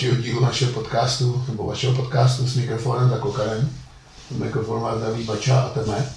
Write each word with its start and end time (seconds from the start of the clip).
dalšího 0.00 0.22
dílu 0.22 0.40
našeho 0.40 0.72
podcastu, 0.72 1.44
nebo 1.48 1.66
vašeho 1.66 1.94
podcastu 1.94 2.46
s 2.46 2.56
mikrofonem 2.56 3.14
a 3.14 3.18
kokarem. 3.18 3.70
Mikrofon 4.30 4.80
vás 4.80 4.98
zdraví 4.98 5.24
Bača 5.24 5.60
a 5.60 5.68
Teme. 5.68 6.12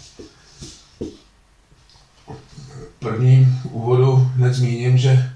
První 3.00 3.62
úvodu 3.72 4.32
hned 4.36 4.54
zmíním, 4.54 4.98
že 4.98 5.32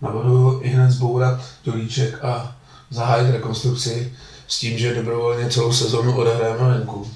navrhuji 0.00 0.62
i 0.62 0.68
hned 0.68 0.90
zbourat 0.90 1.40
dolíček 1.64 2.24
a 2.24 2.56
zahájit 2.90 3.30
rekonstrukci 3.30 4.12
s 4.46 4.58
tím, 4.58 4.78
že 4.78 4.94
dobrovolně 4.94 5.50
celou 5.50 5.72
sezonu 5.72 6.16
odehrajeme 6.16 6.68
venku. 6.68 7.10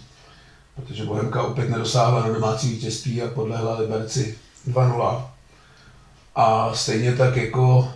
Protože 0.74 1.04
Bohemka 1.04 1.42
opět 1.42 1.70
nedosáhla 1.70 2.26
na 2.26 2.34
domácí 2.34 2.68
vítězství 2.68 3.22
a 3.22 3.28
podlehla 3.28 3.78
Liberci 3.78 4.38
2-0. 4.68 5.26
A 6.34 6.74
stejně 6.74 7.12
tak 7.12 7.36
jako 7.36 7.93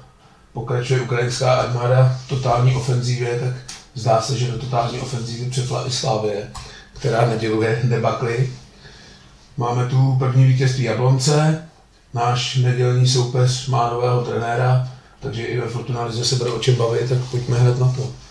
pokračuje 0.52 1.00
ukrajinská 1.00 1.54
armáda 1.54 2.18
v 2.26 2.28
totální 2.28 2.76
ofenzívě, 2.76 3.40
tak 3.40 3.54
zdá 3.94 4.20
se, 4.20 4.38
že 4.38 4.52
do 4.52 4.58
totální 4.58 5.00
ofenzívy 5.00 5.50
přepla 5.50 5.86
i 5.86 5.90
Slávie, 5.90 6.48
která 6.92 7.26
neděluje 7.26 7.80
debakly. 7.84 8.50
Máme 9.56 9.86
tu 9.86 10.16
první 10.18 10.44
vítězství 10.44 10.84
Jablonce, 10.84 11.68
náš 12.14 12.56
nedělní 12.56 13.08
soupeř 13.08 13.66
má 13.68 13.90
nového 13.90 14.24
trenéra, 14.24 14.88
takže 15.20 15.44
i 15.44 15.60
ve 15.60 15.68
Fortuna 15.68 16.04
Lize 16.04 16.24
se 16.24 16.36
bude 16.36 16.50
o 16.50 16.58
čem 16.58 16.74
bavit, 16.74 17.08
tak 17.08 17.18
pojďme 17.18 17.58
hned 17.58 17.78
na 17.78 17.92
to. 17.92 18.27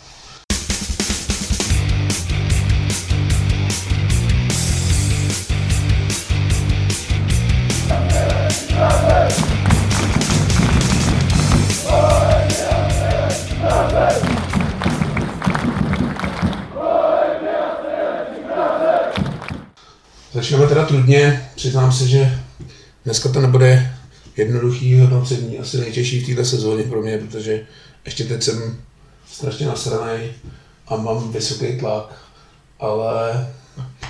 Trudně, 20.98 21.50
přiznám 21.56 21.92
se, 21.92 22.08
že 22.08 22.40
dneska 23.06 23.30
to 23.30 23.42
nebude 23.42 23.94
jednoduchý 24.38 25.00
hodnocení, 25.00 25.60
asi 25.60 25.78
nejtěžší 25.78 26.20
v 26.20 26.26
této 26.26 26.46
sezóně 26.46 26.84
pro 26.84 27.02
mě, 27.02 27.18
protože 27.18 27.62
ještě 28.06 28.24
teď 28.24 28.44
jsem 28.44 28.78
strašně 29.32 29.66
nasraný 29.66 30.24
a 30.88 30.96
mám 30.96 31.32
vysoký 31.32 31.78
tlak, 31.80 32.26
ale 32.80 33.48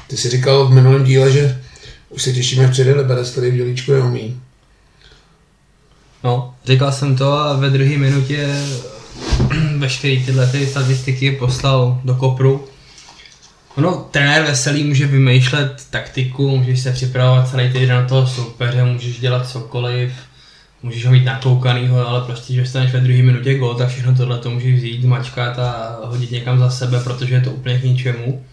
ty 0.08 0.18
si 0.18 0.30
říkal 0.30 0.68
v 0.68 0.74
minulém 0.74 1.04
díle, 1.04 1.32
že 1.32 1.62
už 2.10 2.24
se 2.24 2.34
těšíme 2.34 2.68
přijde 2.68 2.94
Liberec, 2.94 3.30
který 3.30 3.52
v 3.52 3.56
dělíčku 3.56 3.92
neumí. 3.92 4.42
No, 6.24 6.56
říkal 6.66 6.92
jsem 6.92 7.16
to 7.16 7.34
a 7.34 7.54
ve 7.54 7.70
druhé 7.70 7.98
minutě 7.98 8.56
veškeré 9.78 10.16
tyhle 10.26 10.48
ty 10.48 10.68
statistiky 10.68 11.32
poslal 11.32 12.02
do 12.04 12.16
kopru. 12.16 12.68
Ono, 13.78 14.08
trenér 14.12 14.44
Veselý 14.44 14.84
může 14.84 15.08
vymýšlet 15.08 15.88
taktiku, 15.90 16.58
můžeš 16.58 16.80
se 16.80 16.92
připravovat 16.92 17.50
celý 17.50 17.70
týden 17.74 17.90
na 17.90 18.08
toho 18.08 18.28
soupeře, 18.28 18.84
můžeš 18.84 19.20
dělat 19.20 19.50
cokoliv, 19.50 20.12
můžeš 20.84 21.06
ho 21.06 21.12
mít 21.12 21.26
nakoukanýho, 21.26 22.08
ale 22.08 22.22
prostě, 22.22 22.54
že 22.54 22.66
staneš 22.66 22.94
ve 22.94 23.00
druhé 23.00 23.24
minutě 23.24 23.58
gol, 23.58 23.76
tak 23.76 23.90
všechno 23.90 24.16
tohle 24.16 24.38
to 24.38 24.50
můžeš 24.50 24.76
vzít, 24.76 25.04
mačkat 25.04 25.60
a 25.60 26.00
hodit 26.04 26.32
někam 26.32 26.60
za 26.60 26.70
sebe, 26.70 27.00
protože 27.04 27.36
je 27.36 27.42
to 27.42 27.52
úplně 27.52 27.80
k 27.80 27.84
ničemu. 27.84 28.46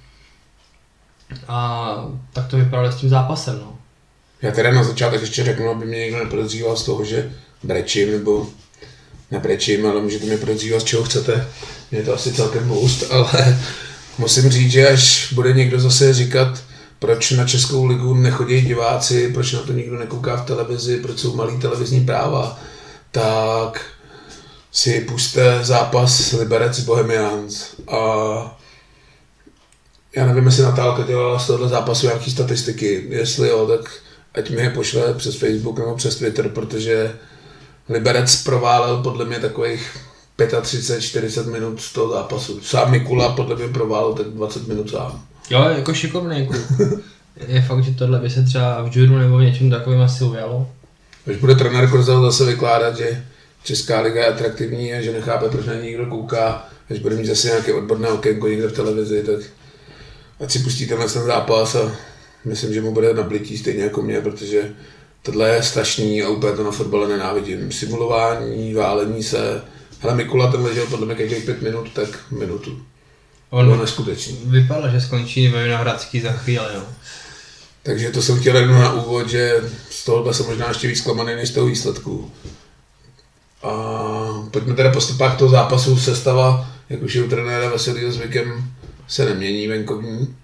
A 1.48 1.96
tak 2.32 2.46
to 2.46 2.56
vypadalo 2.56 2.92
s 2.92 2.96
tím 2.96 3.08
zápasem, 3.08 3.58
no. 3.58 3.78
Já 4.42 4.50
teda 4.50 4.72
na 4.72 4.84
začátek 4.84 5.20
ještě 5.20 5.44
řeknu, 5.44 5.70
aby 5.70 5.86
mě 5.86 5.98
někdo 5.98 6.18
nepodezříval 6.18 6.76
z 6.76 6.84
toho, 6.84 7.04
že 7.04 7.30
brečím, 7.62 8.12
nebo 8.12 8.46
nebrečím, 9.30 9.86
ale 9.86 10.00
můžete 10.00 10.26
mě 10.26 10.36
podezřívat, 10.36 10.80
z 10.80 10.84
čeho 10.84 11.04
chcete. 11.04 11.46
Mě 11.90 12.02
to 12.02 12.14
asi 12.14 12.32
celkem 12.32 12.68
boost, 12.68 13.12
ale 13.12 13.58
musím 14.18 14.50
říct, 14.50 14.72
že 14.72 14.88
až 14.88 15.32
bude 15.32 15.52
někdo 15.52 15.80
zase 15.80 16.14
říkat, 16.14 16.62
proč 16.98 17.30
na 17.30 17.46
Českou 17.46 17.84
ligu 17.84 18.14
nechodí 18.14 18.60
diváci, 18.60 19.30
proč 19.32 19.52
na 19.52 19.62
to 19.62 19.72
nikdo 19.72 19.98
nekouká 19.98 20.36
v 20.36 20.46
televizi, 20.46 20.96
proč 20.96 21.18
jsou 21.18 21.36
malý 21.36 21.58
televizní 21.58 22.00
práva, 22.04 22.60
tak 23.10 23.84
si 24.72 25.00
puste 25.00 25.58
zápas 25.62 26.32
Liberec 26.32 26.80
Bohemians. 26.80 27.66
A 27.88 27.98
já 30.16 30.26
nevím, 30.26 30.46
jestli 30.46 30.62
Natálka 30.62 31.02
dělala 31.02 31.38
z 31.38 31.46
tohoto 31.46 31.68
zápasu 31.68 32.06
nějaké 32.06 32.30
statistiky, 32.30 33.06
jestli 33.08 33.48
jo, 33.48 33.66
tak 33.66 33.92
ať 34.34 34.50
mi 34.50 34.62
je 34.62 34.70
pošle 34.70 35.14
přes 35.14 35.36
Facebook 35.36 35.78
nebo 35.78 35.94
přes 35.94 36.16
Twitter, 36.16 36.48
protože 36.48 37.16
Liberec 37.88 38.42
proválel 38.42 39.02
podle 39.02 39.24
mě 39.24 39.38
takových 39.38 39.96
35-40 40.38 41.50
minut 41.50 41.80
z 41.80 41.92
toho 41.92 42.12
zápasu. 42.12 42.60
Sám 42.60 42.90
Mikula 42.90 43.32
podle 43.32 43.56
mě 43.56 43.68
proválel 43.68 44.12
tak 44.12 44.26
20 44.26 44.68
minut 44.68 44.90
sám. 44.90 45.22
Jo, 45.50 45.62
jako 45.76 45.94
šikovný 45.94 46.46
kluk. 46.46 47.00
je 47.46 47.62
fakt, 47.62 47.84
že 47.84 47.90
tohle 47.90 48.18
by 48.18 48.30
se 48.30 48.42
třeba 48.42 48.82
v 48.82 48.96
judu 48.96 49.18
nebo 49.18 49.36
v 49.36 49.42
něčem 49.42 49.70
takovým 49.70 50.00
asi 50.00 50.24
ujalo. 50.24 50.68
Až 51.26 51.36
bude 51.36 51.54
trenér 51.54 51.90
Korzel 51.90 52.22
zase 52.22 52.44
vykládat, 52.44 52.96
že 52.96 53.24
Česká 53.64 54.00
liga 54.00 54.20
je 54.20 54.28
atraktivní 54.28 54.94
a 54.94 55.00
že 55.00 55.12
nechápe, 55.12 55.48
proč 55.48 55.66
na 55.66 55.74
ní 55.74 55.82
někdo 55.82 56.06
kouká, 56.06 56.68
až 56.90 56.98
bude 56.98 57.16
mít 57.16 57.26
zase 57.26 57.48
nějaké 57.48 57.74
odborné 57.74 58.08
okénko 58.08 58.48
někde 58.48 58.68
v 58.68 58.72
televizi, 58.72 59.22
tak 59.22 59.40
ať 60.40 60.50
si 60.50 60.58
pustí 60.58 60.86
tenhle 60.86 61.08
ten 61.08 61.22
zápas 61.22 61.74
a 61.74 61.92
myslím, 62.44 62.74
že 62.74 62.80
mu 62.80 62.92
bude 62.92 63.14
nablití 63.14 63.58
stejně 63.58 63.82
jako 63.82 64.02
mě, 64.02 64.20
protože 64.20 64.72
tohle 65.22 65.48
je 65.48 65.62
strašný 65.62 66.22
a 66.22 66.28
úplně 66.28 66.56
to 66.56 66.64
na 66.64 66.70
fotbale 66.70 67.08
nenávidím. 67.08 67.72
Simulování, 67.72 68.74
válení 68.74 69.22
se. 69.22 69.62
Hele, 70.04 70.16
Mikula 70.16 70.50
ten 70.50 70.62
ležel 70.62 70.86
podle 70.86 71.06
mě 71.06 71.14
každých 71.14 71.44
pět 71.44 71.62
minut, 71.62 71.92
tak 71.92 72.30
minutu. 72.30 72.82
On 73.50 73.66
Bylo 73.66 73.76
neskutečný. 73.76 74.38
Vypadalo, 74.44 74.88
že 74.88 75.00
skončí 75.00 75.48
ve 75.48 75.64
Vinohradský 75.64 76.20
za 76.20 76.32
chvíli, 76.32 76.66
no. 76.74 76.82
Takže 77.82 78.10
to 78.10 78.22
jsem 78.22 78.40
chtěl 78.40 78.56
jenom 78.56 78.80
na 78.80 78.92
úvod, 78.92 79.28
že 79.28 79.60
z 79.90 80.04
tohohle 80.04 80.34
jsem 80.34 80.46
možná 80.46 80.68
ještě 80.68 80.88
víc 80.88 80.98
zklamaný 80.98 81.34
než 81.34 81.48
z 81.48 81.52
toho 81.52 81.66
výsledku. 81.66 82.32
A 83.62 83.70
pojďme 84.50 84.74
teda 84.74 84.92
po 84.92 85.00
stopách 85.00 85.38
toho 85.38 85.50
zápasu. 85.50 85.96
Sestava, 85.96 86.66
jak 86.88 87.02
už 87.02 87.14
je 87.14 87.22
u 87.24 87.28
trenéra 87.28 87.68
Veselýho 87.68 88.12
zvykem, 88.12 88.74
se 89.08 89.24
nemění 89.24 89.66
venkovní. 89.66 90.36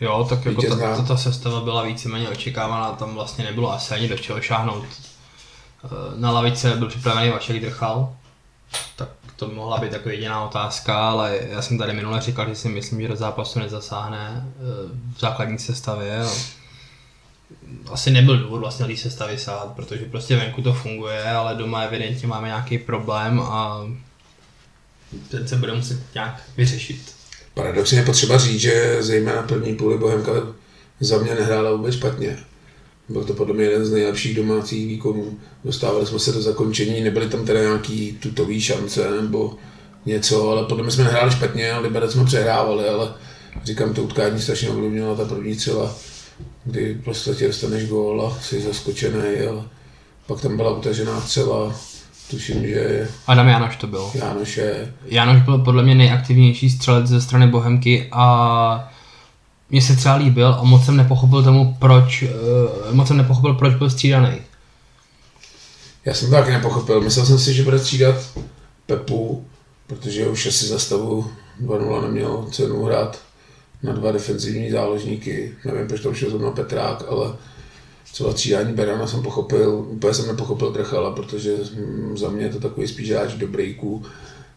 Jo, 0.00 0.26
tak 0.28 0.46
jako 0.46 0.62
ta, 0.62 0.76
ta, 0.76 1.02
ta 1.02 1.16
sestava 1.16 1.60
byla 1.60 1.82
víceméně 1.82 2.28
očekávaná, 2.28 2.92
tam 2.92 3.14
vlastně 3.14 3.44
nebylo 3.44 3.72
asi 3.72 3.94
ani 3.94 4.08
do 4.08 4.16
čeho 4.18 4.40
šáhnout. 4.40 4.84
Eh, 5.84 5.88
na 6.16 6.30
lavice 6.30 6.76
byl 6.76 6.88
připravený 6.88 7.30
Vašek 7.30 7.60
Drchal, 7.62 8.16
tak 8.96 9.08
to 9.36 9.48
mohla 9.48 9.78
být 9.78 9.92
jako 9.92 10.08
jediná 10.08 10.44
otázka, 10.44 11.08
ale 11.10 11.38
já 11.50 11.62
jsem 11.62 11.78
tady 11.78 11.92
minule 11.92 12.20
říkal, 12.20 12.48
že 12.48 12.54
si 12.54 12.68
myslím, 12.68 13.00
že 13.02 13.08
do 13.08 13.16
zápasu 13.16 13.58
nezasáhne 13.58 14.44
eh, 14.44 14.52
v 15.16 15.20
základní 15.20 15.58
sestavě. 15.58 16.24
Asi 17.90 18.10
nebyl 18.10 18.38
důvod 18.38 18.58
vlastně 18.58 18.86
do 18.86 18.96
sestavy 18.96 19.38
sát, 19.38 19.72
protože 19.76 20.04
prostě 20.04 20.36
venku 20.36 20.62
to 20.62 20.72
funguje, 20.72 21.30
ale 21.30 21.54
doma 21.54 21.82
evidentně 21.82 22.28
máme 22.28 22.48
nějaký 22.48 22.78
problém 22.78 23.40
a 23.40 23.80
ten 25.30 25.48
se 25.48 25.56
bude 25.56 25.74
muset 25.74 25.98
nějak 26.14 26.42
vyřešit. 26.56 27.14
Paradoxně 27.54 27.98
je 27.98 28.04
potřeba 28.04 28.38
říct, 28.38 28.60
že 28.60 29.02
zejména 29.02 29.42
první 29.42 29.74
půli 29.74 29.98
Bohemka 29.98 30.32
za 31.00 31.18
mě 31.18 31.34
nehrála 31.34 31.72
vůbec 31.72 31.94
špatně. 31.94 32.38
Byl 33.08 33.24
to 33.24 33.34
podle 33.34 33.54
mě 33.54 33.64
jeden 33.64 33.86
z 33.86 33.92
nejlepších 33.92 34.36
domácích 34.36 34.86
výkonů. 34.86 35.38
Dostávali 35.64 36.06
jsme 36.06 36.18
se 36.18 36.32
do 36.32 36.42
zakončení, 36.42 37.00
nebyly 37.00 37.28
tam 37.28 37.46
teda 37.46 37.60
nějaký 37.60 38.12
tutový 38.12 38.60
šance 38.60 39.10
nebo 39.22 39.54
něco, 40.06 40.50
ale 40.50 40.64
podle 40.64 40.82
mě 40.82 40.92
jsme 40.92 41.04
nehráli 41.04 41.30
špatně 41.32 41.72
a 41.72 41.78
Liberec 41.78 42.12
jsme 42.12 42.24
přehrávali, 42.24 42.88
ale 42.88 43.14
říkám, 43.64 43.94
to 43.94 44.02
utkání 44.02 44.40
strašně 44.40 44.68
ovlivnila 44.68 45.14
ta 45.14 45.24
první 45.24 45.54
střela, 45.54 45.94
kdy 46.64 47.00
prostě 47.04 47.46
dostaneš 47.46 47.88
gól 47.88 48.26
a 48.26 48.38
jsi 48.42 48.60
zaskočený, 48.60 49.40
ale 49.50 49.62
pak 50.26 50.40
tam 50.40 50.56
byla 50.56 50.76
utažená 50.76 51.20
střela, 51.20 51.74
tuším, 52.30 52.66
že... 52.66 53.08
Adam 53.26 53.48
Janoš 53.48 53.76
to 53.76 53.86
byl. 53.86 54.10
Janoš 54.14 54.56
je... 54.56 54.94
Janoš 55.06 55.42
byl 55.42 55.58
podle 55.58 55.82
mě 55.82 55.94
nejaktivnější 55.94 56.70
střelec 56.70 57.06
ze 57.06 57.20
strany 57.20 57.46
Bohemky 57.46 58.08
a 58.12 58.92
mně 59.70 59.82
se 59.82 59.96
třeba 59.96 60.14
líbil 60.14 60.48
a 60.48 60.62
moc 60.62 60.84
jsem 60.84 60.96
nepochopil 60.96 61.42
tomu, 61.42 61.76
proč, 61.78 62.22
uh, 62.22 62.94
moc 62.94 63.08
jsem 63.08 63.16
nepochopil, 63.16 63.54
proč 63.54 63.74
byl 63.74 63.90
střídaný. 63.90 64.38
Já 66.04 66.14
jsem 66.14 66.30
to 66.30 66.34
taky 66.34 66.50
nepochopil. 66.50 67.00
Myslel 67.00 67.26
jsem 67.26 67.38
si, 67.38 67.54
že 67.54 67.62
bude 67.62 67.78
střídat 67.78 68.38
Pepu, 68.86 69.44
protože 69.86 70.28
už 70.28 70.46
asi 70.46 70.66
za 70.66 70.78
stavu 70.78 71.30
2-0 71.62 72.02
neměl 72.02 72.46
cenu 72.50 72.84
hrát 72.84 73.18
na 73.82 73.92
dva 73.92 74.12
defenzivní 74.12 74.70
záložníky. 74.70 75.54
Nevím, 75.64 75.88
proč 75.88 76.00
to 76.00 76.14
šel 76.14 76.30
zrovna 76.30 76.50
Petrák, 76.50 77.04
ale 77.08 77.36
třeba 78.12 78.32
střídání 78.32 78.72
Berana 78.72 79.06
jsem 79.06 79.22
pochopil, 79.22 79.86
úplně 79.88 80.14
jsem 80.14 80.26
nepochopil 80.26 80.72
Drchala, 80.72 81.10
protože 81.10 81.56
za 82.14 82.28
mě 82.28 82.44
je 82.44 82.52
to 82.52 82.60
takový 82.60 82.88
spíš 82.88 83.10
hráč 83.10 83.32
do 83.32 83.46
breaku 83.46 84.02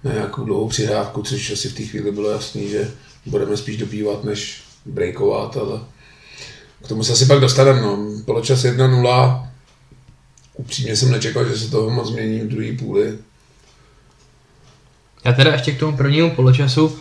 na 0.04 0.14
nějakou 0.14 0.44
dlouhou 0.44 0.68
přihrávku, 0.68 1.22
což 1.22 1.52
asi 1.52 1.70
v 1.70 1.76
té 1.76 1.84
chvíli 1.84 2.12
bylo 2.12 2.30
jasný, 2.30 2.70
že 2.70 2.92
budeme 3.26 3.58
spíš 3.58 3.78
dobývat, 3.78 4.24
než 4.24 4.64
breakovat, 4.86 5.58
ale 5.58 5.80
k 6.84 6.88
tomu 6.88 7.04
se 7.04 7.14
asi 7.14 7.26
pak 7.26 7.40
dostaneme. 7.40 7.82
No. 7.82 7.98
Poločas 8.26 8.64
1-0, 8.64 9.48
upřímně 10.56 10.96
jsem 10.96 11.12
nečekal, 11.12 11.46
že 11.46 11.58
se 11.58 11.72
toho 11.72 11.90
moc 11.90 12.08
změní 12.08 12.40
v 12.40 12.48
druhé 12.48 12.72
půli. 12.80 13.18
Já 15.26 15.34
teda 15.34 15.52
ještě 15.52 15.72
k 15.72 15.80
tomu 15.80 15.98
prvnímu 15.98 16.32
poločasu, 16.32 16.96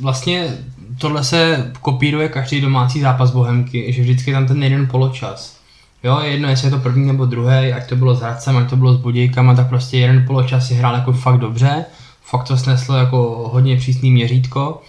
vlastně 0.00 0.58
tohle 1.00 1.24
se 1.24 1.72
kopíruje 1.82 2.28
každý 2.28 2.60
domácí 2.60 3.00
zápas 3.00 3.30
Bohemky, 3.30 3.92
že 3.92 4.02
vždycky 4.02 4.32
tam 4.32 4.46
ten 4.46 4.62
jeden 4.62 4.86
poločas. 4.86 5.58
Jo, 6.04 6.20
je 6.22 6.30
jedno, 6.30 6.48
jestli 6.48 6.66
je 6.66 6.70
to 6.70 6.78
první 6.78 7.06
nebo 7.06 7.26
druhý, 7.26 7.72
ať 7.72 7.88
to 7.88 7.96
bylo 7.96 8.14
s 8.14 8.20
Hradcem, 8.20 8.56
ať 8.56 8.70
to 8.70 8.76
bylo 8.76 8.94
s 8.94 9.00
Budějkama, 9.00 9.54
tak 9.54 9.68
prostě 9.68 9.98
jeden 9.98 10.24
poločas 10.26 10.68
si 10.68 10.74
hrál 10.74 10.94
jako 10.94 11.12
fakt 11.12 11.38
dobře, 11.38 11.84
fakt 12.22 12.44
to 12.48 12.56
sneslo 12.56 12.96
jako 12.96 13.50
hodně 13.52 13.76
přísný 13.76 14.10
měřítko 14.10 14.82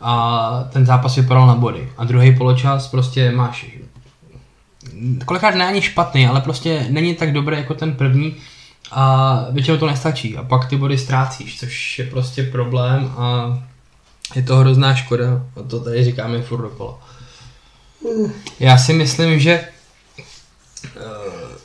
a 0.00 0.64
ten 0.72 0.86
zápas 0.86 1.16
vypadal 1.16 1.46
na 1.46 1.54
body. 1.54 1.88
A 1.96 2.04
druhý 2.04 2.36
poločas 2.36 2.88
prostě 2.88 3.30
máš 3.30 3.66
kolikrát 5.24 5.54
není 5.54 5.68
ani 5.68 5.82
špatný, 5.82 6.26
ale 6.26 6.40
prostě 6.40 6.86
není 6.90 7.14
tak 7.14 7.32
dobrý 7.32 7.56
jako 7.56 7.74
ten 7.74 7.92
první 7.92 8.36
a 8.90 9.44
většinou 9.50 9.76
to 9.76 9.86
nestačí 9.86 10.36
a 10.36 10.42
pak 10.42 10.68
ty 10.68 10.76
body 10.76 10.98
ztrácíš, 10.98 11.58
což 11.58 11.98
je 11.98 12.06
prostě 12.06 12.42
problém 12.42 13.12
a 13.16 13.58
je 14.34 14.42
to 14.42 14.56
hrozná 14.56 14.94
škoda 14.94 15.42
a 15.56 15.62
to 15.62 15.80
tady 15.80 16.04
říkáme 16.04 16.42
furt 16.42 16.62
dokola. 16.62 16.98
Já 18.60 18.78
si 18.78 18.92
myslím, 18.92 19.40
že 19.40 19.52
eh, 19.52 21.00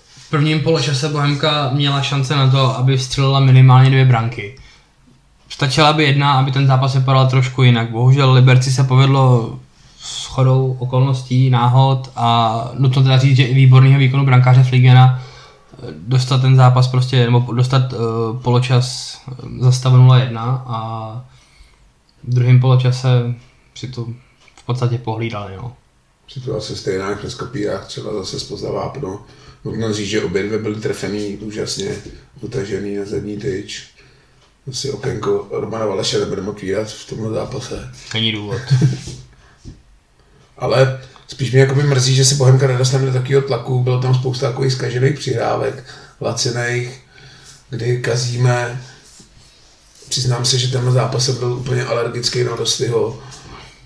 v 0.08 0.30
prvním 0.30 0.62
poločase 0.62 1.10
Bohemka 1.10 1.70
měla 1.74 2.02
šance 2.02 2.36
na 2.36 2.52
to, 2.52 2.78
aby 2.78 2.98
vstřelila 2.98 3.40
minimálně 3.40 3.90
dvě 3.90 4.06
branky. 4.06 4.56
Stačila 5.56 5.94
by 5.94 6.04
jedna, 6.04 6.34
aby 6.34 6.52
ten 6.52 6.68
zápas 6.68 6.96
vypadal 6.96 7.28
trošku 7.28 7.64
jinak. 7.64 7.92
Bohužel 7.92 8.34
Liberci 8.34 8.72
se 8.72 8.84
povedlo 8.84 9.56
s 10.00 10.26
chodou 10.26 10.76
okolností, 10.80 11.50
náhod 11.50 12.12
a 12.16 12.72
nutno 12.78 13.04
teda 13.04 13.18
říct, 13.18 13.38
že 13.38 13.44
i 13.44 13.54
výborného 13.54 14.00
výkonu 14.00 14.26
brankáře 14.26 14.64
Fligena 14.64 15.24
eh, 15.24 15.88
dostat 16.08 16.42
ten 16.42 16.56
zápas 16.56 16.88
prostě, 16.88 17.26
nebo 17.26 17.54
dostat 17.54 17.94
uh, 17.94 18.00
poločas 18.42 19.18
za 19.60 19.72
stav 19.72 19.94
0-1 19.94 20.38
a 20.66 21.26
v 22.24 22.34
druhém 22.34 22.60
poločase 22.60 23.36
si 23.76 23.88
to 23.88 24.06
v 24.56 24.66
podstatě 24.66 24.98
pohlídali. 24.98 25.56
No. 25.56 25.74
Situace 26.28 26.76
stejná 26.76 27.10
jak 27.10 27.24
v 27.24 27.38
kopírách, 27.38 27.88
třeba 27.88 28.14
zase 28.14 28.40
spoza 28.40 28.72
vápno. 28.72 29.26
Nutno 29.66 29.94
říct, 29.94 30.10
že 30.10 30.24
obě 30.24 30.44
dvě 30.44 30.60
byly 30.60 30.76
trefený, 30.76 31.38
úžasně 31.38 31.96
utažený 32.42 32.96
na 32.96 33.06
zadní 33.06 33.38
tyč. 33.38 33.95
Asi 34.70 34.92
okénko 34.92 35.48
Romana 35.52 35.86
Valeše 35.86 36.20
nebudeme 36.20 36.50
otvírat 36.50 36.88
v 36.88 37.10
tomhle 37.10 37.32
zápase. 37.32 37.92
Není 38.14 38.32
důvod. 38.32 38.62
Ale 40.58 41.02
spíš 41.28 41.52
mě 41.52 41.60
jako 41.60 41.76
mrzí, 41.76 42.16
že 42.16 42.26
se 42.26 42.36
Bohemka 42.36 42.68
nedostane 42.68 43.06
do 43.06 43.14
takového 43.14 43.42
tlaku. 43.42 43.84
Bylo 43.84 44.02
tam 44.02 44.16
spousta 44.16 44.48
takových 44.48 44.74
zkažených 44.74 45.20
přihrávek, 45.20 45.84
laciných, 46.22 47.02
kdy 47.70 48.02
kazíme 48.02 48.82
přiznám 50.10 50.46
se, 50.46 50.58
že 50.58 50.68
tenhle 50.68 50.92
zápas 50.92 51.30
byl 51.30 51.54
úplně 51.54 51.84
alergický 51.84 52.44
na 52.44 52.56
Rostyho, 52.56 53.20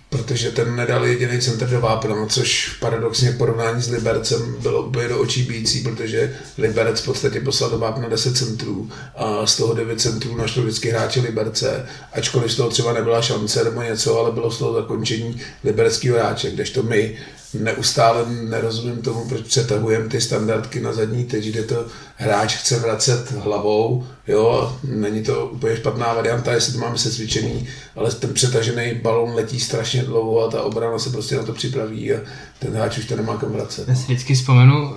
protože 0.09 0.51
ten 0.51 0.75
nedal 0.75 1.05
jediný 1.05 1.41
centr 1.41 1.67
do 1.67 1.81
vápna, 1.81 2.25
což 2.25 2.69
paradoxně 2.79 3.31
v 3.31 3.37
porovnání 3.37 3.81
s 3.81 3.89
Libercem 3.89 4.55
bylo 4.59 4.81
úplně 4.83 5.07
do 5.07 5.19
očí 5.19 5.43
bící, 5.43 5.83
protože 5.83 6.35
Liberec 6.57 7.01
v 7.01 7.05
podstatě 7.05 7.39
poslal 7.39 7.69
do 7.69 7.79
vápna 7.79 8.09
10 8.09 8.37
centrů 8.37 8.89
a 9.15 9.45
z 9.45 9.57
toho 9.57 9.73
9 9.73 10.01
centrů 10.01 10.37
našlo 10.37 10.63
vždycky 10.63 10.89
hráči 10.89 11.19
Liberce, 11.19 11.85
ačkoliv 12.13 12.51
z 12.51 12.55
toho 12.55 12.69
třeba 12.69 12.93
nebyla 12.93 13.21
šance 13.21 13.63
nebo 13.63 13.81
něco, 13.81 14.19
ale 14.19 14.31
bylo 14.31 14.51
z 14.51 14.57
toho 14.57 14.73
zakončení 14.73 15.41
libereckého 15.63 16.17
hráče, 16.17 16.51
kdežto 16.51 16.83
my 16.83 17.17
neustále 17.53 18.25
nerozumím 18.29 19.01
tomu, 19.01 19.25
proč 19.29 19.41
přetahujeme 19.41 20.09
ty 20.09 20.21
standardky 20.21 20.81
na 20.81 20.93
zadní 20.93 21.25
teď, 21.25 21.45
kde 21.45 21.63
to 21.63 21.85
hráč 22.15 22.55
chce 22.55 22.79
vracet 22.79 23.31
hlavou, 23.31 24.05
jo, 24.27 24.75
není 24.83 25.23
to 25.23 25.45
úplně 25.45 25.77
špatná 25.77 26.13
varianta, 26.13 26.53
jestli 26.53 26.73
to 26.73 26.79
máme 26.79 26.97
se 26.97 27.11
cvičený, 27.11 27.67
ale 27.95 28.11
ten 28.11 28.33
přetažený 28.33 28.93
balon 29.01 29.35
letí 29.35 29.59
strašně 29.59 30.03
dlouho 30.03 30.47
a 30.47 30.51
ta 30.51 30.61
obrana 30.61 30.99
se 30.99 31.09
prostě 31.09 31.35
na 31.35 31.43
to 31.43 31.53
připraví 31.53 32.13
a 32.13 32.19
ten 32.59 32.73
hráč 32.73 32.97
už 32.97 33.05
to 33.05 33.15
nemá 33.15 33.37
kam 33.37 33.51
vracet. 33.51 33.87
Já 33.87 33.95
si 33.95 34.03
vždycky 34.03 34.35
vzpomenu, 34.35 34.95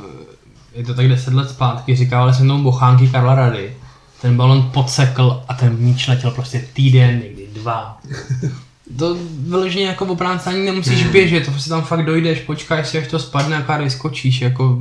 je 0.75 0.85
to 0.85 0.95
tak 0.95 1.09
10 1.09 1.35
let 1.35 1.51
zpátky, 1.51 1.97
říkávali 1.97 2.35
jsem 2.35 2.49
tomu 2.49 2.63
bochánky 2.63 3.09
Karla 3.09 3.35
Rady, 3.35 3.77
ten 4.23 4.37
balon 4.37 4.71
podsekl 4.75 5.43
a 5.49 5.55
ten 5.55 5.77
míč 5.77 6.09
letěl 6.09 6.31
prostě 6.31 6.65
týden, 6.73 7.21
někdy 7.21 7.47
dva. 7.53 8.01
to 8.99 9.17
vyloženě 9.49 9.87
jako 9.87 10.05
obránce 10.05 10.51
ani 10.51 10.65
nemusíš 10.65 11.03
hmm. 11.03 11.13
běžet, 11.13 11.45
to 11.45 11.51
prostě 11.51 11.71
tam 11.71 11.83
fakt 11.83 12.05
dojdeš, 12.05 12.41
počkáš 12.41 12.89
si, 12.89 12.99
až 12.99 13.07
to 13.07 13.19
spadne 13.19 13.57
a 13.57 13.63
pár 13.63 13.83
vyskočíš, 13.83 14.41
jako 14.41 14.79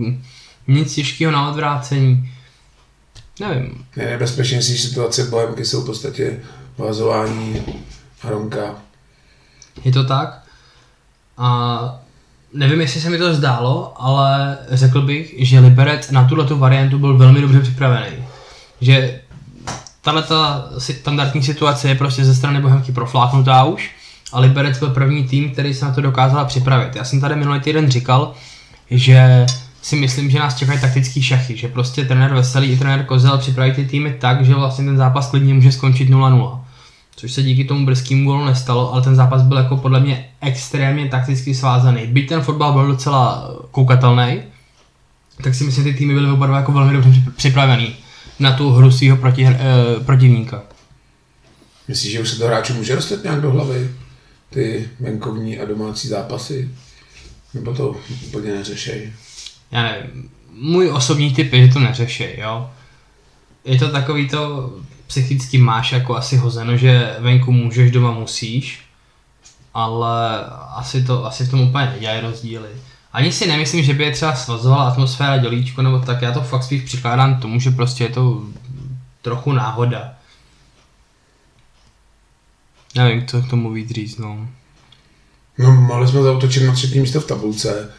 nic 0.68 0.96
těžkého 0.96 1.32
na 1.32 1.50
odvrácení. 1.50 2.32
Nevím. 3.40 3.86
Nejnebezpečnější 3.96 4.78
situace 4.78 5.24
Bohemky 5.24 5.66
jsou 5.66 5.82
v 5.82 5.86
podstatě 5.86 6.40
vazování 6.78 7.62
Hronka. 8.22 8.76
Je 9.84 9.92
to 9.92 10.04
tak? 10.04 10.44
A 11.38 12.02
nevím, 12.54 12.82
jestli 12.82 13.02
se 13.02 13.10
mi 13.10 13.18
to 13.18 13.34
zdálo, 13.34 13.94
ale 13.96 14.58
řekl 14.70 15.02
bych, 15.02 15.34
že 15.38 15.60
Liberec 15.60 16.12
na 16.12 16.28
tuto 16.28 16.58
variantu 16.58 17.00
byl 17.00 17.18
velmi 17.18 17.42
dobře 17.42 17.60
připravený. 17.60 18.16
Že 18.82 19.22
tahle 20.02 20.24
ta 20.24 20.70
standardní 20.78 21.44
situace 21.44 21.90
je 21.90 21.96
prostě 21.96 22.26
ze 22.26 22.36
strany 22.36 22.62
Bohemky 22.62 22.92
profláknutá 22.92 23.64
už 23.64 23.92
a 24.32 24.40
Liberec 24.40 24.80
byl 24.80 24.90
první 24.90 25.24
tým, 25.24 25.52
který 25.52 25.74
se 25.74 25.86
na 25.86 25.92
to 25.92 26.02
dokázal 26.02 26.46
připravit. 26.46 26.96
Já 26.96 27.04
jsem 27.04 27.22
tady 27.22 27.36
minulý 27.36 27.60
týden 27.60 27.92
říkal, 27.92 28.34
že 28.92 29.46
si 29.82 29.96
myslím, 29.96 30.30
že 30.30 30.40
nás 30.40 30.58
čekají 30.58 30.82
taktický 30.82 31.22
šachy, 31.22 31.58
že 31.58 31.68
prostě 31.68 32.06
trenér 32.06 32.34
Veselý 32.34 32.72
i 32.72 32.78
trenér 32.78 33.06
Kozel 33.06 33.38
připraví 33.38 33.72
ty 33.72 33.86
týmy 33.86 34.16
tak, 34.20 34.46
že 34.46 34.56
vlastně 34.56 34.86
ten 34.86 34.98
zápas 34.98 35.30
klidně 35.30 35.54
může 35.54 35.72
skončit 35.72 36.10
0-0. 36.10 36.60
Což 37.16 37.32
se 37.32 37.44
díky 37.44 37.64
tomu 37.64 37.86
brzkému 37.86 38.26
gólu 38.26 38.46
nestalo, 38.46 38.94
ale 38.94 39.02
ten 39.02 39.16
zápas 39.16 39.42
byl 39.42 39.58
jako 39.58 39.78
podle 39.78 40.00
mě 40.00 40.26
extrémně 40.42 41.10
takticky 41.10 41.56
svázaný. 41.56 42.08
Byť 42.08 42.30
ten 42.30 42.42
fotbal 42.42 42.74
byl 42.74 42.88
docela 42.88 43.52
koukatelný, 43.72 44.42
tak 45.44 45.56
si 45.56 45.64
myslím, 45.64 45.86
že 45.86 45.92
ty 45.92 45.98
týmy 45.98 46.14
byly 46.14 46.32
oba 46.32 46.58
jako 46.58 46.72
velmi 46.72 46.94
dobře 46.94 47.24
připravený 47.36 47.96
na 48.40 48.52
tu 48.52 48.72
hru 48.72 48.92
svého 48.92 49.18
proti, 49.18 49.48
eh, 49.48 49.60
protivníka. 50.06 50.62
Myslíš, 51.88 52.12
že 52.12 52.20
už 52.20 52.30
se 52.30 52.40
to 52.40 52.48
hráčů 52.48 52.74
může 52.74 52.96
dostat 52.96 53.24
nějak 53.24 53.42
do 53.42 53.52
hlavy? 53.52 53.90
Ty 54.54 54.90
venkovní 55.00 55.60
a 55.60 55.66
domácí 55.66 56.08
zápasy? 56.08 56.70
Nebo 57.54 57.74
to 57.74 57.96
úplně 58.28 58.54
neřešej? 58.54 59.14
Já 59.72 59.84
nevím. 59.84 60.30
Můj 60.52 60.90
osobní 60.90 61.34
typ 61.34 61.54
je, 61.54 61.68
že 61.68 61.74
to 61.74 61.80
neřešej, 61.80 62.36
jo. 62.40 62.70
Je 63.66 63.80
to 63.80 63.92
takový 63.92 64.30
to, 64.30 64.74
psychicky 65.08 65.58
máš 65.58 65.92
jako 65.92 66.16
asi 66.16 66.38
hozeno, 66.38 66.78
že 66.78 67.16
venku 67.20 67.52
můžeš, 67.52 67.92
doma 67.92 68.12
musíš, 68.12 68.80
ale 69.74 70.46
asi 70.76 71.04
to, 71.04 71.26
asi 71.26 71.44
v 71.44 71.52
tom 71.52 71.62
úplně 71.62 71.86
nedělají 71.86 72.22
rozdíly. 72.22 72.70
Ani 73.14 73.32
si 73.32 73.48
nemyslím, 73.48 73.84
že 73.84 73.94
by 73.94 74.04
je 74.04 74.12
třeba 74.12 74.36
svazovala 74.36 74.84
atmosféra 74.84 75.38
dělíčko, 75.38 75.82
nebo 75.82 76.00
tak 76.00 76.22
já 76.22 76.32
to 76.32 76.42
fakt 76.42 76.64
spíš 76.64 76.84
přikládám 76.84 77.42
tomu, 77.42 77.60
že 77.60 77.72
prostě 77.72 78.04
je 78.04 78.10
to 78.10 78.44
trochu 79.22 79.52
náhoda. 79.52 80.14
Nevím, 82.96 83.28
co 83.28 83.42
k 83.42 83.50
tomu 83.50 83.72
víc 83.72 83.92
říct, 83.92 84.18
no. 84.18 84.48
No, 85.58 85.72
mohli 85.72 86.08
jsme 86.08 86.22
zautočit 86.22 86.64
na 86.64 86.74
třetí 86.74 87.00
místo 87.00 87.22
v 87.22 87.28
tabulce, 87.28 87.90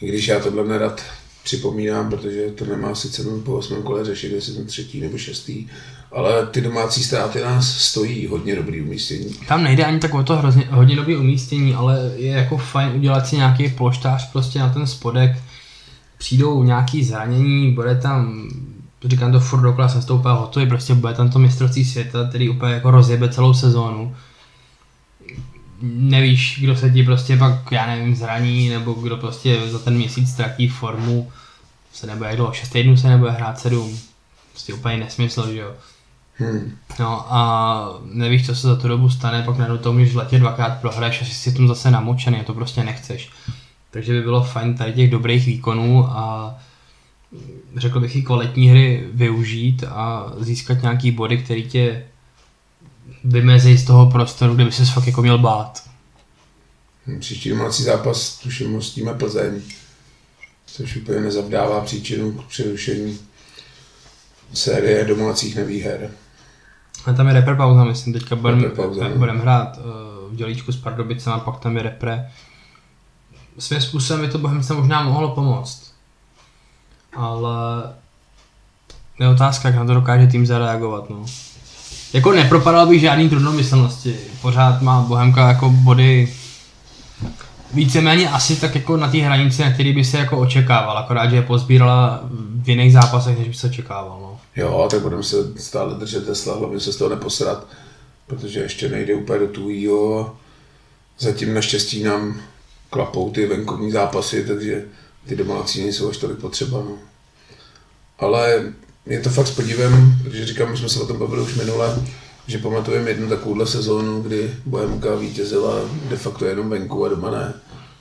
i 0.00 0.08
když 0.08 0.28
já 0.28 0.40
tohle 0.40 0.68
nerad 0.68 1.02
připomínám, 1.44 2.10
protože 2.10 2.46
to 2.46 2.64
nemá 2.64 2.94
si 2.94 3.10
cenu 3.10 3.40
po 3.40 3.52
osmém 3.52 3.82
kole 3.82 4.04
řešit, 4.04 4.32
jestli 4.32 4.52
jsem 4.52 4.66
třetí 4.66 5.00
nebo 5.00 5.18
šestý, 5.18 5.66
ale 6.12 6.46
ty 6.46 6.60
domácí 6.60 7.04
ztráty 7.04 7.40
nás 7.40 7.78
stojí 7.78 8.26
hodně 8.26 8.56
dobrý 8.56 8.82
umístění. 8.82 9.34
Tam 9.48 9.64
nejde 9.64 9.84
ani 9.84 9.98
tak 9.98 10.14
o 10.14 10.22
to 10.22 10.36
hrozně, 10.36 10.68
hodně 10.70 10.96
dobrý 10.96 11.16
umístění, 11.16 11.74
ale 11.74 12.12
je 12.16 12.32
jako 12.32 12.56
fajn 12.56 12.92
udělat 12.96 13.26
si 13.26 13.36
nějaký 13.36 13.68
ploštář 13.68 14.32
prostě 14.32 14.58
na 14.58 14.68
ten 14.68 14.86
spodek, 14.86 15.36
přijdou 16.18 16.62
nějaký 16.62 17.04
zranění, 17.04 17.72
bude 17.72 17.94
tam, 17.94 18.48
říkám 19.04 19.32
to 19.32 19.40
furt 19.40 19.60
dokola, 19.60 19.88
to 20.06 20.16
úplně 20.16 20.34
hotový, 20.34 20.66
prostě 20.66 20.94
bude 20.94 21.14
tam 21.14 21.30
to 21.30 21.38
mistrovství 21.38 21.84
světa, 21.84 22.28
který 22.28 22.48
úplně 22.48 22.74
jako 22.74 22.90
rozjebe 22.90 23.28
celou 23.28 23.54
sezónu. 23.54 24.14
Nevíš, 25.82 26.58
kdo 26.60 26.76
se 26.76 26.90
ti 26.90 27.02
prostě 27.02 27.36
pak, 27.36 27.72
já 27.72 27.86
nevím, 27.86 28.16
zraní, 28.16 28.68
nebo 28.68 28.92
kdo 28.92 29.16
prostě 29.16 29.60
za 29.66 29.78
ten 29.78 29.94
měsíc 29.94 30.30
ztratí 30.30 30.68
formu, 30.68 31.32
se 31.92 32.06
nebude 32.06 32.28
jak 32.28 32.36
dlouho, 32.36 32.52
6 32.52 32.68
týdnů 32.68 32.96
se 32.96 33.08
nebude 33.08 33.30
hrát 33.30 33.58
7, 33.58 33.98
prostě 34.50 34.74
úplně 34.74 34.96
nesmysl, 34.96 35.52
že 35.52 35.60
jo. 35.60 35.72
Hmm. 36.36 36.76
No 37.00 37.34
a 37.34 38.00
nevíš, 38.12 38.46
co 38.46 38.54
se 38.54 38.66
za 38.66 38.76
tu 38.76 38.88
dobu 38.88 39.10
stane, 39.10 39.42
pak 39.42 39.58
najednou 39.58 39.78
to 39.78 39.92
můžeš 39.92 40.12
v 40.12 40.16
letě 40.16 40.38
dvakrát 40.38 40.80
prohraješ 40.80 41.22
a 41.22 41.24
si 41.24 41.52
tom 41.52 41.68
zase 41.68 41.90
namočený 41.90 42.40
a 42.40 42.44
to 42.44 42.54
prostě 42.54 42.84
nechceš. 42.84 43.30
Takže 43.90 44.12
by 44.12 44.20
bylo 44.20 44.44
fajn 44.44 44.74
tady 44.74 44.92
těch 44.92 45.10
dobrých 45.10 45.46
výkonů 45.46 46.06
a 46.06 46.54
řekl 47.76 48.00
bych 48.00 48.16
i 48.16 48.22
kvalitní 48.22 48.68
hry 48.68 49.08
využít 49.12 49.84
a 49.84 50.32
získat 50.38 50.82
nějaký 50.82 51.10
body, 51.10 51.38
který 51.38 51.62
tě 51.62 52.04
vymezí 53.24 53.78
z 53.78 53.84
toho 53.84 54.10
prostoru, 54.10 54.54
kde 54.54 54.64
by 54.64 54.72
se 54.72 54.84
fakt 54.84 55.06
jako 55.06 55.22
měl 55.22 55.38
bát. 55.38 55.82
Hmm, 57.06 57.20
příští 57.20 57.50
domácí 57.50 57.82
zápas 57.82 58.38
tuším 58.38 58.72
hostíme 58.72 59.14
Plzeň, 59.14 59.62
což 60.66 60.96
úplně 60.96 61.20
nezavdává 61.20 61.80
příčinu 61.80 62.32
k 62.32 62.44
přerušení 62.46 63.18
série 64.54 65.04
domácích 65.04 65.56
nevýher. 65.56 66.10
A 67.06 67.12
tam 67.12 67.28
je 67.28 67.34
repre 67.34 67.54
pauza, 67.54 67.84
myslím, 67.84 68.12
teďka 68.12 68.36
budeme 68.36 68.68
budem 69.16 69.38
hrát 69.38 69.78
uh, 69.78 69.84
v 70.32 70.36
dělíčku 70.36 70.72
s 70.72 70.76
Pardubicem 70.76 71.32
a 71.32 71.38
pak 71.38 71.60
tam 71.60 71.76
je 71.76 71.82
repre. 71.82 72.30
Svým 73.58 73.80
způsobem 73.80 74.26
by 74.26 74.32
to 74.32 74.38
Bohemce 74.38 74.74
možná 74.74 75.02
mohlo 75.02 75.34
pomoct. 75.34 75.94
Ale 77.16 77.82
je 79.20 79.28
otázka, 79.28 79.68
jak 79.68 79.76
na 79.76 79.84
to 79.84 79.94
dokáže 79.94 80.26
tým 80.26 80.46
zareagovat. 80.46 81.10
No. 81.10 81.24
Jako 82.12 82.32
nepropadal 82.32 82.86
bych 82.86 83.00
žádný 83.00 83.28
trudnomyslnosti. 83.28 84.16
Pořád 84.42 84.82
má 84.82 85.00
Bohemka 85.00 85.48
jako 85.48 85.70
body 85.70 86.34
víceméně 87.74 88.30
asi 88.30 88.56
tak 88.56 88.74
jako 88.74 88.96
na 88.96 89.10
té 89.10 89.18
hranici, 89.18 89.62
na 89.62 89.72
který 89.72 89.92
by 89.92 90.04
se 90.04 90.18
jako 90.18 90.38
očekával, 90.38 90.98
akorát, 90.98 91.30
že 91.30 91.36
je 91.36 91.42
pozbírala 91.42 92.20
v 92.62 92.68
jiných 92.68 92.92
zápasech, 92.92 93.38
než 93.38 93.48
by 93.48 93.54
se 93.54 93.66
očekával. 93.66 94.18
No. 94.20 94.40
Jo, 94.56 94.88
tak 94.90 95.00
budeme 95.00 95.22
se 95.22 95.36
stále 95.56 95.94
držet 95.94 96.26
Tesla, 96.26 96.56
hlavně 96.56 96.80
se 96.80 96.92
z 96.92 96.96
toho 96.96 97.10
neposrat, 97.10 97.66
protože 98.26 98.60
ještě 98.60 98.88
nejde 98.88 99.14
úplně 99.14 99.38
do 99.38 99.46
tujího. 99.46 100.36
Zatím 101.18 101.54
naštěstí 101.54 102.02
nám 102.02 102.40
klapou 102.90 103.30
ty 103.30 103.46
venkovní 103.46 103.90
zápasy, 103.90 104.44
takže 104.46 104.84
ty 105.26 105.36
domácí 105.36 105.82
nejsou 105.82 106.10
až 106.10 106.16
tolik 106.16 106.38
potřeba. 106.38 106.78
No. 106.78 106.92
Ale 108.18 108.62
je 109.06 109.20
to 109.20 109.30
fakt 109.30 109.46
s 109.46 109.50
podívem, 109.50 110.18
protože 110.22 110.46
říkám, 110.46 110.70
my 110.70 110.76
jsme 110.76 110.88
se 110.88 111.00
o 111.00 111.06
tom 111.06 111.18
bavili 111.18 111.42
už 111.42 111.54
minule, 111.54 112.02
že 112.46 112.58
pamatujeme 112.58 113.10
jednu 113.10 113.28
takovouhle 113.28 113.66
sezónu, 113.66 114.22
kdy 114.22 114.50
Bohemka 114.66 115.14
vítězila 115.14 115.74
de 116.08 116.16
facto 116.16 116.44
jenom 116.44 116.70
venku 116.70 117.04
a 117.04 117.08
doma 117.08 117.30
ne, 117.30 117.54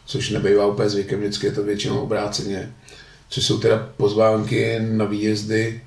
což 0.05 0.29
nebývá 0.29 0.65
úplně 0.65 0.89
zvykem, 0.89 1.19
vždycky 1.19 1.47
je 1.47 1.51
to 1.51 1.63
většinou 1.63 1.99
obráceně. 1.99 2.73
Což 3.29 3.45
jsou 3.45 3.59
teda 3.59 3.89
pozvánky 3.97 4.79
na 4.79 5.05
výjezdy, 5.05 5.81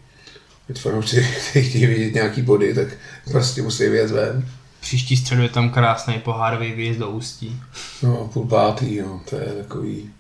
teď 0.66 0.78
fanoušci 0.78 1.23
chtějí 1.50 1.87
vidět 1.87 2.14
nějaký 2.14 2.42
body, 2.42 2.75
tak 2.75 2.88
prostě 3.30 3.62
musí 3.62 3.88
vyjet 3.88 4.11
ven. 4.11 4.49
Příští 4.80 5.16
středu 5.16 5.42
je 5.42 5.49
tam 5.49 5.71
krásný 5.71 6.18
pohárový 6.18 6.73
výjezd 6.73 6.99
do 6.99 7.11
Ústí. 7.11 7.61
No, 8.02 8.30
půl 8.33 8.47
pátý, 8.47 9.00
no, 9.00 9.23
to 9.30 9.37
je 9.37 9.47
takový. 9.47 10.11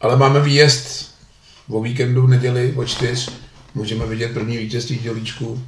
Ale 0.00 0.16
máme 0.16 0.40
výjezd 0.40 1.10
o 1.68 1.82
víkendu 1.82 2.22
v 2.22 2.28
neděli 2.28 2.72
o 2.76 2.84
čtyř, 2.84 3.30
můžeme 3.74 4.06
vidět 4.06 4.34
první 4.34 4.56
vítězství 4.56 4.98
dělíčku 4.98 5.62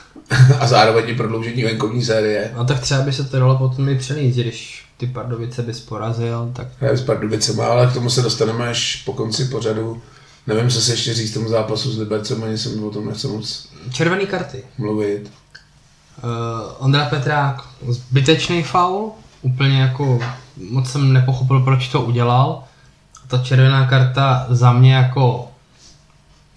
a 0.60 0.66
zároveň 0.66 1.08
i 1.08 1.14
prodloužení 1.14 1.62
venkovní 1.62 2.04
série. 2.04 2.52
No 2.56 2.64
tak 2.64 2.80
třeba 2.80 3.02
by 3.02 3.12
se 3.12 3.24
to 3.24 3.38
dalo 3.38 3.58
potom 3.58 3.88
i 3.88 3.98
přenést, 3.98 4.36
když 4.36 4.84
ty 4.96 5.06
Pardubice 5.06 5.62
bys 5.62 5.80
porazil, 5.80 6.50
tak... 6.52 6.68
Já 6.80 6.96
s 6.96 7.02
Pardubicema, 7.02 7.66
ale 7.66 7.86
k 7.86 7.92
tomu 7.92 8.10
se 8.10 8.22
dostaneme 8.22 8.68
až 8.68 9.02
po 9.06 9.12
konci 9.12 9.44
pořadu. 9.44 10.02
Nevím, 10.46 10.70
co 10.70 10.80
se 10.80 10.92
ještě 10.92 11.14
říct 11.14 11.34
tomu 11.34 11.48
zápasu 11.48 11.92
s 11.92 11.98
Libercem, 11.98 12.44
ani 12.44 12.58
jsem 12.58 12.84
o 12.84 12.90
tom 12.90 13.06
nechci 13.06 13.28
moc 13.28 13.68
Červený 13.92 14.26
karty. 14.26 14.62
Mluvit. 14.78 15.32
Uh, 16.24 16.30
Ondra 16.78 17.04
Petrák, 17.04 17.64
zbytečný 17.88 18.62
faul, 18.62 19.12
úplně 19.42 19.80
jako 19.80 20.18
moc 20.70 20.90
jsem 20.90 21.12
nepochopil, 21.12 21.60
proč 21.60 21.88
to 21.88 22.00
udělal. 22.00 22.64
Ta 23.28 23.38
červená 23.38 23.86
karta 23.86 24.46
za 24.50 24.72
mě 24.72 24.94
jako 24.94 25.48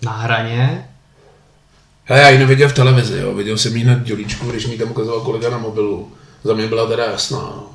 na 0.01 0.11
hraně. 0.11 0.89
Hele, 2.03 2.21
já 2.21 2.29
ji 2.29 2.37
neviděl 2.37 2.69
v 2.69 2.73
televizi, 2.73 3.17
jo. 3.17 3.33
viděl 3.33 3.57
jsem 3.57 3.75
ji 3.75 3.83
na 3.83 3.95
dělíčku, 3.95 4.49
když 4.49 4.67
mi 4.67 4.77
tam 4.77 4.91
ukazoval 4.91 5.21
kolega 5.21 5.49
na 5.49 5.57
mobilu. 5.57 6.11
Za 6.43 6.53
mě 6.53 6.67
byla 6.67 6.87
teda 6.87 7.05
jasná. 7.05 7.39
No. 7.39 7.67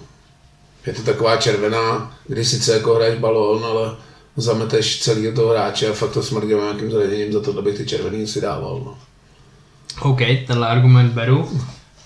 Je 0.87 0.93
to 0.93 1.03
taková 1.03 1.37
červená, 1.37 2.17
kdy 2.27 2.45
sice 2.45 2.73
jako 2.73 2.95
hraješ 2.95 3.19
balón, 3.19 3.65
ale 3.65 3.97
zameteš 4.37 5.01
celý 5.01 5.35
toho 5.35 5.51
hráče 5.51 5.89
a 5.89 5.93
fakt 5.93 6.11
to 6.11 6.23
smrdí 6.23 6.47
nějakým 6.47 6.91
zraněním 6.91 7.33
za 7.33 7.41
to, 7.41 7.59
abych 7.59 7.77
ty 7.77 7.87
červený 7.87 8.27
si 8.27 8.41
dával. 8.41 8.83
No. 8.85 8.99
OK, 10.01 10.21
tenhle 10.47 10.69
argument 10.69 11.13
beru. 11.13 11.61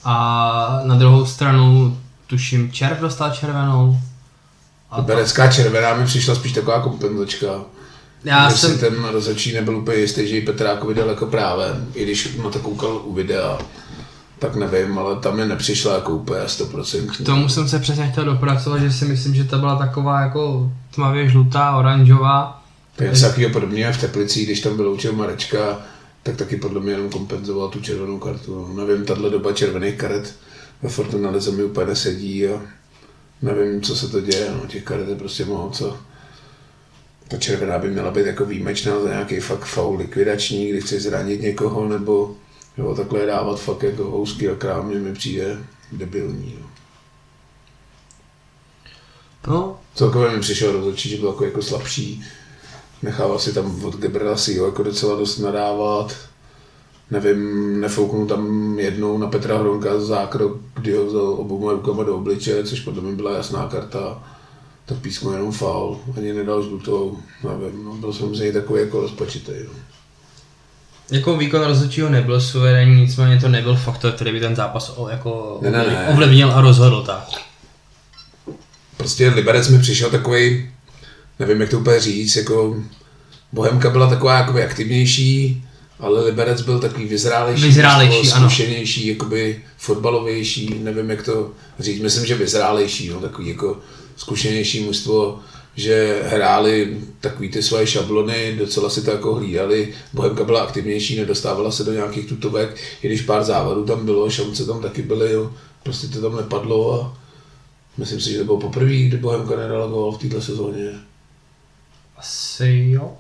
A 0.05 0.81
na 0.85 0.95
druhou 0.95 1.27
stranu, 1.27 1.99
tuším, 2.27 2.73
Červ 2.73 3.01
dostal 3.01 3.31
červenou. 3.31 3.97
A 4.91 5.01
Berecká 5.01 5.53
červená 5.53 5.95
mi 5.95 6.07
přišla 6.07 6.35
spíš 6.35 6.53
taková 6.53 6.81
kompenzačka. 6.81 7.49
Já 8.25 8.51
jsem... 8.51 8.73
Si 8.73 8.79
ten 8.79 9.05
rozhodčí 9.05 9.55
nebyl 9.55 9.77
úplně 9.77 9.99
jistý, 9.99 10.29
že 10.29 10.35
ji 10.35 10.43
Petrákovi 10.43 10.95
dal 10.95 11.09
jako 11.09 11.27
právě, 11.27 11.67
i 11.95 12.05
když 12.05 12.37
na 12.45 12.51
to 12.51 12.59
koukal 12.59 13.03
u 13.05 13.15
videa, 13.15 13.59
tak 14.39 14.57
nevím, 14.57 14.99
ale 14.99 15.17
tam 15.17 15.37
mi 15.37 15.47
nepřišla 15.47 15.95
jako 15.95 16.13
úplně 16.13 16.41
100%. 16.41 17.23
K 17.23 17.27
tomu 17.27 17.49
jsem 17.49 17.69
se 17.69 17.79
přesně 17.79 18.09
chtěl 18.09 18.25
dopracovat, 18.25 18.81
že 18.81 18.93
si 18.93 19.05
myslím, 19.05 19.35
že 19.35 19.45
to 19.45 19.59
byla 19.59 19.77
taková 19.77 20.21
jako 20.21 20.73
tmavě 20.95 21.29
žlutá, 21.29 21.77
oranžová. 21.77 22.63
To 22.97 23.05
je 23.05 23.21
takového 23.21 23.53
podobného 23.53 23.93
v 23.93 24.01
Teplicích, 24.01 24.47
když 24.47 24.61
tam 24.61 24.77
vyloučil 24.77 25.13
Marečka, 25.13 25.79
tak 26.23 26.37
taky 26.37 26.57
podle 26.57 26.81
mě 26.81 26.93
jenom 26.93 27.11
kompenzoval 27.11 27.69
tu 27.69 27.81
červenou 27.81 28.19
kartu. 28.19 28.73
No, 28.75 28.87
nevím, 28.87 29.05
tahle 29.05 29.31
doba 29.31 29.53
červených 29.53 29.95
karet 29.95 30.35
ve 30.83 30.89
Fortuna 30.89 31.31
Lize 31.31 31.51
mi 31.51 31.65
úplně 31.65 31.87
nesedí 31.87 32.47
a 32.47 32.61
nevím, 33.43 33.83
co 33.83 33.97
se 33.97 34.09
to 34.09 34.21
děje, 34.21 34.51
no, 34.55 34.69
těch 34.69 34.83
karet 34.83 35.09
je 35.09 35.15
prostě 35.15 35.45
moc. 35.45 35.83
A 35.83 35.97
ta 37.29 37.37
červená 37.37 37.79
by 37.79 37.91
měla 37.91 38.11
být 38.11 38.27
jako 38.27 38.45
výjimečná 38.45 39.01
za 39.01 39.09
nějaký 39.09 39.41
fakt 39.41 39.65
faul 39.65 39.97
likvidační, 39.97 40.69
kdy 40.69 40.81
chci 40.81 41.01
zranit 41.01 41.41
někoho, 41.41 41.89
nebo 41.89 42.35
jo, 42.79 42.95
takhle 42.95 43.27
dávat 43.27 43.61
fakt 43.61 43.83
jako 43.83 44.05
housky 44.05 44.49
a 44.49 44.55
krámě 44.55 44.99
mi 44.99 45.13
přijde 45.13 45.59
debilní. 45.93 46.59
No. 46.61 46.69
No. 49.47 49.79
Celkově 49.95 50.31
mi 50.31 50.41
přišel 50.41 50.73
rozhodčí, 50.73 51.09
že 51.09 51.17
byl 51.17 51.29
jako, 51.29 51.45
jako 51.45 51.63
slabší. 51.63 52.25
Nechával 53.03 53.39
si 53.39 53.53
tam 53.53 53.85
od 53.85 53.97
Gebrela 53.97 54.37
si 54.37 54.55
jako 54.55 54.83
docela 54.83 55.17
dost 55.17 55.39
nadávat. 55.39 56.17
Nevím, 57.11 57.81
nefouknul 57.81 58.27
tam 58.27 58.79
jednou 58.79 59.19
na 59.19 59.27
Petra 59.27 59.59
Hronka 59.59 60.01
zákrok, 60.01 60.57
kdy 60.75 60.93
ho 60.93 61.07
vzal 61.07 61.27
obou 61.27 61.71
rukama 61.71 62.05
do 62.05 62.17
obliče, 62.17 62.65
což 62.65 62.81
podle 62.81 63.03
mě 63.03 63.13
byla 63.13 63.37
jasná 63.37 63.69
karta 63.69 64.23
tak 64.89 64.99
písmo 64.99 65.33
jenom 65.33 65.53
faul, 65.53 66.01
ani 66.17 66.33
nedal 66.33 66.63
žlutou, 66.63 67.19
nevím, 67.45 67.85
no, 67.85 67.95
byl 67.95 68.13
jsem 68.13 68.35
z 68.35 68.41
něj 68.41 68.53
takový 68.53 68.81
jako 68.81 69.01
rozpačitý. 69.01 69.53
No. 69.65 69.73
Jako 71.11 71.37
výkon 71.37 71.65
rozhodčího 71.65 72.09
nebyl 72.09 72.41
suverénní, 72.41 73.01
nicméně 73.01 73.41
to 73.41 73.49
nebyl 73.49 73.77
faktor, 73.77 74.13
který 74.13 74.33
by 74.33 74.41
ten 74.41 74.57
zápas 74.57 74.93
o, 74.97 75.09
jako 75.09 75.59
ne, 75.63 75.71
ne, 75.71 75.79
ne. 75.79 76.09
ovlivnil 76.13 76.53
a 76.53 76.61
rozhodl 76.61 77.03
tak. 77.03 77.29
Prostě 78.97 79.29
Liberec 79.29 79.69
mi 79.69 79.79
přišel 79.79 80.11
takový, 80.11 80.71
nevím 81.39 81.61
jak 81.61 81.71
to 81.71 81.79
úplně 81.79 82.01
říct, 82.01 82.37
jako 82.37 82.77
Bohemka 83.53 83.91
byla 83.91 84.11
taková 84.11 84.39
jakoby 84.39 84.65
aktivnější, 84.65 85.65
ale 86.01 86.25
Liberec 86.25 86.61
byl 86.61 86.79
takový 86.79 87.07
vyzrálejší, 87.07 87.65
vyzrálejší 87.65 88.27
zkušenější, 88.27 89.07
jakoby 89.07 89.65
fotbalovější, 89.77 90.81
nevím 90.83 91.11
jak 91.11 91.23
to 91.23 91.51
říct, 91.79 92.03
myslím, 92.03 92.27
že 92.27 92.35
vyzrálejší, 92.35 93.09
no, 93.09 93.21
takový 93.21 93.49
jako 93.49 93.81
zkušenější 94.19 94.85
mužstvo, 94.85 95.41
že 95.77 96.23
hráli 96.27 97.01
takový 97.21 97.49
ty 97.49 97.63
svoje 97.63 97.87
šablony, 97.87 98.57
docela 98.59 98.91
si 98.91 99.03
to 99.03 99.11
jako 99.11 99.35
hlídali, 99.35 99.95
Bohemka 100.13 100.45
byla 100.45 100.63
aktivnější, 100.63 101.19
nedostávala 101.19 101.71
se 101.71 101.85
do 101.85 101.93
nějakých 101.93 102.29
tutovek, 102.29 102.77
i 103.03 103.07
když 103.07 103.21
pár 103.21 103.45
závadů 103.45 103.85
tam 103.85 104.05
bylo, 104.05 104.31
šance 104.31 104.67
tam 104.67 104.83
taky 104.83 105.03
byly, 105.03 105.33
jo. 105.33 105.53
prostě 105.83 106.07
to 106.07 106.21
tam 106.21 106.37
nepadlo 106.37 107.03
a 107.03 107.19
myslím 107.97 108.21
si, 108.21 108.31
že 108.31 108.39
to 108.39 108.45
bylo 108.45 108.61
poprvé, 108.61 108.95
kdy 108.95 109.17
Bohemka 109.17 109.57
nedala 109.57 109.87
gol 109.87 110.13
v 110.13 110.19
této 110.19 110.43
sezóně. 110.43 110.91
Asi 112.17 112.87
jo. 112.91 113.17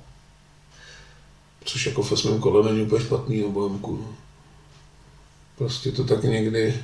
Což 1.64 1.86
jako 1.86 2.02
v 2.02 2.12
osmém 2.12 2.40
kole 2.40 2.72
není 2.72 2.86
úplně 2.86 3.04
špatný 3.04 3.44
o 3.44 3.50
Bohemku. 3.50 3.96
No. 3.96 4.14
Prostě 5.58 5.92
to 5.92 6.04
tak 6.04 6.24
někdy 6.24 6.74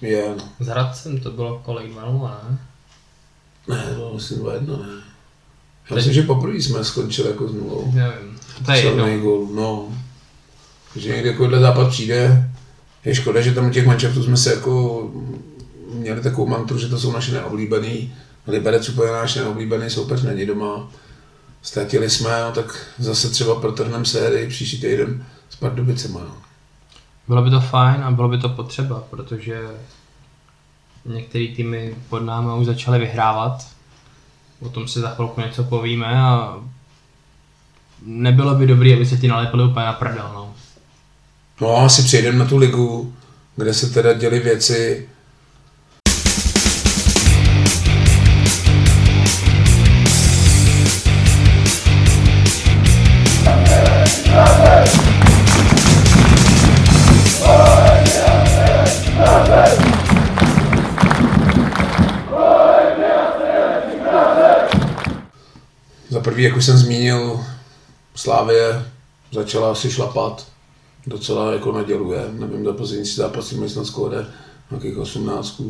je. 0.00 0.34
No. 0.36 0.48
S 0.60 0.66
Hradcem 0.66 1.20
to 1.20 1.30
bylo 1.30 1.62
kolik 1.64 1.92
2 1.92 2.42
ne? 2.50 2.58
Ne, 3.68 3.94
to 3.96 4.10
myslím 4.14 4.38
2 4.38 4.54
1 4.54 4.76
ne. 4.76 5.02
Já 5.90 5.96
myslím, 5.96 6.14
že 6.14 6.22
poprvé 6.22 6.56
jsme 6.56 6.84
skončili 6.84 7.28
jako 7.28 7.48
s 7.48 7.52
nulou. 7.52 7.92
Nevím. 7.94 8.38
To 8.64 8.72
je 8.72 8.84
jedno. 8.84 9.18
gol, 9.18 9.46
no. 9.54 9.88
Takže 10.92 11.08
někdy 11.08 11.30
takovýhle 11.30 11.60
západ 11.60 11.88
přijde. 11.88 12.50
Je 13.04 13.14
škoda, 13.14 13.40
že 13.40 13.54
tam 13.54 13.66
u 13.66 13.70
těch 13.70 13.86
manšaftů 13.86 14.22
jsme 14.22 14.36
se 14.36 14.54
jako 14.54 15.10
měli 15.94 16.20
takovou 16.20 16.46
mantru, 16.46 16.78
že 16.78 16.88
to 16.88 16.98
jsou 16.98 17.12
naše 17.12 17.32
neoblíbený. 17.32 18.14
Liberec 18.46 18.88
úplně 18.88 19.12
náš 19.12 19.34
neoblíbený 19.34 19.90
soupeř 19.90 20.22
není 20.22 20.46
doma. 20.46 20.88
Ztratili 21.62 22.10
jsme, 22.10 22.40
no, 22.40 22.52
tak 22.52 22.86
zase 22.98 23.30
třeba 23.30 23.60
protrhneme 23.60 24.04
sérii 24.04 24.48
příští 24.48 24.80
týden 24.80 25.24
s 25.50 25.56
Pardubicema. 25.56 26.20
No. 26.20 26.36
Bylo 27.28 27.42
by 27.42 27.50
to 27.50 27.60
fajn 27.60 28.04
a 28.04 28.10
bylo 28.10 28.28
by 28.28 28.38
to 28.38 28.48
potřeba, 28.48 29.04
protože 29.10 29.60
Některé 31.06 31.46
týmy 31.56 31.94
pod 32.08 32.18
námi 32.18 32.48
už 32.60 32.66
začaly 32.66 32.98
vyhrávat. 32.98 33.66
O 34.60 34.68
tom 34.68 34.88
si 34.88 35.00
za 35.00 35.10
chvilku 35.10 35.40
něco 35.40 35.64
povíme 35.64 36.06
a 36.06 36.58
nebylo 38.02 38.54
by 38.54 38.66
dobré, 38.66 38.94
aby 38.94 39.06
se 39.06 39.16
ti 39.16 39.28
nalepili 39.28 39.64
úplně 39.64 39.86
na 39.86 39.92
prdel. 39.92 40.30
No. 40.34 40.54
no 41.60 41.76
asi 41.76 42.02
přejdeme 42.02 42.38
na 42.38 42.44
tu 42.44 42.56
ligu, 42.56 43.14
kde 43.56 43.74
se 43.74 43.90
teda 43.90 44.12
děly 44.12 44.40
věci, 44.40 45.08
prvý, 66.26 66.42
jak 66.42 66.56
už 66.56 66.64
jsem 66.64 66.78
zmínil, 66.78 67.40
Slávě 68.14 68.84
začala 69.32 69.72
asi 69.72 69.90
šlapat. 69.90 70.46
Docela 71.06 71.52
jako 71.52 71.72
naděluje. 71.72 72.20
Nevím, 72.32 72.64
za 72.64 72.72
poslední 72.72 73.04
zápasy 73.04 73.56
mají 73.56 73.70
snad 73.70 73.86
skóre 73.86 74.26
nějakých 74.70 74.98
18 74.98 75.62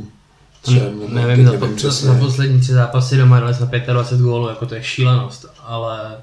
třem, 0.63 1.01
nebo 1.01 1.09
nevím, 1.09 1.45
nevím 1.45 1.61
po, 1.61 1.91
za 1.91 2.15
poslední 2.15 2.61
tři 2.61 2.73
zápasy 2.73 3.17
doma 3.17 3.41
dali 3.41 3.55
za 3.55 3.65
25 3.65 4.25
gólů, 4.25 4.49
jako 4.49 4.67
to 4.67 4.75
je 4.75 4.83
šílenost, 4.83 5.47
ale 5.65 6.17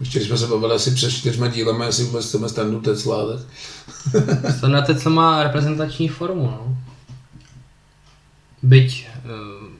ještě 0.00 0.20
jsme 0.20 0.38
se 0.38 0.46
bavili 0.46 0.74
asi 0.74 0.90
před 0.90 1.10
čtyřma 1.10 1.48
dílemi, 1.48 1.84
jestli 1.84 2.04
vůbec 2.04 2.26
chceme 2.26 2.48
standu 2.48 2.80
Tesla, 2.80 3.24
tak... 3.26 3.46
Standa 4.56 4.82
Tesla 4.82 5.10
má 5.10 5.42
reprezentační 5.42 6.08
formu, 6.08 6.42
no. 6.42 6.76
Byť 8.62 9.08
uh, 9.24 9.30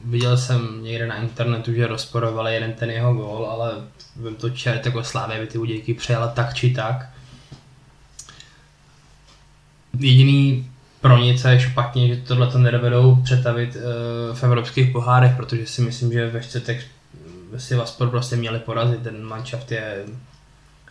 viděl 0.04 0.36
jsem 0.36 0.82
někde 0.82 1.06
na 1.06 1.16
internetu, 1.16 1.72
že 1.72 1.86
rozporovali 1.86 2.54
jeden 2.54 2.72
ten 2.72 2.90
jeho 2.90 3.14
gól, 3.14 3.46
ale 3.50 3.72
vím 4.16 4.34
to 4.34 4.50
čert 4.50 4.86
jako 4.86 5.04
Slávě 5.04 5.40
by 5.40 5.46
ty 5.46 5.58
udějky 5.58 5.94
přejela 5.94 6.28
tak 6.28 6.54
či 6.54 6.70
tak. 6.70 7.08
Jediný 9.98 10.70
pro 11.00 11.18
něco 11.18 11.48
je 11.48 11.60
špatně, 11.60 12.08
že 12.08 12.22
tohle 12.22 12.46
to 12.46 12.58
nedovedou 12.58 13.16
přetavit 13.24 13.76
uh, 13.76 14.36
v 14.36 14.44
evropských 14.44 14.90
pohárech, 14.90 15.36
protože 15.36 15.66
si 15.66 15.82
myslím, 15.82 16.12
že 16.12 16.30
ve 16.30 16.42
čtvrtek 16.42 16.84
si 17.56 17.74
Vaspor 17.74 18.10
prostě 18.10 18.36
měli 18.36 18.58
porazit, 18.58 19.02
ten 19.02 19.24
manšaft 19.24 19.72
je, 19.72 20.04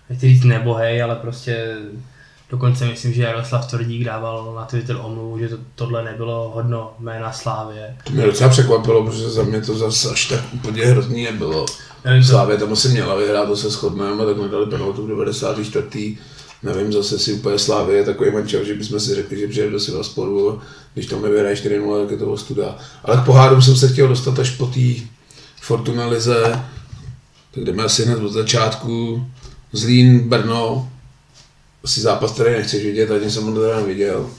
nechci 0.09 0.29
říct 0.29 0.43
nebohej, 0.43 1.03
ale 1.03 1.15
prostě 1.15 1.75
dokonce 2.49 2.85
myslím, 2.85 3.13
že 3.13 3.23
Jaroslav 3.23 3.69
Tvrdík 3.69 4.03
dával 4.03 4.53
na 4.55 4.65
Twitter 4.65 4.95
omluvu, 5.01 5.39
že 5.39 5.49
to, 5.49 5.57
tohle 5.75 6.03
nebylo 6.03 6.51
hodno 6.55 6.93
jména 6.99 7.31
Slávě. 7.31 7.97
To 8.03 8.13
mě 8.13 8.25
docela 8.25 8.49
překvapilo, 8.49 9.05
protože 9.05 9.29
za 9.29 9.43
mě 9.43 9.61
to 9.61 9.77
zase 9.77 10.09
až 10.09 10.25
tak 10.25 10.39
úplně 10.53 10.85
hrozný 10.85 11.23
nebylo. 11.23 11.65
Slávě 12.21 12.57
tam 12.57 12.73
asi 12.73 12.89
měla 12.89 13.15
vyhrát, 13.15 13.47
to 13.47 13.55
se 13.55 13.69
shodneme, 13.69 14.25
tak 14.25 14.37
nedali 14.37 14.65
penaltu 14.65 15.05
v 15.05 15.07
94 15.07 16.17
nevím, 16.63 16.93
zase 16.93 17.19
si 17.19 17.33
úplně 17.33 17.59
Slávy 17.59 17.93
je 17.93 18.03
takový 18.03 18.31
mančel, 18.31 18.65
že 18.65 18.73
bychom 18.73 18.99
si 18.99 19.15
řekli, 19.15 19.39
že 19.39 19.47
přijde 19.47 19.69
do 19.69 19.79
Silvasporu, 19.79 20.61
když 20.93 21.05
tam 21.05 21.21
nevyhraje 21.21 21.55
4-0, 21.55 22.01
tak 22.01 22.11
je 22.11 22.17
to 22.17 22.31
ostuda. 22.31 22.77
Ale 23.03 23.17
k 23.17 23.25
pohádům 23.25 23.61
jsem 23.61 23.75
se 23.75 23.87
chtěl 23.87 24.07
dostat 24.07 24.39
až 24.39 24.49
po 24.49 24.65
té 24.65 24.79
Fortuna 25.61 26.07
Lize, 26.07 26.63
tak 27.51 27.63
jdeme 27.63 27.83
asi 27.83 28.05
hned 28.05 28.23
od 28.23 28.31
začátku. 28.31 29.25
Zlín, 29.73 30.29
Brno, 30.29 30.89
asi 31.83 32.01
zápas, 32.01 32.31
který 32.31 32.51
nechceš 32.51 32.83
vidět, 32.83 33.11
ani 33.11 33.31
jsem 33.31 33.43
ho 33.43 33.61
teda 33.61 33.75
neviděl. 33.75 34.29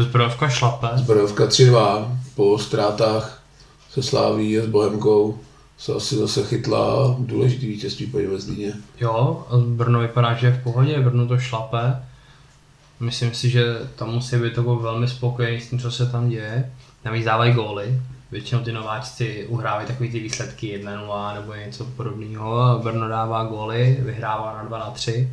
Zbrojovka 0.00 0.48
šlape. 0.48 0.88
Zbrojovka 0.94 1.46
3-2 1.46 2.18
po 2.34 2.58
ztrátách 2.58 3.42
se 3.90 4.02
Sláví 4.02 4.58
a 4.58 4.62
s 4.62 4.66
Bohemkou 4.66 5.38
se 5.78 5.92
asi 5.92 6.16
zase 6.16 6.44
chytla 6.44 7.16
důležitý 7.18 7.66
vítězství 7.66 8.06
po 8.06 8.18
Zlíně. 8.36 8.72
Jo, 9.00 9.46
a 9.50 9.56
Brno 9.56 10.00
vypadá, 10.00 10.34
že 10.34 10.46
je 10.46 10.52
v 10.52 10.62
pohodě, 10.62 11.00
Brno 11.00 11.26
to 11.26 11.38
šlape. 11.38 12.02
Myslím 13.00 13.34
si, 13.34 13.50
že 13.50 13.64
tam 13.96 14.10
musí 14.10 14.36
být 14.36 14.56
jako 14.56 14.76
velmi 14.76 15.08
spokojený 15.08 15.60
s 15.60 15.70
tím, 15.70 15.78
co 15.78 15.90
se 15.90 16.06
tam 16.06 16.28
děje. 16.28 16.72
Navíc 17.04 17.24
dávají 17.24 17.52
góly. 17.52 18.00
Většinou 18.30 18.60
ty 18.60 18.72
nováčci 18.72 19.46
uhrávají 19.48 19.86
takový 19.86 20.10
ty 20.10 20.20
výsledky 20.20 20.82
1-0 20.84 21.34
nebo 21.34 21.54
něco 21.54 21.84
podobného. 21.84 22.80
Brno 22.82 23.08
dává 23.08 23.44
góly, 23.44 23.96
vyhrává 24.00 24.54
na 24.56 24.62
2 24.62 24.78
na 24.78 24.90
3. 24.90 25.30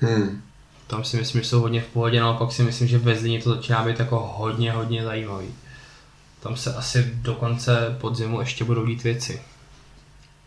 Hmm. 0.00 0.42
Tam 0.86 1.04
si 1.04 1.16
myslím, 1.16 1.42
že 1.42 1.48
jsou 1.48 1.60
hodně 1.60 1.80
v 1.80 1.86
pohodě, 1.86 2.20
naopak 2.20 2.52
si 2.52 2.62
myslím, 2.62 2.88
že 2.88 2.98
ve 2.98 3.16
Zlíně 3.16 3.42
to 3.42 3.54
začíná 3.54 3.84
být 3.84 3.98
jako 3.98 4.34
hodně, 4.36 4.72
hodně 4.72 5.04
zajímavý. 5.04 5.46
Tam 6.40 6.56
se 6.56 6.74
asi 6.74 7.10
do 7.14 7.34
konce 7.34 7.96
podzimu 8.00 8.40
ještě 8.40 8.64
budou 8.64 8.86
dít 8.86 9.02
věci. 9.02 9.40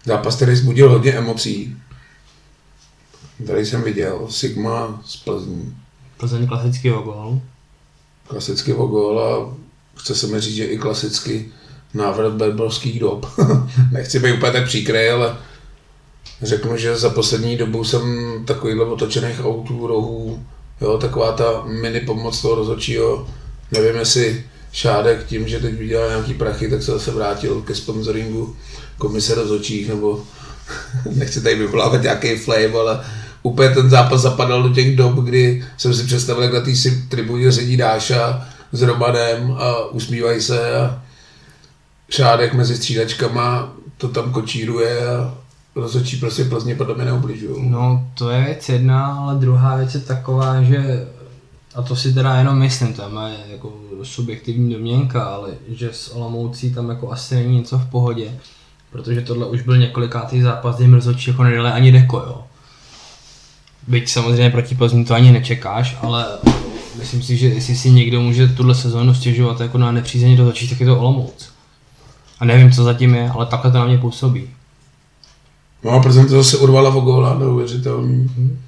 Zápas, 0.06 0.36
který 0.36 0.56
zbudil 0.56 0.90
hodně 0.90 1.14
emocí. 1.14 1.78
Tady 3.48 3.66
jsem 3.66 3.84
viděl 3.84 4.28
Sigma 4.30 5.02
z 5.06 5.16
Plzní. 5.16 5.78
Plzeň 6.18 6.48
klasický 6.48 6.90
gol. 6.90 7.42
Klasický 8.28 8.72
gol 8.72 9.20
a 9.20 9.56
chce 10.00 10.16
se 10.16 10.28
mi 10.28 10.40
říct, 10.40 10.56
že 10.56 10.66
i 10.66 10.78
klasicky 10.78 11.52
návrat 11.94 12.34
berbelských 12.34 13.00
dob. 13.00 13.26
Nechci 13.92 14.20
být 14.20 14.34
úplně 14.34 14.52
tak 14.52 14.66
příkrý, 14.66 15.10
ale 15.10 15.38
řeknu, 16.42 16.78
že 16.78 16.98
za 16.98 17.10
poslední 17.10 17.58
dobu 17.58 17.84
jsem 17.84 18.34
takovýhle 18.46 18.86
otočených 18.86 19.46
autů, 19.46 19.88
rohů, 19.88 20.44
jo, 20.82 20.98
taková 20.98 21.32
ta 21.32 21.64
mini 21.66 22.00
pomoc 22.00 22.42
toho 22.42 22.56
rozhodčího, 22.56 23.28
nevím 23.72 23.96
jestli 23.96 24.44
Šádek 24.72 25.26
tím, 25.26 25.48
že 25.48 25.60
teď 25.60 25.74
viděl 25.74 26.10
nějaký 26.10 26.34
prachy, 26.34 26.70
tak 26.70 26.84
se 26.84 26.92
zase 26.92 27.12
vrátil 27.12 27.62
ke 27.62 27.76
sponsoringu 27.76 28.56
komise 28.98 29.36
rozhodčích, 29.36 29.90
nebo 29.90 30.24
nechci 31.16 31.42
tady 31.42 31.56
vyvolávat 31.56 32.02
nějaký 32.02 32.36
flame, 32.36 32.80
ale 32.80 33.00
úplně 33.44 33.70
ten 33.70 33.90
zápas 33.90 34.22
zapadal 34.22 34.64
do 34.64 34.70
těch 34.70 34.96
dob, 34.96 35.16
kdy 35.16 35.66
jsem 35.78 35.94
si 35.94 36.04
představil, 36.04 36.44
jak 36.44 36.54
na 36.54 36.62
té 36.62 36.72
tribuně 37.10 37.52
sedí 37.52 37.78
Dáša 37.78 38.50
s 38.72 38.82
Romanem 38.82 39.56
a 39.58 39.86
usmívají 39.86 40.42
se 40.42 40.76
a 40.76 41.02
Šádek 42.10 42.54
mezi 42.54 42.76
střídačkama 42.76 43.74
to 43.98 44.08
tam 44.08 44.32
kočíruje 44.32 45.08
a 45.08 45.38
rozhodčí 45.76 46.18
prostě 46.18 46.44
Plzně 46.44 46.76
podle 46.76 46.96
mě 46.96 47.06
neubližují. 47.06 47.70
No 47.70 48.08
to 48.14 48.30
je 48.30 48.44
věc 48.44 48.70
jedna, 48.70 49.06
ale 49.06 49.36
druhá 49.36 49.76
věc 49.76 49.94
je 49.94 50.00
taková, 50.00 50.64
že 50.64 51.08
a 51.76 51.82
to 51.82 51.96
si 51.96 52.14
teda 52.14 52.36
jenom 52.36 52.60
myslím, 52.60 52.94
to 52.94 53.02
je 53.02 53.38
jako 53.52 53.74
subjektivní 54.04 54.74
domněnka, 54.74 55.24
ale 55.24 55.50
že 55.68 55.90
s 55.94 56.16
Olomoucí 56.16 56.74
tam 56.74 56.90
jako 56.90 57.12
asi 57.12 57.36
není 57.36 57.58
něco 57.58 57.78
v 57.78 57.90
pohodě, 57.90 58.40
protože 58.92 59.22
tohle 59.22 59.46
už 59.46 59.62
byl 59.62 59.78
několikátý 59.78 60.42
zápas, 60.42 60.76
kdy 60.76 60.88
mrzočí 60.88 61.30
jako 61.30 61.44
nedali 61.44 61.70
ani 61.72 61.92
deko, 61.92 62.18
jo. 62.18 62.44
Byť 63.88 64.10
samozřejmě 64.10 64.50
proti 64.50 64.76
Plzni 64.76 65.06
to 65.06 65.14
ani 65.14 65.32
nečekáš, 65.32 65.98
ale 66.02 66.26
myslím 67.00 67.22
si, 67.22 67.38
že 67.38 67.48
jestli 67.48 67.76
si 67.76 67.92
někdo 67.92 68.22
může 68.22 68.48
tuhle 68.48 68.76
sezónu 68.76 69.14
stěžovat 69.14 69.60
jako 69.60 69.78
na 69.78 69.92
nepřízeně 69.92 70.38
do 70.38 70.46
začít, 70.46 70.70
tak 70.70 70.80
je 70.80 70.86
to 70.86 71.00
Olomouc. 71.00 71.50
A 72.40 72.46
nevím, 72.46 72.72
co 72.72 72.84
zatím 72.84 73.16
je, 73.16 73.30
ale 73.30 73.46
takhle 73.46 73.72
to 73.72 73.78
na 73.78 73.86
mě 73.86 73.98
působí. 73.98 74.50
No 75.84 75.92
a 75.92 76.00
Plzeň 76.00 76.28
to 76.28 76.44
zase 76.44 76.58
urvala 76.58 76.90
v 76.90 76.94
góla, 76.94 77.40
neuvěřitelný. 77.40 78.30
Hmm. 78.36 78.60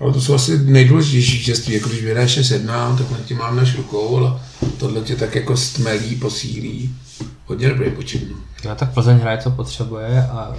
Ale 0.00 0.12
to 0.12 0.20
jsou 0.20 0.34
asi 0.34 0.58
nejdůležitější 0.58 1.38
vítězství, 1.38 1.74
jako 1.74 1.88
když 1.88 2.02
vyhraješ 2.02 2.38
6-1, 2.38 2.98
tak 2.98 3.10
na 3.10 3.18
tím 3.24 3.38
mám 3.38 3.56
naš 3.56 3.76
rukou, 3.76 4.16
ale 4.16 4.40
tohle 4.78 5.00
tě 5.00 5.16
tak 5.16 5.34
jako 5.34 5.56
stmelí, 5.56 6.16
posílí. 6.16 6.94
Hodně 7.46 7.68
dobrý 7.68 7.90
počin. 7.90 8.28
Já 8.64 8.74
tak 8.74 8.94
Plzeň 8.94 9.16
hraje, 9.16 9.38
co 9.38 9.50
potřebuje 9.50 10.22
a 10.22 10.54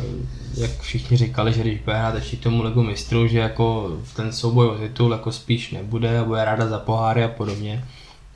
jak 0.54 0.80
všichni 0.82 1.18
říkali, 1.18 1.54
že 1.54 1.62
když 1.62 1.80
bude 1.80 1.98
hrát 1.98 2.16
ještě 2.16 2.38
tomu 2.38 2.64
ligu 2.64 2.84
mistrů, 2.84 3.28
že 3.28 3.40
jako 3.40 3.98
v 4.04 4.16
ten 4.16 4.32
souboj 4.32 4.68
o 4.68 4.78
titul 4.78 5.12
jako 5.12 5.32
spíš 5.32 5.72
nebude 5.72 6.20
a 6.20 6.24
bude 6.24 6.46
ráda 6.46 6.68
za 6.68 6.80
poháry 6.80 7.24
a 7.24 7.28
podobně. 7.28 7.86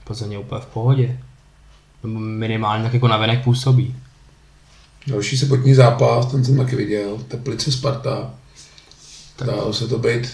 Plzeň 0.04 0.32
je 0.32 0.38
úplně 0.38 0.62
v 0.62 0.66
pohodě. 0.66 1.20
Minimálně 2.18 2.84
tak 2.84 2.94
jako 2.94 3.08
navenek 3.08 3.44
působí. 3.44 3.96
Další 5.08 5.38
sobotní 5.38 5.74
zápas, 5.74 6.26
ten 6.26 6.46
jsem 6.46 6.58
taky 6.58 6.76
viděl, 6.76 7.18
Teplice 7.28 7.72
Sparta. 7.72 8.34
Tak. 9.36 9.48
Dalo 9.48 9.74
se 9.74 9.88
to 9.88 10.00
být 10.00 10.30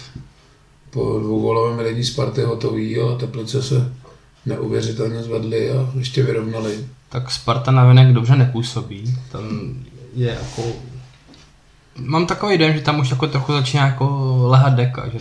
po 0.90 1.18
dvougolovém 1.18 1.76
vedení 1.76 2.04
Sparty 2.04 2.42
hotový, 2.42 2.98
ale 2.98 3.16
Teplice 3.16 3.62
se 3.62 3.92
neuvěřitelně 4.46 5.22
zvedly 5.22 5.70
a 5.70 5.90
ještě 5.98 6.22
vyrovnali. 6.22 6.86
Tak 7.08 7.30
Sparta 7.30 7.70
navenek 7.70 8.14
dobře 8.14 8.36
nepůsobí, 8.36 9.18
tam 9.32 9.74
je 10.14 10.28
jako... 10.28 10.62
Mám 11.96 12.26
takový 12.26 12.58
dojem, 12.58 12.74
že 12.74 12.80
tam 12.80 13.00
už 13.00 13.10
jako 13.10 13.26
trochu 13.26 13.52
začíná 13.52 13.86
jako 13.86 14.36
lehat 14.46 14.74
deka, 14.74 15.08
že... 15.08 15.18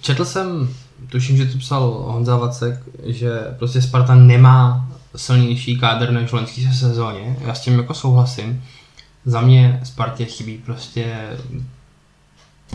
Četl 0.00 0.24
jsem, 0.24 0.74
tuším, 1.08 1.36
že 1.36 1.46
to 1.46 1.58
psal 1.58 1.90
Honza 1.90 2.36
Vacek, 2.36 2.80
že 3.04 3.30
prostě 3.58 3.82
Sparta 3.82 4.14
nemá 4.14 4.88
silnější 5.16 5.78
kádr 5.78 6.10
než 6.10 6.30
v 6.30 6.32
loňské 6.32 6.74
sezóně, 6.74 7.36
já 7.40 7.54
s 7.54 7.60
tím 7.60 7.78
jako 7.78 7.94
souhlasím. 7.94 8.64
Za 9.24 9.40
mě 9.40 9.80
Spartě 9.84 10.24
chybí 10.24 10.58
prostě 10.58 11.16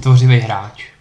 tvořivý 0.01 0.39
hráč 0.39 0.95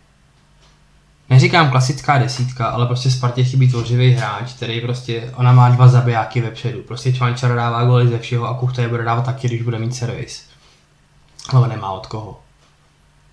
neříkám 1.31 1.70
klasická 1.70 2.18
desítka, 2.18 2.66
ale 2.66 2.87
prostě 2.87 3.11
Spartě 3.11 3.44
chybí 3.44 3.68
tvořivý 3.70 4.12
hráč, 4.12 4.53
který 4.53 4.81
prostě, 4.81 5.33
ona 5.37 5.53
má 5.53 5.68
dva 5.68 5.88
zabijáky 5.88 6.40
vepředu. 6.40 6.83
Prostě 6.83 7.12
Čvančar 7.12 7.57
dává 7.57 7.85
goly 7.85 8.09
ze 8.09 8.18
všeho 8.18 8.47
a 8.47 8.59
Kuchta 8.59 8.83
je 8.83 8.88
bude 8.88 9.05
dávat 9.05 9.25
taky, 9.25 9.49
když 9.49 9.62
bude 9.62 9.79
mít 9.79 9.97
servis. 9.97 10.42
Ale 11.49 11.68
nemá 11.68 11.92
od 11.92 12.07
koho. 12.07 12.40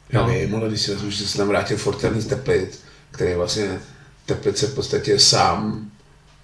Já 0.10 0.22
no. 0.22 0.28
vím, 0.28 0.56
ale 0.56 0.68
když 0.68 0.82
si 0.82 0.94
vezmu, 0.94 1.10
že 1.10 1.28
se 1.28 1.38
tam 1.38 1.48
vrátil 1.48 1.78
Forten 1.78 2.22
z 2.22 2.26
Teplic, 2.26 2.84
který 3.12 3.36
vlastně 3.36 3.80
Teplice 4.26 4.68
v 4.68 4.76
podstatě 4.76 5.20
sám 5.20 5.92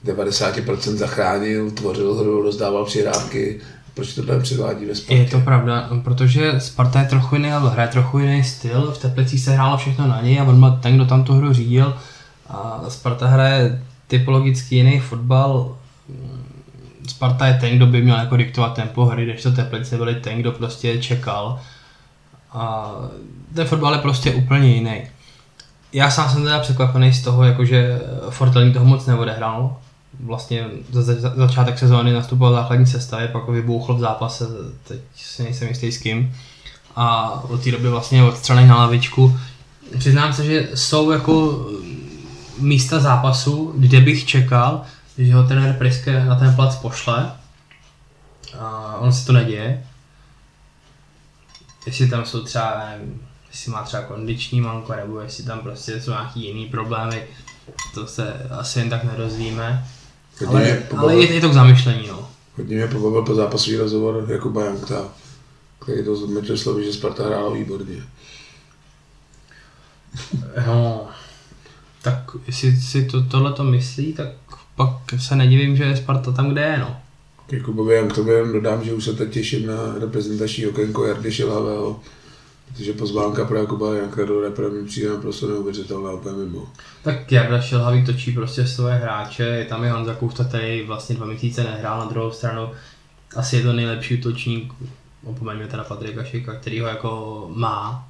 90% 0.06 0.96
zachránil, 0.96 1.72
tvořil 1.72 2.14
hru, 2.14 2.42
rozdával 2.42 2.86
přihrávky, 2.86 3.60
proč 3.94 4.14
to 4.14 4.24
tam 4.24 4.42
předvádí 4.42 4.86
ve 4.86 4.96
Spartě. 4.96 5.22
Je 5.22 5.26
to 5.26 5.40
pravda, 5.40 5.90
protože 6.04 6.60
Sparta 6.60 7.00
je 7.00 7.08
trochu 7.08 7.36
jiný, 7.36 7.50
hraje 7.70 7.90
trochu 7.90 8.20
jiný 8.20 8.44
styl, 8.44 8.92
v 8.92 9.02
Teplicích 9.02 9.42
se 9.42 9.52
hrálo 9.52 9.78
všechno 9.78 10.08
na 10.08 10.22
něj 10.22 10.40
a 10.40 10.44
on 10.44 10.80
ten, 10.82 10.96
kdo 10.96 11.06
tam 11.06 11.24
tu 11.24 11.34
hru 11.34 11.54
řídil 11.54 11.98
a 12.50 12.84
Sparta 12.88 13.28
hraje 13.28 13.82
typologicky 14.08 14.76
jiný 14.76 15.00
fotbal, 15.00 15.76
Sparta 17.08 17.48
je 17.48 17.54
ten, 17.54 17.76
kdo 17.76 17.86
by 17.86 18.02
měl 18.02 18.20
jako 18.20 18.38
diktovat 18.38 18.74
tempo 18.74 19.06
hry, 19.06 19.26
když 19.26 19.44
to 19.44 19.52
Teplice 19.52 19.98
byli 19.98 20.16
ten, 20.16 20.40
kdo 20.40 20.52
prostě 20.52 20.98
čekal. 20.98 21.60
A 22.52 22.92
ten 23.56 23.68
fotbal 23.68 23.94
je 23.94 24.00
prostě 24.00 24.34
úplně 24.34 24.68
jiný. 24.68 25.02
Já 25.94 26.12
sám 26.12 26.30
jsem 26.30 26.44
teda 26.44 26.60
překvapený 26.60 27.14
z 27.14 27.24
toho, 27.24 27.44
jakože 27.44 28.02
Fortelín 28.30 28.74
toho 28.74 28.86
moc 28.86 29.06
neodehrál. 29.06 29.78
Vlastně 30.20 30.66
za, 30.92 31.02
za, 31.02 31.34
začátek 31.36 31.80
sezóny 31.80 32.14
nastupoval 32.14 32.54
základní 32.54 32.86
sestavě, 32.86 33.28
pak 33.28 33.50
vybouchl 33.50 33.94
v 33.94 34.00
zápase, 34.00 34.46
teď 34.84 35.00
si 35.16 35.44
nejsem 35.44 35.68
jistý 35.68 35.92
s 35.92 35.98
kým. 35.98 36.36
A 36.96 37.30
od 37.44 37.64
té 37.64 37.72
doby 37.72 37.90
vlastně 37.90 38.24
odstřelený 38.24 38.68
na 38.68 38.78
lavičku. 38.78 39.40
Přiznám 40.00 40.34
se, 40.34 40.46
že 40.46 40.70
jsou 40.74 41.12
jako 41.12 41.66
místa 42.60 43.00
zápasu, 43.00 43.74
kde 43.78 44.02
bych 44.02 44.26
čekal, 44.26 44.82
že 45.18 45.36
ho 45.36 45.44
trenér 45.44 45.76
Priske 45.78 46.26
na 46.26 46.36
ten 46.36 46.56
plac 46.56 46.76
pošle. 46.76 47.32
A 48.60 48.96
on 49.00 49.14
se 49.14 49.26
to 49.26 49.34
neděje. 49.34 49.84
Jestli 51.86 52.10
tam 52.10 52.26
jsou 52.26 52.44
třeba, 52.44 52.84
nevím, 52.90 53.22
jestli 53.50 53.72
má 53.72 53.84
třeba 53.84 54.04
kondiční 54.04 54.62
manko, 54.62 54.96
nebo 54.96 55.20
jestli 55.20 55.44
tam 55.44 55.60
prostě 55.60 56.02
jsou 56.02 56.12
nějaký 56.12 56.46
jiný 56.46 56.66
problémy, 56.66 57.24
to 57.94 58.08
se 58.08 58.34
asi 58.50 58.80
jen 58.80 58.90
tak 58.90 59.04
nerozvíme. 59.04 59.88
Ale, 60.48 60.84
ale 60.98 61.16
je, 61.16 61.34
je, 61.34 61.42
to 61.42 61.50
k 61.50 61.54
zamyšlení, 61.54 62.08
no. 62.08 62.30
Hodně 62.58 62.76
mě 62.76 62.88
pobavil 62.88 63.22
po 63.22 63.36
zápasový 63.36 63.78
rozhovor 63.78 64.26
Jakuba 64.28 64.66
Jankta, 64.66 65.10
který 65.80 66.06
to 66.06 66.16
zmetl 66.16 66.58
slovy, 66.58 66.86
že 66.86 66.94
Sparta 66.94 67.26
hrála 67.26 67.54
výborně. 67.54 68.04
No, 70.68 71.08
tak 72.02 72.32
jestli 72.48 72.76
si 72.76 73.06
to, 73.06 73.24
tohle 73.24 73.54
to 73.54 73.64
myslí, 73.64 74.14
tak 74.14 74.28
pak 74.76 74.92
se 75.20 75.36
nedivím, 75.36 75.78
že 75.78 75.84
je 75.84 75.98
Sparta 75.98 76.32
tam, 76.32 76.50
kde 76.50 76.62
je, 76.62 76.78
no. 76.78 76.98
Jakubovi 77.52 77.96
jen 77.96 78.08
k 78.08 78.16
tomu 78.16 78.32
jenom 78.32 78.54
dodám, 78.54 78.84
že 78.84 78.94
už 78.94 79.04
se 79.04 79.14
teď 79.14 79.32
těším 79.32 79.68
na 79.68 79.76
reprezentační 80.00 80.68
okénko 80.68 81.06
Jardy 81.06 81.32
Šilhavého, 81.32 82.00
protože 82.68 82.94
pozvánka 82.94 83.46
pro 83.46 83.58
Jakuba 83.58 83.96
Janka 83.96 84.26
do 84.26 84.42
repre 84.42 84.70
mi 84.70 84.86
přijde 84.86 85.10
naprosto 85.10 85.48
neuvěřitelná 85.48 86.12
úplně 86.12 86.36
mimo. 86.36 86.68
Tak 87.04 87.32
Jarda 87.32 87.62
Šilhavý 87.62 88.06
točí 88.06 88.32
prostě 88.32 88.68
svoje 88.68 88.96
hráče, 88.96 89.44
je 89.44 89.66
tam 89.66 89.84
i 89.84 89.90
Honza 89.90 90.14
Kousta, 90.14 90.44
který 90.44 90.84
vlastně 90.86 91.16
dva 91.16 91.26
měsíce 91.26 91.64
nehrál 91.64 92.00
na 92.00 92.06
druhou 92.06 92.32
stranu. 92.32 92.70
Asi 93.36 93.56
je 93.56 93.64
to 93.64 93.74
nejlepší 93.74 94.20
útočník, 94.20 94.74
opomeňme 95.24 95.68
teda 95.68 95.84
Patrika 95.84 96.24
Šika, 96.24 96.54
který 96.54 96.80
ho 96.80 96.88
jako 96.88 97.46
má. 97.56 98.08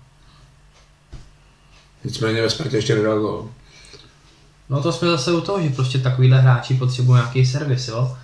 Nicméně 2.03 2.41
ve 2.41 2.49
Spartě 2.49 2.75
ještě 2.75 2.95
nedal 2.95 3.19
gol. 3.19 3.49
No 4.69 4.83
to 4.83 4.91
jsme 4.91 5.07
zase 5.07 5.33
u 5.33 5.41
toho, 5.41 5.61
že 5.61 5.69
prostě 5.69 5.99
takovýhle 5.99 6.41
hráči 6.41 6.73
potřebují 6.73 7.15
nějaký 7.15 7.45
servis, 7.45 7.87
jo. 7.87 8.17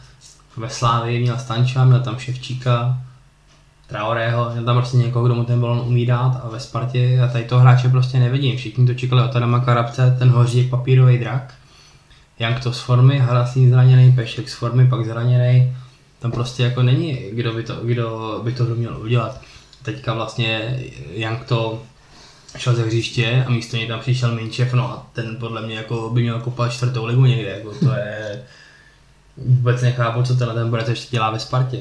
Ve 0.57 0.69
Slávii 0.69 1.21
měl 1.21 1.39
Stanča, 1.39 1.85
měl 1.85 1.99
tam 1.99 2.19
Ševčíka, 2.19 2.97
Traorého, 3.93 4.49
měl 4.51 4.63
tam 4.63 4.75
prostě 4.75 4.97
někoho, 4.97 5.25
kdo 5.25 5.35
mu 5.35 5.43
ten 5.43 5.61
balon 5.61 5.83
umí 5.85 6.05
dát 6.05 6.41
a 6.43 6.49
ve 6.49 6.59
Spartě 6.59 6.99
já 6.99 7.27
tady 7.27 7.43
toho 7.43 7.61
hráče 7.61 7.89
prostě 7.89 8.19
nevidím. 8.19 8.57
Všichni 8.57 8.87
to 8.87 8.93
čekali 8.93 9.23
od 9.23 9.35
Adama 9.35 9.59
Karabce, 9.59 10.15
ten 10.19 10.29
hoří 10.29 10.59
jak 10.59 10.69
papírový 10.69 11.17
drak. 11.17 11.53
Jank 12.39 12.63
to 12.63 12.73
z 12.73 12.79
formy, 12.79 13.19
Harasín 13.19 13.69
zraněný, 13.69 14.11
Pešek 14.11 14.49
z 14.49 14.53
formy, 14.53 14.87
pak 14.87 15.05
zraněný. 15.05 15.75
Tam 16.19 16.31
prostě 16.31 16.63
jako 16.63 16.83
není, 16.83 17.19
kdo 17.31 17.53
by 17.53 17.63
to, 17.63 17.75
kdo 17.75 18.39
by 18.43 18.51
to 18.51 18.65
měl 18.65 18.97
udělat. 19.01 19.41
Teďka 19.83 20.13
vlastně 20.13 20.79
Jank 21.13 21.43
to 21.43 21.81
šel 22.57 22.75
ze 22.75 22.85
hřiště 22.85 23.43
a 23.47 23.49
místo 23.49 23.77
něj 23.77 23.87
tam 23.87 23.99
přišel 23.99 24.35
Minčev, 24.35 24.73
no 24.73 24.91
a 24.91 25.07
ten 25.13 25.35
podle 25.39 25.61
mě 25.61 25.75
jako 25.75 26.09
by 26.09 26.21
měl 26.21 26.39
kopat 26.39 26.73
čtvrtou 26.73 27.05
ligu 27.05 27.25
někde, 27.25 27.49
jako 27.49 27.71
to 27.71 27.91
je... 27.91 28.43
Vůbec 29.37 29.81
nechápu, 29.81 30.23
co 30.23 30.35
tenhle 30.35 30.55
ten 30.55 30.69
borec 30.69 30.89
ještě 30.89 31.11
dělá 31.11 31.31
ve 31.31 31.39
Spartě. 31.39 31.79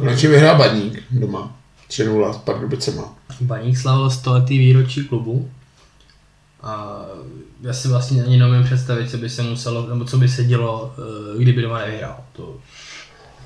Konečně 0.00 0.28
vyhrál 0.28 0.58
Baník 0.58 1.02
doma. 1.10 1.56
3-0 1.88 2.32
s 2.32 2.36
Pardubicema. 2.36 3.14
Baník 3.40 3.78
slavil 3.78 4.10
100 4.10 4.32
letý 4.32 4.58
výročí 4.58 5.04
klubu. 5.04 5.50
A 6.62 7.02
já 7.60 7.72
si 7.72 7.88
vlastně 7.88 8.24
ani 8.24 8.38
neumím 8.38 8.64
představit, 8.64 9.10
co 9.10 9.16
by 9.16 9.30
se 9.30 9.42
muselo, 9.42 9.86
nebo 9.86 10.04
co 10.04 10.18
by 10.18 10.28
se 10.28 10.44
dělo, 10.44 10.94
eh, 10.98 11.42
kdyby 11.42 11.62
doma 11.62 11.78
nevyhrál. 11.78 12.16
To, 12.32 12.56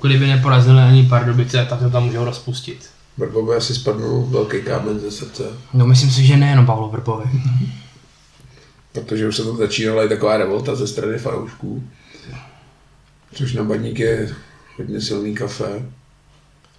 kdyby 0.01 0.27
neporazili 0.27 0.81
ani 0.81 1.03
Pardubice, 1.03 1.65
tak 1.69 1.79
to 1.79 1.89
tam 1.89 2.03
můžou 2.03 2.25
rozpustit. 2.25 2.89
Vrbovi 3.17 3.55
asi 3.55 3.75
spadnul 3.75 4.25
velký 4.25 4.61
kámen 4.61 4.99
ze 4.99 5.11
srdce. 5.11 5.43
No 5.73 5.87
myslím 5.87 6.11
si, 6.11 6.25
že 6.25 6.37
nejenom 6.37 6.65
Pavlo 6.65 6.89
Vrbovi. 6.89 7.25
Protože 8.91 9.27
už 9.27 9.35
se 9.35 9.43
tam 9.43 9.57
začínala 9.57 10.05
i 10.05 10.09
taková 10.09 10.37
revolta 10.37 10.75
ze 10.75 10.87
strany 10.87 11.17
fanoušků. 11.17 11.83
Což 13.33 13.53
na 13.53 13.63
baník 13.63 13.99
je 13.99 14.35
hodně 14.77 15.01
silný 15.01 15.35
kafe. 15.35 15.85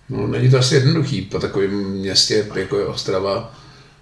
No, 0.08 0.26
není 0.26 0.50
to 0.50 0.58
asi 0.58 0.74
jednoduchý 0.74 1.22
po 1.22 1.38
takovém 1.38 1.70
městě, 1.70 2.46
jako 2.54 2.78
je 2.78 2.86
Ostrava, 2.86 3.54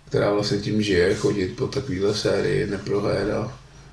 která 0.08 0.32
vlastně 0.32 0.58
tím 0.58 0.82
žije, 0.82 1.14
chodit 1.14 1.56
po 1.56 1.66
takovéhle 1.66 2.14
sérii, 2.14 2.66
neprohlédá 2.66 3.52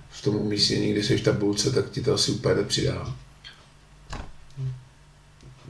v 0.10 0.21
tom 0.21 0.36
umístění, 0.36 0.91
když 0.91 1.06
jsi 1.06 1.17
v 1.17 1.24
tabulce, 1.24 1.71
tak 1.71 1.89
ti 1.89 2.02
to 2.02 2.13
asi 2.13 2.32
úplně 2.32 2.56
nepřidá 2.56 3.15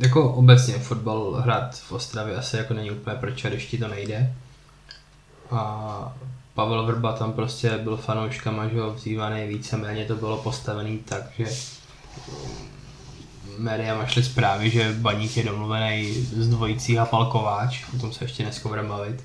jako 0.02 0.34
obecně 0.34 0.74
fotbal 0.74 1.32
hrát 1.32 1.76
v 1.76 1.92
Ostravě 1.92 2.36
asi 2.36 2.58
jako 2.58 2.74
není 2.74 2.92
úplně 2.92 3.16
proč, 3.16 3.46
když 3.46 3.66
ti 3.66 3.78
to 3.78 3.88
nejde. 3.88 4.34
A 5.52 6.18
Pavel 6.54 6.86
Vrba 6.86 7.14
tam 7.14 7.34
prostě 7.34 7.78
byl 7.78 7.98
fanouškama, 7.98 8.68
že 8.68 8.80
ho 8.80 8.94
vzývaný 8.94 9.48
víceméně 9.48 10.06
to 10.06 10.16
bylo 10.16 10.38
postavený 10.38 10.98
tak, 10.98 11.24
že 11.38 11.46
média 13.58 13.96
mašly 13.96 14.24
zprávy, 14.24 14.70
že 14.70 14.94
Baník 14.94 15.38
je 15.38 15.44
domluvený 15.44 16.14
z 16.14 16.50
dvojicí 16.50 17.00
a 17.00 17.06
Palkováč, 17.06 17.86
o 17.96 17.98
tom 17.98 18.14
se 18.14 18.24
ještě 18.24 18.44
dneska 18.44 18.70
budeme 18.70 18.90
bavit. 18.90 19.24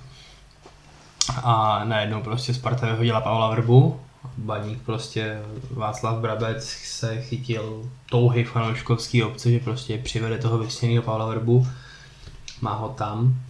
A 1.42 1.85
najednou 1.85 2.22
prostě 2.22 2.55
Sparta 2.55 2.87
vyhodila 2.87 3.20
Pavla 3.20 3.50
Vrbu 3.50 4.00
Baník 4.38 4.83
prostě 4.83 5.40
Václav 5.70 6.18
Brabec 6.18 6.64
se 6.68 7.22
chytil 7.22 7.90
touhy 8.11 8.44
fanouškovský 8.44 9.22
obce, 9.22 9.50
že 9.50 9.59
prostě 9.59 9.98
přivede 9.98 10.38
toho 10.38 10.59
vysněného 10.59 11.02
Pavla 11.02 11.26
Vrbu, 11.26 11.66
má 12.61 12.74
ho 12.74 12.88
tam 12.88 13.40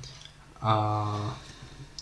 a 0.63 1.07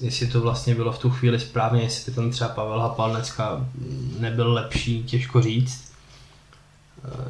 jestli 0.01 0.27
to 0.27 0.41
vlastně 0.41 0.75
bylo 0.75 0.93
v 0.93 0.99
tu 0.99 1.11
chvíli 1.11 1.41
správně, 1.41 1.83
jestli 1.83 2.13
tam 2.13 2.31
třeba 2.31 2.51
Pavel 2.51 2.81
Hapal 2.81 3.11
dneska 3.11 3.67
nebyl 4.19 4.53
lepší, 4.53 5.05
těžko 5.05 5.43
říct. 5.43 5.84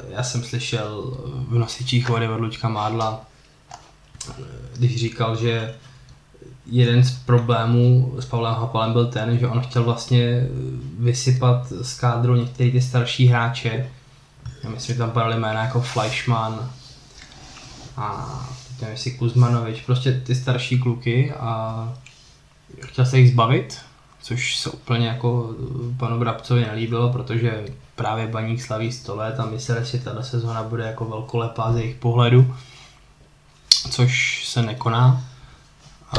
Já 0.09 0.23
jsem 0.23 0.43
slyšel 0.43 1.17
v 1.47 1.57
nosičích 1.57 2.09
vody 2.09 2.29
od 2.29 2.39
Luďka 2.39 2.69
Mádla, 2.69 3.21
když 4.77 4.99
říkal, 4.99 5.35
že 5.35 5.75
jeden 6.65 7.03
z 7.03 7.11
problémů 7.11 8.15
s 8.19 8.25
Pavlem 8.25 8.53
Hapalem 8.53 8.93
byl 8.93 9.05
ten, 9.05 9.39
že 9.39 9.47
on 9.47 9.61
chtěl 9.61 9.83
vlastně 9.83 10.47
vysypat 10.99 11.67
z 11.81 11.99
kádru 11.99 12.35
některé 12.35 12.71
ty 12.71 12.81
starší 12.81 13.27
hráče. 13.27 13.89
Já 14.63 14.69
myslím, 14.69 14.95
že 14.95 14.99
tam 14.99 15.11
padaly 15.11 15.39
jména 15.39 15.63
jako 15.63 15.81
Fleischmann 15.81 16.71
a 17.97 18.29
nevím, 18.81 18.91
jestli 18.91 19.11
Kuzmanovič, 19.11 19.81
prostě 19.81 20.21
ty 20.25 20.35
starší 20.35 20.79
kluky 20.79 21.33
a 21.33 21.93
chtěl 22.81 23.05
se 23.05 23.19
jich 23.19 23.31
zbavit, 23.31 23.77
což 24.21 24.57
se 24.57 24.69
úplně 24.69 25.07
jako 25.07 25.55
panu 25.97 26.19
Brabcovi 26.19 26.61
nelíbilo, 26.61 27.13
protože 27.13 27.65
právě 27.95 28.27
Baník 28.27 28.61
slaví 28.61 28.91
100 28.91 29.15
let 29.15 29.39
a 29.39 29.45
mysleli, 29.45 29.85
že 29.85 29.99
tato 29.99 30.23
sezóna 30.23 30.63
bude 30.63 30.83
jako 30.83 31.05
velkolepá 31.05 31.73
z 31.73 31.77
jejich 31.77 31.95
pohledu, 31.95 32.55
což 33.89 34.43
se 34.47 34.61
nekoná. 34.61 35.23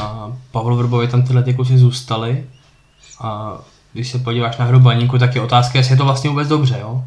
A 0.01 0.31
Pavel 0.51 0.75
Vrbovi 0.75 1.07
tam 1.07 1.23
tyhle 1.23 1.43
ty 1.43 1.53
kluci 1.53 1.77
zůstali. 1.77 2.49
A 3.19 3.57
když 3.93 4.09
se 4.09 4.19
podíváš 4.19 4.57
na 4.57 4.65
hru 4.65 4.79
baníku, 4.79 5.17
tak 5.17 5.35
je 5.35 5.41
otázka, 5.41 5.77
jestli 5.77 5.93
je 5.93 5.97
to 5.97 6.05
vlastně 6.05 6.29
vůbec 6.29 6.47
dobře, 6.47 6.77
jo? 6.81 7.05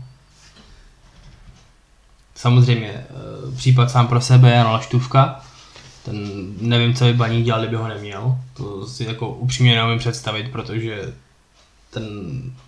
Samozřejmě, 2.35 2.88
e, 2.88 3.06
případ 3.56 3.90
sám 3.90 4.06
pro 4.09 4.20
sebe 4.20 4.50
je 4.50 4.62
Laštůvka. 4.62 5.40
Ten, 6.04 6.16
nevím, 6.61 6.94
co 6.94 7.04
by 7.04 7.12
baník 7.12 7.44
dělal, 7.44 7.61
kdyby 7.61 7.76
ho 7.76 7.88
neměl. 7.88 8.38
To 8.56 8.87
si 8.87 9.04
jako 9.04 9.28
upřímně 9.28 9.74
neumím 9.74 9.98
představit, 9.98 10.52
protože 10.52 11.12
ten 11.90 12.05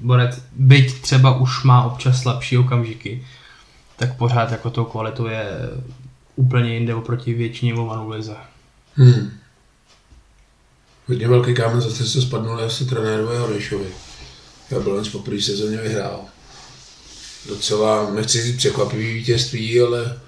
borec, 0.00 0.42
byť 0.52 1.00
třeba 1.00 1.38
už 1.38 1.64
má 1.64 1.84
občas 1.84 2.22
slabší 2.22 2.58
okamžiky, 2.58 3.26
tak 3.96 4.16
pořád 4.16 4.50
jako 4.50 4.70
tou 4.70 4.84
kvalitu 4.84 5.26
je 5.26 5.44
úplně 6.36 6.74
jinde 6.74 6.94
oproti 6.94 7.34
většině 7.34 7.74
Vovanu 7.74 8.08
lize. 8.08 8.36
Hmm. 8.94 9.30
Hodně 11.08 11.28
velký 11.28 11.54
kámen 11.54 11.80
zase 11.80 12.08
se 12.08 12.22
spadnul 12.22 12.60
asi 12.60 12.84
trenérovi 12.84 13.36
Horešovi. 13.36 13.88
Jablonec 14.70 15.08
po 15.08 15.18
první 15.18 15.42
sezóně 15.42 15.76
vyhrál. 15.76 16.20
Docela, 17.48 18.10
nechci 18.10 18.42
říct 18.42 18.56
překvapivý 18.56 19.14
vítězství, 19.14 19.80
ale 19.80 20.20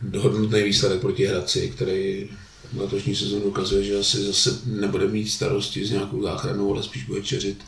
dohodnutý 0.00 0.62
výsledek 0.62 1.00
proti 1.00 1.26
Hradci, 1.26 1.72
který 1.76 2.28
letošní 2.76 3.16
sezónu 3.16 3.42
ukazuje, 3.42 3.84
že 3.84 3.98
asi 3.98 4.24
zase 4.24 4.58
nebude 4.66 5.08
mít 5.08 5.28
starosti 5.28 5.86
s 5.86 5.90
nějakou 5.90 6.22
záchranou, 6.22 6.74
ale 6.74 6.82
spíš 6.82 7.04
bude 7.04 7.22
čeřit 7.22 7.64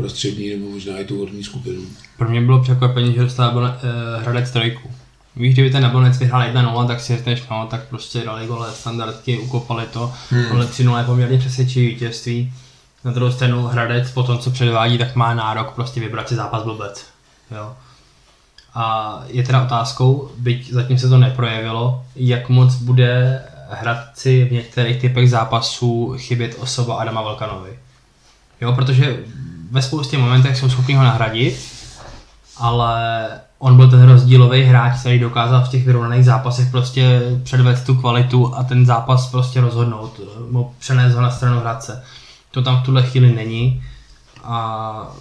prostřední 0.00 0.50
nebo 0.50 0.70
možná 0.70 0.98
i 0.98 1.04
tu 1.04 1.18
horní 1.18 1.44
skupinu. 1.44 1.82
Pro 2.18 2.28
mě 2.28 2.40
bylo 2.40 2.62
překvapení, 2.62 3.14
že 3.14 3.20
dostal 3.20 3.56
uh, 3.56 3.70
Hradec 4.22 4.50
trojku. 4.50 4.90
Víš, 5.36 5.54
kdyby 5.54 5.70
ten 5.70 5.82
Jablonec 5.82 6.18
vyhrál 6.18 6.42
1-0, 6.42 6.86
tak 6.86 7.00
si 7.00 7.16
řekneš, 7.16 7.42
no, 7.50 7.66
tak 7.70 7.88
prostě 7.88 8.20
dali 8.24 8.46
gole 8.46 8.72
standardky, 8.72 9.38
ukopali 9.38 9.86
to, 9.92 10.12
hmm. 10.30 10.44
ale 10.52 10.66
3-0 10.66 10.98
je 10.98 11.04
poměrně 11.04 11.38
přesvědčivý 11.38 11.86
vítězství. 11.86 12.52
Na 13.04 13.12
druhou 13.12 13.32
stranu 13.32 13.62
Hradec 13.62 14.10
po 14.10 14.22
tom, 14.22 14.38
co 14.38 14.50
předvádí, 14.50 14.98
tak 14.98 15.16
má 15.16 15.34
nárok 15.34 15.70
prostě 15.70 16.00
vybrat 16.00 16.28
si 16.28 16.34
zápas 16.34 16.62
blbec. 16.62 17.06
Jo. 17.50 17.72
A 18.74 19.22
je 19.28 19.42
teda 19.42 19.62
otázkou, 19.62 20.30
byť 20.36 20.72
zatím 20.72 20.98
se 20.98 21.08
to 21.08 21.18
neprojevilo, 21.18 22.04
jak 22.16 22.48
moc 22.48 22.74
bude 22.74 23.42
Hradci 23.70 24.44
v 24.44 24.52
některých 24.52 25.00
typech 25.00 25.30
zápasů 25.30 26.14
chybět 26.18 26.56
osoba 26.58 26.94
Adama 26.94 27.22
Volkanovi. 27.22 27.78
Jo, 28.60 28.72
protože 28.72 29.18
ve 29.70 29.82
spoustě 29.82 30.18
momentech 30.18 30.56
jsou 30.56 30.68
schopni 30.68 30.94
ho 30.94 31.02
nahradit, 31.02 31.58
ale 32.56 33.26
on 33.58 33.76
byl 33.76 33.90
ten 33.90 34.02
rozdílový 34.02 34.62
hráč, 34.62 35.00
který 35.00 35.18
dokázal 35.18 35.64
v 35.64 35.68
těch 35.68 35.86
vyrovnaných 35.86 36.24
zápasech 36.24 36.70
prostě 36.70 37.22
předvést 37.42 37.82
tu 37.82 37.94
kvalitu 37.94 38.54
a 38.54 38.64
ten 38.64 38.86
zápas 38.86 39.30
prostě 39.30 39.60
rozhodnout, 39.60 40.20
přenést 40.78 41.14
ho 41.14 41.20
na 41.20 41.30
stranu 41.30 41.60
Hradce. 41.60 42.04
To 42.50 42.62
tam 42.62 42.82
v 42.82 42.84
tuhle 42.84 43.02
chvíli 43.02 43.32
není 43.34 43.82
a 44.44 45.16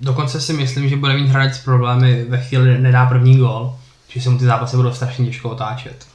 dokonce 0.00 0.40
si 0.40 0.52
myslím, 0.52 0.88
že 0.88 0.96
bude 0.96 1.14
mít 1.14 1.28
Hradec 1.28 1.58
problémy 1.58 2.24
ve 2.28 2.38
chvíli, 2.38 2.78
nedá 2.78 3.06
první 3.06 3.38
gol, 3.38 3.74
že 4.08 4.20
se 4.20 4.30
mu 4.30 4.38
ty 4.38 4.44
zápasy 4.44 4.76
budou 4.76 4.92
strašně 4.92 5.26
těžko 5.26 5.50
otáčet. 5.50 6.06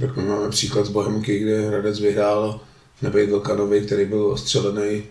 Tak 0.00 0.16
máme 0.16 0.48
příklad 0.50 0.86
z 0.86 0.88
Bohemky, 0.88 1.38
kde 1.38 1.68
Hradec 1.68 2.00
vyhrál 2.00 2.60
nebej 3.02 3.30
Vlkanovi, 3.30 3.80
který 3.80 4.04
byl 4.04 4.26
ostřelený 4.26 5.02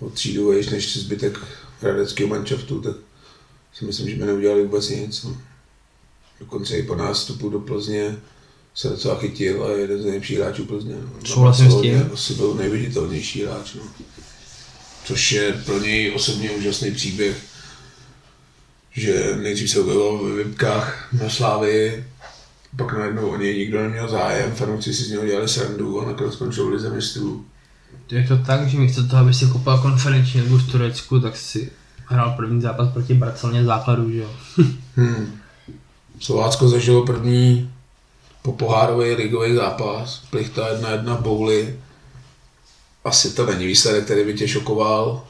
o 0.00 0.10
třídu 0.10 0.48
vejš 0.48 0.68
než 0.68 0.96
zbytek 0.96 1.38
hradeckého 1.80 2.28
manšaftu, 2.28 2.80
tak 2.80 2.96
si 3.72 3.84
myslím, 3.84 4.08
že 4.08 4.16
by 4.16 4.26
neudělali 4.26 4.62
vůbec 4.62 4.88
nic. 4.88 5.22
No. 5.22 5.36
Dokonce 6.40 6.76
i 6.76 6.82
po 6.82 6.94
nástupu 6.94 7.48
do 7.48 7.60
Plzně 7.60 8.16
se 8.74 8.88
docela 8.88 9.18
chytil 9.18 9.64
a 9.64 9.70
je 9.70 9.78
jeden 9.78 10.02
z 10.02 10.04
nejlepších 10.04 10.38
hráčů 10.38 10.64
Plzně. 10.64 10.94
No. 10.94 11.26
Souhlasím 11.26 11.70
s 11.70 11.80
tím. 11.80 12.10
Asi 12.12 12.34
byl 12.34 12.54
nejviditelnější 12.54 13.44
hráč. 13.44 13.74
No. 13.74 13.82
Což 15.04 15.32
je 15.32 15.52
pro 15.52 15.78
něj 15.78 16.12
osobně 16.14 16.50
úžasný 16.50 16.90
příběh, 16.90 17.36
že 18.92 19.36
nejdřív 19.36 19.70
se 19.70 19.80
objevil 19.80 20.18
ve 20.18 20.44
Vipkách 20.44 21.08
na 21.12 21.28
Slávii, 21.30 22.04
pak 22.76 22.92
najednou 22.92 23.28
o 23.28 23.36
něj 23.36 23.58
nikdo 23.58 23.82
neměl 23.82 24.08
zájem, 24.08 24.54
fanoušci 24.54 24.94
si 24.94 25.04
z 25.04 25.10
něho 25.10 25.26
dělali 25.26 25.48
srandu 25.48 26.00
a 26.00 26.06
nakonec 26.06 26.34
skončil 26.34 26.66
v 26.66 26.72
Lize 26.72 26.90
mistrů. 26.90 27.46
Je 28.10 28.28
to 28.28 28.36
tak, 28.36 28.68
že 28.68 28.78
místo 28.78 29.06
toho, 29.06 29.22
aby 29.22 29.34
si 29.34 29.46
koupil 29.46 29.78
konferenční 29.78 30.40
nebo 30.40 30.58
v 30.58 30.70
Turecku, 30.70 31.20
tak 31.20 31.36
si 31.36 31.72
hrál 32.06 32.34
první 32.36 32.60
zápas 32.60 32.92
proti 32.92 33.14
Barceloně 33.14 33.64
základu, 33.64 34.10
že 34.10 34.18
jo? 34.18 34.30
hmm. 34.96 35.40
Slovácko 36.20 36.68
zažilo 36.68 37.06
první 37.06 37.70
po 38.42 38.52
pohárový 38.52 39.14
ligový 39.14 39.54
zápas, 39.54 40.22
plichta 40.30 40.68
jedna 40.68 40.90
jedna 40.90 41.16
bouly. 41.16 41.80
Asi 43.04 43.32
to 43.32 43.46
není 43.46 43.66
výsledek, 43.66 44.04
který 44.04 44.24
by 44.24 44.34
tě 44.34 44.48
šokoval. 44.48 45.24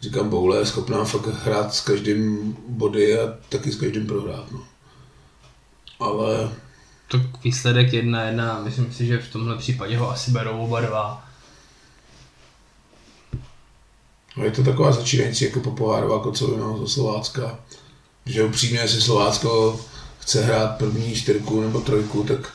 Říkám, 0.00 0.28
boule 0.28 0.58
je 0.58 0.66
schopná 0.66 1.04
fakt 1.04 1.26
hrát 1.44 1.74
s 1.74 1.80
každým 1.80 2.56
body 2.68 3.18
a 3.18 3.34
taky 3.48 3.72
s 3.72 3.76
každým 3.76 4.06
prohrát. 4.06 4.52
No. 4.52 4.62
Ale 6.00 6.50
to 7.08 7.20
výsledek 7.44 7.92
jedna 7.92 8.22
jedna, 8.22 8.60
myslím 8.64 8.92
si, 8.92 9.06
že 9.06 9.18
v 9.18 9.32
tomhle 9.32 9.56
případě 9.56 9.98
ho 9.98 10.10
asi 10.10 10.30
berou 10.30 10.58
oba 10.58 10.80
dva. 10.80 11.25
No 14.36 14.44
je 14.44 14.50
to 14.50 14.62
taková 14.62 14.92
začínající 14.92 15.44
jako 15.44 15.60
popohárová 15.60 16.22
kocovina 16.22 16.78
ze 16.78 16.88
Slovácka. 16.88 17.58
Že 18.26 18.44
upřímně, 18.44 18.78
jestli 18.78 19.00
Slovácko 19.00 19.80
chce 20.18 20.44
hrát 20.44 20.78
první 20.78 21.14
čtyřku 21.14 21.60
nebo 21.60 21.80
trojku, 21.80 22.22
tak 22.22 22.52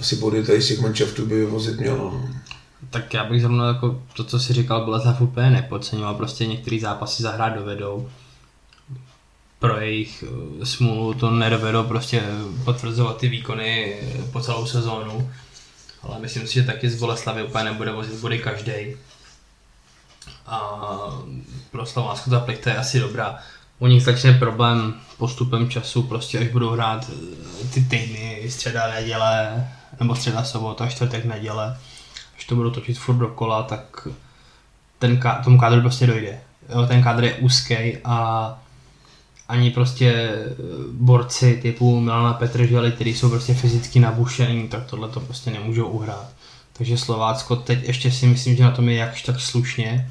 asi 0.00 0.16
body 0.16 0.44
tady 0.44 0.62
z 0.62 0.68
těch 0.68 0.80
manšaftů 0.80 1.26
by 1.26 1.46
vozit 1.46 1.80
mělo. 1.80 1.96
No. 1.96 2.28
Tak 2.90 3.14
já 3.14 3.24
bych 3.24 3.40
zrovna 3.40 3.68
jako 3.68 4.02
to, 4.16 4.24
co 4.24 4.40
si 4.40 4.52
říkal, 4.52 4.84
Boleslav 4.84 5.20
úplně 5.20 5.50
nepodceňoval, 5.50 6.14
prostě 6.14 6.46
některé 6.46 6.78
zápasy 6.80 7.22
zahrát 7.22 7.54
dovedou 7.54 8.08
pro 9.62 9.80
jejich 9.80 10.24
eh, 10.62 10.66
smůlu 10.66 11.14
to 11.14 11.30
nedovedlo 11.30 11.84
prostě 11.84 12.22
potvrzovat 12.64 13.16
ty 13.16 13.28
výkony 13.28 13.94
eh, 14.02 14.22
po 14.32 14.40
celou 14.40 14.66
sezónu. 14.66 15.30
Ale 16.02 16.18
myslím 16.18 16.46
si, 16.46 16.54
že 16.54 16.62
taky 16.62 16.90
z 16.90 17.00
Boleslavy 17.00 17.42
úplně 17.44 17.64
nebude 17.64 17.92
vozit 17.92 18.20
body 18.20 18.38
každý. 18.38 18.72
A 20.46 20.88
pro 21.70 21.86
Slovácko 21.86 22.30
ta 22.30 22.40
plichta 22.40 22.70
je 22.70 22.76
asi 22.76 23.00
dobrá. 23.00 23.38
U 23.78 23.86
nich 23.86 24.02
začne 24.02 24.32
problém 24.32 24.94
postupem 25.18 25.70
času, 25.70 26.02
prostě 26.02 26.38
až 26.38 26.48
budou 26.48 26.70
hrát 26.70 27.10
eh, 27.10 27.68
ty 27.74 27.84
týdny, 27.84 28.42
středa, 28.48 28.90
neděle, 28.90 29.64
nebo 30.00 30.14
středa, 30.14 30.44
sobota, 30.44 30.88
čtvrtek, 30.88 31.24
neděle, 31.24 31.78
až 32.36 32.44
to 32.44 32.54
budou 32.54 32.70
točit 32.70 32.98
furt 32.98 33.16
dokola, 33.16 33.62
tak 33.62 34.08
ten, 34.98 35.20
tomu 35.44 35.58
kádru 35.58 35.80
prostě 35.80 36.06
dojde. 36.06 36.40
Jo, 36.68 36.86
ten 36.86 37.02
kádr 37.02 37.24
je 37.24 37.34
úzký 37.34 37.96
a 38.04 38.58
ani 39.48 39.70
prostě 39.70 40.10
eh, 40.10 40.54
borci 40.92 41.58
typu 41.62 42.00
Milana 42.00 42.32
Petrželi, 42.32 42.92
kteří 42.92 43.14
jsou 43.14 43.30
prostě 43.30 43.54
fyzicky 43.54 44.00
nabušení, 44.00 44.68
tak 44.68 44.84
tohle 44.84 45.08
to 45.08 45.20
prostě 45.20 45.50
nemůžou 45.50 45.86
uhrát. 45.86 46.28
Takže 46.72 46.98
Slovácko 46.98 47.56
teď 47.56 47.82
ještě 47.82 48.10
si 48.12 48.26
myslím, 48.26 48.56
že 48.56 48.62
na 48.62 48.70
tom 48.70 48.88
je 48.88 48.96
jakž 48.96 49.22
tak 49.22 49.40
slušně, 49.40 50.10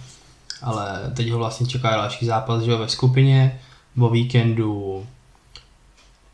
ale 0.61 1.11
teď 1.15 1.29
ho 1.29 1.37
vlastně 1.37 1.67
čeká 1.67 1.89
další 1.91 2.25
zápas 2.25 2.63
že 2.63 2.75
ve 2.75 2.89
skupině, 2.89 3.59
o 3.99 4.09
víkendu 4.09 5.05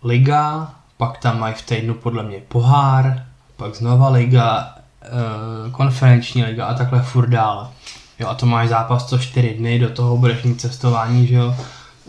Liga, 0.04 0.74
pak 0.98 1.18
tam 1.18 1.40
mají 1.40 1.54
v 1.54 1.62
týdnu 1.62 1.94
podle 1.94 2.24
mě 2.24 2.38
pohár, 2.48 3.26
pak 3.56 3.76
znova 3.76 4.10
Liga, 4.10 4.76
eh, 5.02 5.72
konferenční 5.72 6.44
liga 6.44 6.66
a 6.66 6.74
takhle 6.74 7.02
furt 7.02 7.30
dál. 7.30 7.72
Jo, 8.20 8.28
a 8.28 8.36
to 8.36 8.46
máš 8.46 8.70
zápas 8.70 9.06
co 9.06 9.18
čtyři 9.18 9.54
dny, 9.54 9.80
do 9.80 9.90
toho 9.90 10.18
budeš 10.18 10.44
mít 10.44 10.62
cestování, 10.62 11.28
že 11.28 11.36
jo, 11.36 11.56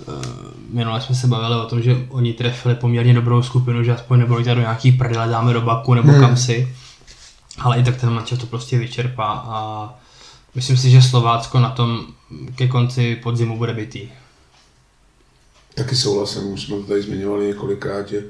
Eh, 0.03 0.13
minule 0.71 1.01
jsme 1.01 1.15
se 1.15 1.27
bavili 1.27 1.61
o 1.61 1.67
tom, 1.67 1.83
že 1.83 1.97
oni 2.09 2.33
trefili 2.33 2.75
poměrně 2.75 3.15
dobrou 3.15 3.43
skupinu, 3.43 3.85
že 3.85 3.95
aspoň 3.95 4.19
nebudou 4.19 4.43
do 4.43 4.61
nějaký 4.61 4.93
prdele, 4.93 5.29
dáme 5.29 5.53
do 5.53 5.61
baku 5.61 5.95
nebo 5.95 6.13
hmm. 6.13 6.21
kam 6.21 6.37
si. 6.37 6.75
Ale 7.59 7.79
i 7.79 7.85
tak 7.85 7.97
ten 7.97 8.11
mančel 8.11 8.39
to 8.39 8.47
prostě 8.47 8.79
vyčerpá 8.79 9.45
a 9.47 9.89
myslím 10.55 10.77
si, 10.77 10.91
že 10.91 11.03
Slovácko 11.03 11.59
na 11.59 11.71
tom 11.71 12.07
ke 12.57 12.69
konci 12.69 13.17
podzimu 13.23 13.59
bude 13.59 13.75
bytý. 13.75 14.09
Taky 15.75 15.97
souhlasím, 15.97 16.53
už 16.53 16.63
jsme 16.63 16.77
to 16.77 16.83
tady 16.83 17.03
zmiňovali 17.03 17.47
několikrát, 17.47 18.09
že 18.09 18.25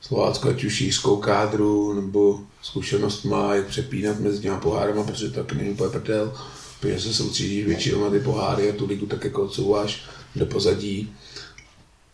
Slovácko 0.00 0.48
ať 0.48 0.64
už 0.64 0.80
jízkou 0.80 1.16
kádru 1.16 1.92
nebo 1.92 2.40
zkušenost 2.62 3.24
má, 3.24 3.54
jak 3.54 3.66
přepínat 3.66 4.20
mezi 4.20 4.38
těma 4.38 4.56
pohárama, 4.56 5.04
protože 5.04 5.30
to 5.30 5.42
taky 5.42 5.54
není 5.54 5.70
úplně 5.70 5.90
prdel, 5.90 6.32
protože 6.80 7.00
se 7.00 7.14
soustředíš 7.14 7.64
většinou 7.64 8.04
na 8.04 8.10
ty 8.10 8.20
poháry 8.20 8.70
a 8.70 8.76
tu 8.76 8.86
ligu 8.86 9.06
tak 9.06 9.24
jako 9.24 9.42
odsouváš 9.42 10.02
do 10.36 10.46
pozadí, 10.46 11.12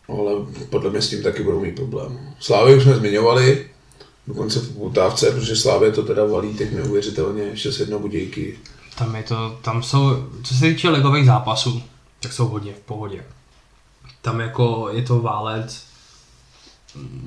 ale 0.07 0.31
podle 0.69 0.89
mě 0.89 1.01
s 1.01 1.09
tím 1.09 1.23
taky 1.23 1.43
budou 1.43 1.59
mít 1.59 1.75
problém. 1.75 2.19
Slávy 2.39 2.75
už 2.75 2.83
jsme 2.83 2.95
zmiňovali, 2.95 3.69
dokonce 4.27 4.59
v 4.59 4.71
Butávce, 4.71 5.31
protože 5.31 5.55
Slávě 5.55 5.91
to 5.91 6.03
teda 6.03 6.25
valí 6.25 6.53
teď 6.53 6.73
neuvěřitelně, 6.73 7.51
6-1 7.53 7.99
Budějky. 7.99 8.57
Tam 8.97 9.15
je 9.15 9.23
to, 9.23 9.59
tam 9.61 9.83
jsou, 9.83 10.27
co 10.43 10.53
se 10.53 10.59
týče 10.59 10.89
ligových 10.89 11.25
zápasů, 11.25 11.83
tak 12.19 12.33
jsou 12.33 12.47
hodně 12.47 12.73
v 12.73 12.79
pohodě. 12.79 13.23
Tam 14.21 14.39
jako 14.39 14.89
je 14.91 15.01
to 15.01 15.21
válec, 15.21 15.83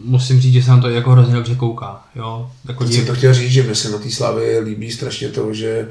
musím 0.05 0.41
říct, 0.41 0.53
že 0.53 0.63
se 0.63 0.71
nám 0.71 0.81
to 0.81 0.89
jako 0.89 1.11
hrozně 1.11 1.35
dobře 1.35 1.55
kouká. 1.55 2.05
Jo? 2.15 2.51
Jako 2.69 2.87
jsem 2.87 3.07
to 3.07 3.15
chtěl 3.15 3.35
říct, 3.35 3.53
že 3.53 3.63
mi 3.63 3.75
se 3.75 3.91
na 3.91 3.99
té 3.99 4.11
Slavě 4.11 4.61
líbí 4.61 4.91
strašně 4.91 5.29
to, 5.29 5.55
že 5.55 5.91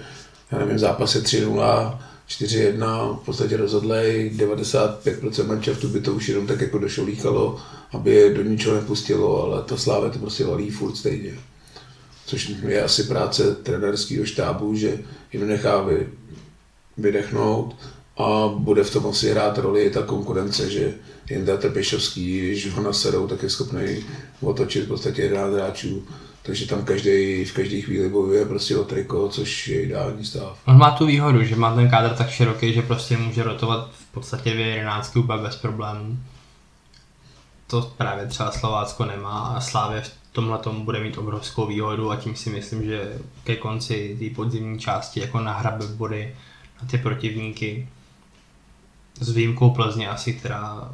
já 0.51 0.59
nevím, 0.59 0.79
zápas 0.79 1.15
je 1.15 1.21
3-0, 1.21 1.99
4-1 2.29 3.15
v 3.15 3.25
podstatě 3.25 3.57
rozhodlej, 3.57 4.31
95% 4.37 5.47
manšaftu 5.47 5.87
by 5.87 6.01
to 6.01 6.13
už 6.13 6.29
jenom 6.29 6.47
tak 6.47 6.61
jako 6.61 6.77
došolíchalo, 6.77 7.57
aby 7.93 8.11
je 8.11 8.33
do 8.33 8.43
ničeho 8.43 8.75
nepustilo, 8.75 9.43
ale 9.43 9.63
to 9.63 9.77
Sláve 9.77 10.09
to 10.09 10.19
prostě 10.19 10.45
valí 10.45 10.69
furt 10.69 10.95
stejně. 10.95 11.33
Což 12.25 12.51
je 12.67 12.83
asi 12.83 13.03
práce 13.03 13.55
trenerského 13.55 14.25
štábu, 14.25 14.75
že 14.75 14.99
jim 15.33 15.47
nechá 15.47 15.81
vy, 15.81 16.07
vydechnout 16.97 17.75
a 18.17 18.47
bude 18.47 18.83
v 18.83 18.93
tom 18.93 19.07
asi 19.07 19.29
hrát 19.29 19.57
roli 19.57 19.81
i 19.81 19.89
ta 19.89 20.01
konkurence, 20.01 20.69
že 20.69 20.93
Jindra 21.29 21.57
Trpešovský, 21.57 22.39
když 22.39 22.71
ho 22.71 22.83
nasedou, 22.83 23.27
tak 23.27 23.43
je 23.43 23.49
schopný 23.49 24.05
otočit 24.41 24.85
v 24.85 24.87
podstatě 24.87 25.21
11 25.21 25.53
hráčů 25.53 26.07
takže 26.49 26.65
tam 26.65 26.85
každý 26.85 27.45
v 27.45 27.53
každé 27.53 27.81
chvíli 27.81 28.09
bojuje 28.09 28.45
prostě 28.45 28.77
o 28.77 28.83
triko, 28.83 29.29
což 29.29 29.67
je 29.67 29.81
ideální 29.81 30.25
stav. 30.25 30.57
On 30.65 30.77
má 30.77 30.91
tu 30.91 31.05
výhodu, 31.05 31.43
že 31.43 31.55
má 31.55 31.75
ten 31.75 31.89
kádr 31.89 32.15
tak 32.15 32.29
široký, 32.29 32.73
že 32.73 32.81
prostě 32.81 33.17
může 33.17 33.43
rotovat 33.43 33.89
v 33.91 34.11
podstatě 34.11 34.51
dvě 34.51 34.67
jedenáctky 34.67 35.19
úplně 35.19 35.43
bez 35.43 35.55
problémů. 35.55 36.17
To 37.67 37.93
právě 37.97 38.25
třeba 38.25 38.51
Slovácko 38.51 39.05
nemá 39.05 39.39
a 39.39 39.61
Slávě 39.61 40.01
v 40.01 40.11
tomhle 40.31 40.57
tomu 40.57 40.83
bude 40.85 40.99
mít 40.99 41.17
obrovskou 41.17 41.67
výhodu 41.67 42.11
a 42.11 42.15
tím 42.15 42.35
si 42.35 42.49
myslím, 42.49 42.83
že 42.83 43.17
ke 43.43 43.55
konci 43.55 44.17
té 44.19 44.35
podzimní 44.35 44.79
části 44.79 45.19
jako 45.19 45.39
nahrabe 45.39 45.87
body 45.87 46.35
na 46.81 46.87
ty 46.87 46.97
protivníky. 46.97 47.87
s 49.19 49.29
výjimkou 49.29 49.69
Plzně 49.69 50.09
asi, 50.09 50.33
která 50.33 50.89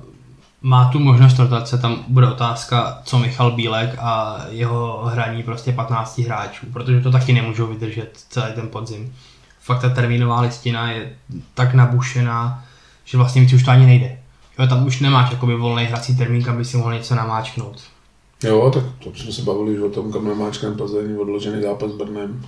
má 0.62 0.89
tu 0.89 1.00
možnost 1.00 1.39
rotace, 1.39 1.78
tam 1.78 2.06
bude 2.08 2.32
otázka, 2.32 3.02
co 3.06 3.19
Michal 3.19 3.52
Bílek 3.52 3.95
a 4.00 4.41
jeho 4.50 5.06
hraní 5.06 5.43
prostě 5.43 5.71
15 5.71 6.19
hráčů, 6.19 6.65
protože 6.74 7.02
to 7.02 7.12
taky 7.12 7.34
nemůžou 7.34 7.67
vydržet 7.67 8.26
celý 8.30 8.54
ten 8.54 8.67
podzim. 8.67 9.15
Fakt 9.60 9.82
ta 9.82 9.89
termínová 9.89 10.41
listina 10.41 10.91
je 10.91 11.15
tak 11.54 11.74
nabušená, 11.74 12.65
že 13.04 13.17
vlastně 13.17 13.41
víc 13.41 13.54
už 13.54 13.63
to 13.63 13.71
ani 13.71 13.86
nejde. 13.86 14.17
Jo, 14.60 14.67
tam 14.67 14.86
už 14.86 15.00
nemáš 15.00 15.32
jakoby 15.32 15.56
volný 15.56 15.84
hrací 15.84 16.17
termín, 16.17 16.43
kam 16.43 16.58
by 16.58 16.65
si 16.65 16.78
mohl 16.78 16.93
něco 16.93 17.15
namáčknout. 17.15 17.94
Jo, 18.43 18.71
tak 18.74 18.84
to 19.04 19.15
jsme 19.15 19.32
se 19.32 19.41
bavili 19.41 19.84
o 19.84 19.89
tom, 19.89 20.12
kam 20.12 20.28
namáčkneme 20.28 20.76
Plzeň, 20.76 21.17
odložený 21.21 21.62
zápas 21.62 21.91
s 21.91 21.95
Brnem, 21.95 22.45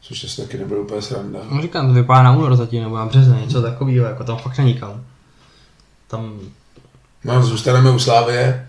což 0.00 0.24
asi 0.24 0.42
taky 0.42 0.58
nebyl 0.58 0.80
úplně 0.80 1.02
sranda. 1.02 1.38
No 1.50 1.62
říkám, 1.62 1.88
to 1.88 1.94
vypadá 1.94 2.22
na 2.22 2.36
únor 2.36 2.56
zatím, 2.56 2.82
nebo 2.82 2.96
na 2.96 3.06
březen, 3.06 3.40
něco 3.40 3.62
takového, 3.62 4.06
jako 4.06 4.24
tam 4.24 4.38
fakt 4.38 4.58
není 4.58 4.74
kam. 4.74 5.04
Tam 6.08 6.40
No, 7.24 7.42
zůstaneme 7.42 7.90
u 7.90 7.98
Slávě. 7.98 8.68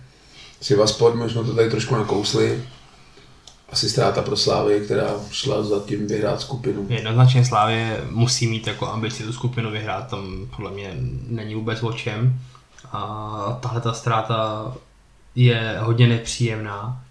Sivasport, 0.61 1.15
my 1.15 1.29
jsme 1.29 1.43
to 1.43 1.55
tady 1.55 1.69
trošku 1.69 1.95
nakousli. 1.95 2.63
Asi 3.69 3.89
ztráta 3.89 4.21
pro 4.21 4.37
Slávy, 4.37 4.81
která 4.85 5.07
šla 5.31 5.63
za 5.63 5.79
tím 5.79 6.07
vyhrát 6.07 6.41
skupinu. 6.41 6.85
Jednoznačně 6.89 7.45
Slávě 7.45 8.03
musí 8.09 8.47
mít 8.47 8.67
jako 8.67 8.87
ambici 8.87 9.23
tu 9.23 9.33
skupinu 9.33 9.71
vyhrát, 9.71 10.07
tam 10.07 10.47
podle 10.55 10.71
mě 10.71 10.93
není 11.27 11.55
vůbec 11.55 11.83
o 11.83 11.93
čem. 11.93 12.39
A 12.91 13.59
tahle 13.61 13.81
ta 13.81 13.93
ztráta 13.93 14.73
je 15.35 15.75
hodně 15.79 16.07
nepříjemná. 16.07 17.01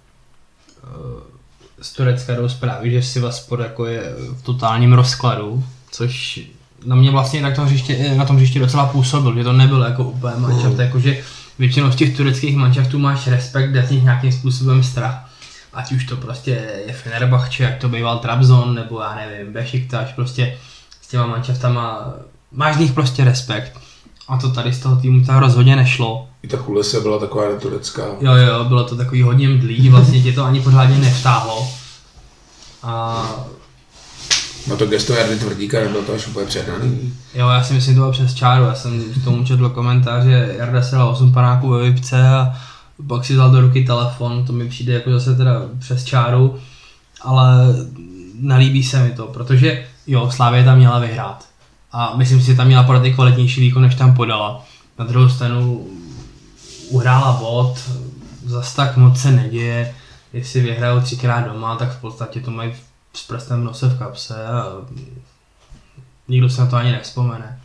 Z 1.83 1.93
Turecka 1.93 2.35
jdou 2.35 2.49
zprávy, 2.49 2.91
že 2.91 3.03
Sivaspor 3.03 3.61
jako 3.61 3.87
je 3.87 4.03
v 4.39 4.43
totálním 4.43 4.93
rozkladu, 4.93 5.65
což 5.91 6.41
na 6.85 6.97
mě 6.97 7.11
vlastně 7.11 7.43
na 7.43 7.51
tom 7.51 7.65
hřiště, 7.65 8.15
na 8.15 8.25
tom 8.25 8.37
hřiště 8.37 8.59
docela 8.59 8.87
působil, 8.87 9.35
že 9.35 9.45
to 9.45 9.53
nebylo 9.53 9.85
jako 9.85 10.05
úplně 10.05 10.37
manšaft, 10.37 10.75
mm. 10.75 10.81
jakože 10.81 11.23
většinou 11.59 11.91
z 11.91 11.97
těch 11.97 12.17
tureckých 12.17 12.57
manšaftů 12.57 12.99
máš 12.99 13.27
respekt, 13.27 13.73
jde 13.73 13.87
z 13.87 13.91
nich 13.91 14.03
nějakým 14.03 14.33
způsobem 14.33 14.83
strach. 14.85 15.31
Ať 15.73 15.93
už 15.93 16.05
to 16.05 16.17
prostě 16.17 16.51
je 16.87 16.93
Fenerbahce, 16.93 17.63
jak 17.63 17.79
to 17.79 17.89
býval 17.89 18.19
Trabzon, 18.19 18.75
nebo 18.75 19.01
já 19.01 19.15
nevím, 19.15 19.53
Bešiktaš, 19.53 20.13
prostě 20.13 20.59
s 21.03 21.09
těma 21.09 21.27
manšaftama 21.27 22.15
máš 22.53 22.75
z 22.77 22.79
nich 22.79 22.93
prostě 22.93 23.25
respekt. 23.25 23.79
A 24.29 24.39
to 24.39 24.51
tady 24.51 24.73
z 24.73 24.79
toho 24.79 24.97
týmu 24.97 25.25
tak 25.27 25.39
rozhodně 25.39 25.77
nešlo. 25.77 26.29
I 26.43 26.49
ta 26.49 26.59
se 26.83 27.01
byla 27.01 27.19
taková 27.19 27.49
neturecká. 27.49 28.03
Jo, 28.21 28.33
jo, 28.35 28.65
bylo 28.65 28.85
to 28.85 28.97
takový 28.97 29.23
hodně 29.23 29.49
mdlý, 29.49 29.89
vlastně 29.89 30.23
tě 30.23 30.33
to 30.33 30.45
ani 30.45 30.61
pořádně 30.61 30.99
nevtáhlo. 30.99 31.69
A 32.83 33.25
No 34.67 34.77
to 34.77 34.87
gesto 34.87 35.13
Jardy 35.13 35.37
Tvrdíka 35.37 35.81
nebylo 35.81 36.03
to 36.03 36.15
až 36.15 36.27
úplně 36.27 36.47
přehnaný. 36.47 37.15
Jo, 37.35 37.49
já 37.49 37.63
si 37.63 37.75
myslím, 37.75 37.95
že 37.95 38.01
to 38.01 38.03
bylo 38.03 38.13
přes 38.13 38.35
čáru. 38.35 38.65
Já 38.65 38.75
jsem 38.75 39.05
k 39.05 39.25
tomu 39.25 39.45
četl 39.45 39.69
komentář, 39.69 40.25
že 40.25 40.55
Jarda 40.59 40.83
se 40.83 40.97
dal 40.97 41.09
8 41.09 41.33
panáků 41.33 41.69
ve 41.69 41.83
Vipce 41.83 42.29
a 42.29 42.57
pak 43.09 43.25
si 43.25 43.33
vzal 43.33 43.51
do 43.51 43.61
ruky 43.61 43.85
telefon, 43.85 44.47
to 44.47 44.53
mi 44.53 44.69
přijde 44.69 44.93
jako 44.93 45.11
zase 45.11 45.35
teda 45.35 45.63
přes 45.79 46.05
čáru, 46.05 46.59
ale 47.21 47.45
nelíbí 48.41 48.83
se 48.83 49.03
mi 49.03 49.11
to, 49.11 49.27
protože 49.27 49.85
jo, 50.07 50.31
Slávě 50.31 50.65
tam 50.65 50.79
měla 50.79 50.99
vyhrát. 50.99 51.45
A 51.97 52.17
myslím 52.17 52.41
si, 52.41 52.47
že 52.47 52.55
tam 52.55 52.67
měla 52.67 52.83
podat 52.83 53.05
i 53.05 53.15
kvalitnější 53.15 53.61
výkon, 53.61 53.83
než 53.83 53.95
tam 53.95 54.15
podala. 54.15 54.65
Na 54.99 55.05
druhou 55.05 55.29
stranu 55.29 55.87
uhrála 56.89 57.33
bod, 57.33 57.91
zas 58.45 58.75
tak 58.75 58.97
moc 58.97 59.21
se 59.21 59.31
neděje. 59.31 59.95
Jestli 60.33 60.61
vyhrajou 60.61 61.01
třikrát 61.01 61.41
doma, 61.41 61.77
tak 61.77 61.93
v 61.93 62.01
podstatě 62.01 62.41
to 62.41 62.51
mají 62.51 62.75
s 63.15 63.27
prstem 63.27 63.61
v 63.61 63.65
nose 63.65 63.89
v 63.89 63.99
kapse 63.99 64.47
a 64.47 64.65
nikdo 66.29 66.51
se 66.51 66.61
na 66.61 66.67
to 66.67 66.77
ani 66.77 66.93
nevzpomene. 66.93 67.61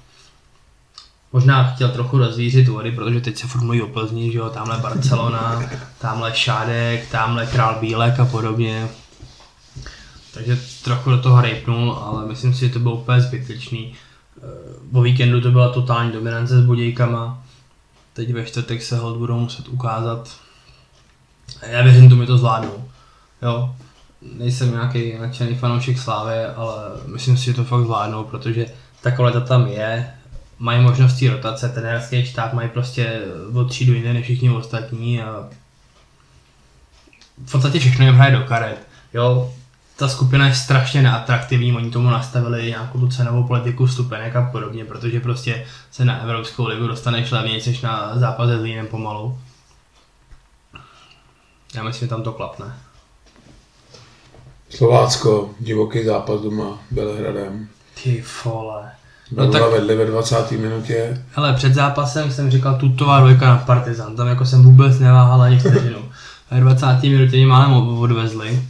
Možná 1.33 1.63
chtěl 1.63 1.89
trochu 1.89 2.17
rozvířit 2.17 2.67
vody, 2.67 2.91
protože 2.91 3.21
teď 3.21 3.37
se 3.37 3.47
furt 3.47 3.61
mluví 3.61 3.81
o 3.81 3.87
Plzni, 3.87 4.31
že 4.31 4.37
jo, 4.37 4.49
tamhle 4.49 4.77
Barcelona, 4.77 5.63
tamhle 5.99 6.35
Šádek, 6.35 7.11
tamhle 7.11 7.45
Král 7.45 7.79
Bílek 7.79 8.19
a 8.19 8.25
podobně. 8.25 8.87
Takže 10.33 10.59
trochu 10.83 11.09
do 11.09 11.21
toho 11.21 11.41
rejpnul, 11.41 11.93
ale 12.03 12.25
myslím 12.25 12.53
si, 12.53 12.59
že 12.59 12.73
to 12.73 12.79
bylo 12.79 12.95
úplně 12.95 13.21
zbytečný. 13.21 13.95
Po 14.91 15.01
víkendu 15.01 15.41
to 15.41 15.51
byla 15.51 15.69
totální 15.69 16.11
dominance 16.11 16.61
s 16.61 16.65
Budějkama. 16.65 17.43
Teď 18.13 18.33
ve 18.33 18.45
čtvrtek 18.45 18.81
se 18.81 18.97
hod 18.97 19.17
budou 19.17 19.39
muset 19.39 19.67
ukázat. 19.67 20.29
Já 21.67 21.81
věřím, 21.81 22.09
že 22.09 22.15
mi 22.15 22.25
to 22.25 22.37
zvládnou. 22.37 22.89
Jo, 23.41 23.75
nejsem 24.21 24.71
nějaký 24.71 25.17
nadšený 25.17 25.55
fanoušek 25.55 25.99
Slávy, 25.99 26.45
ale 26.45 26.75
myslím 27.05 27.37
si, 27.37 27.45
že 27.45 27.53
to 27.53 27.63
fakt 27.63 27.83
zvládnou, 27.83 28.23
protože 28.23 28.65
ta 29.01 29.11
kvalita 29.11 29.39
tam 29.39 29.67
je, 29.67 30.13
mají 30.59 30.81
možnosti 30.81 31.29
rotace, 31.29 31.69
ten 31.69 31.83
herský 31.83 32.25
štáb 32.25 32.53
mají 32.53 32.69
prostě 32.69 33.21
o 33.53 33.65
třídu 33.65 33.93
jiné 33.93 34.13
než 34.13 34.23
všichni 34.23 34.49
ostatní 34.49 35.21
a 35.21 35.49
v 37.45 37.51
podstatě 37.51 37.79
všechno 37.79 38.05
jim 38.05 38.15
hraje 38.15 38.37
do 38.37 38.43
karet. 38.43 38.87
Jo, 39.13 39.53
ta 39.99 40.07
skupina 40.07 40.47
je 40.47 40.55
strašně 40.55 41.01
neatraktivní, 41.01 41.73
oni 41.73 41.91
tomu 41.91 42.09
nastavili 42.09 42.67
nějakou 42.67 42.99
tu 42.99 43.07
cenovou 43.07 43.43
politiku 43.43 43.85
vstupenek 43.85 44.35
a 44.35 44.49
podobně, 44.51 44.85
protože 44.85 45.19
prostě 45.19 45.65
se 45.91 46.05
na 46.05 46.21
Evropskou 46.21 46.67
ligu 46.67 46.87
dostaneš 46.87 47.31
levněji, 47.31 47.63
než 47.67 47.81
na 47.81 48.11
zápas 48.15 48.49
s 48.49 48.61
Línem 48.61 48.87
pomalu. 48.87 49.37
Já 51.75 51.83
myslím, 51.83 52.07
že 52.07 52.09
tam 52.09 52.23
to 52.23 52.31
klapne. 52.31 52.65
Slovácko, 54.69 55.49
divoký 55.59 56.05
zápas 56.05 56.41
doma 56.41 56.79
Belehradem. 56.91 57.67
Ty 58.03 58.23
vole. 58.45 58.91
No 59.31 59.51
tak 59.51 59.71
vedli 59.71 59.95
ve 59.95 60.05
20. 60.05 60.51
minutě. 60.51 61.23
Hele, 61.31 61.53
před 61.53 61.73
zápasem 61.73 62.31
jsem 62.31 62.51
říkal 62.51 62.75
tutová 62.75 63.19
dvojka 63.19 63.45
na 63.45 63.57
Partizan, 63.57 64.15
tam 64.15 64.27
jako 64.27 64.45
jsem 64.45 64.63
vůbec 64.63 64.99
neváhal 64.99 65.41
ani 65.41 65.59
vteřinu. 65.59 65.99
Ve 66.51 66.59
20. 66.59 67.03
minutě 67.03 67.37
mě 67.37 67.47
málem 67.47 67.73
odvezli. 67.73 68.63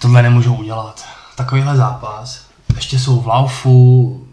Tohle 0.00 0.22
nemůžu 0.22 0.54
udělat. 0.54 1.04
Takovýhle 1.36 1.76
zápas. 1.76 2.46
Ještě 2.74 2.98
jsou 2.98 3.20
v 3.20 3.26
laufu. 3.26 4.26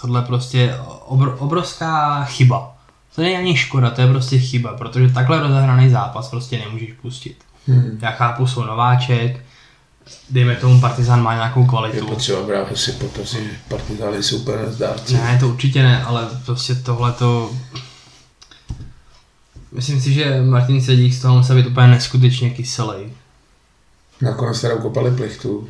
Tohle 0.00 0.22
prostě 0.22 0.78
obr- 1.08 1.36
obrovská 1.38 2.24
chyba. 2.24 2.72
To 3.14 3.22
není 3.22 3.36
ani 3.36 3.56
škoda, 3.56 3.90
to 3.90 4.00
je 4.00 4.06
prostě 4.06 4.38
chyba, 4.38 4.72
protože 4.72 5.08
takhle 5.08 5.40
rozehraný 5.40 5.90
zápas 5.90 6.28
prostě 6.28 6.58
nemůžeš 6.58 6.88
pustit. 7.02 7.36
Hmm. 7.66 7.98
Já 8.02 8.10
chápu, 8.10 8.46
jsou 8.46 8.62
nováček, 8.64 9.44
dejme 10.30 10.56
tomu 10.56 10.80
Partizan 10.80 11.22
má 11.22 11.34
nějakou 11.34 11.66
kvalitu. 11.66 11.96
Je 11.96 12.02
potřeba 12.02 12.42
brát 12.42 12.76
si 12.76 12.92
potaz, 12.92 13.32
že 13.32 13.50
Partizan 13.68 14.14
je 14.14 14.22
super 14.22 14.60
nezdárci. 14.66 15.14
Ne, 15.14 15.38
to 15.40 15.48
určitě 15.48 15.82
ne, 15.82 16.04
ale 16.04 16.28
prostě 16.46 16.74
tohle 16.74 17.12
to... 17.12 17.50
Myslím 19.72 20.00
si, 20.00 20.12
že 20.12 20.42
Martin 20.42 20.82
Sedík 20.82 21.14
z 21.14 21.22
toho 21.22 21.36
musel 21.36 21.56
být 21.56 21.66
úplně 21.66 21.86
neskutečně 21.86 22.50
kyselý. 22.50 23.12
Nakonec 24.20 24.60
teda 24.60 24.74
ukopali 24.74 25.10
plichtu. 25.10 25.68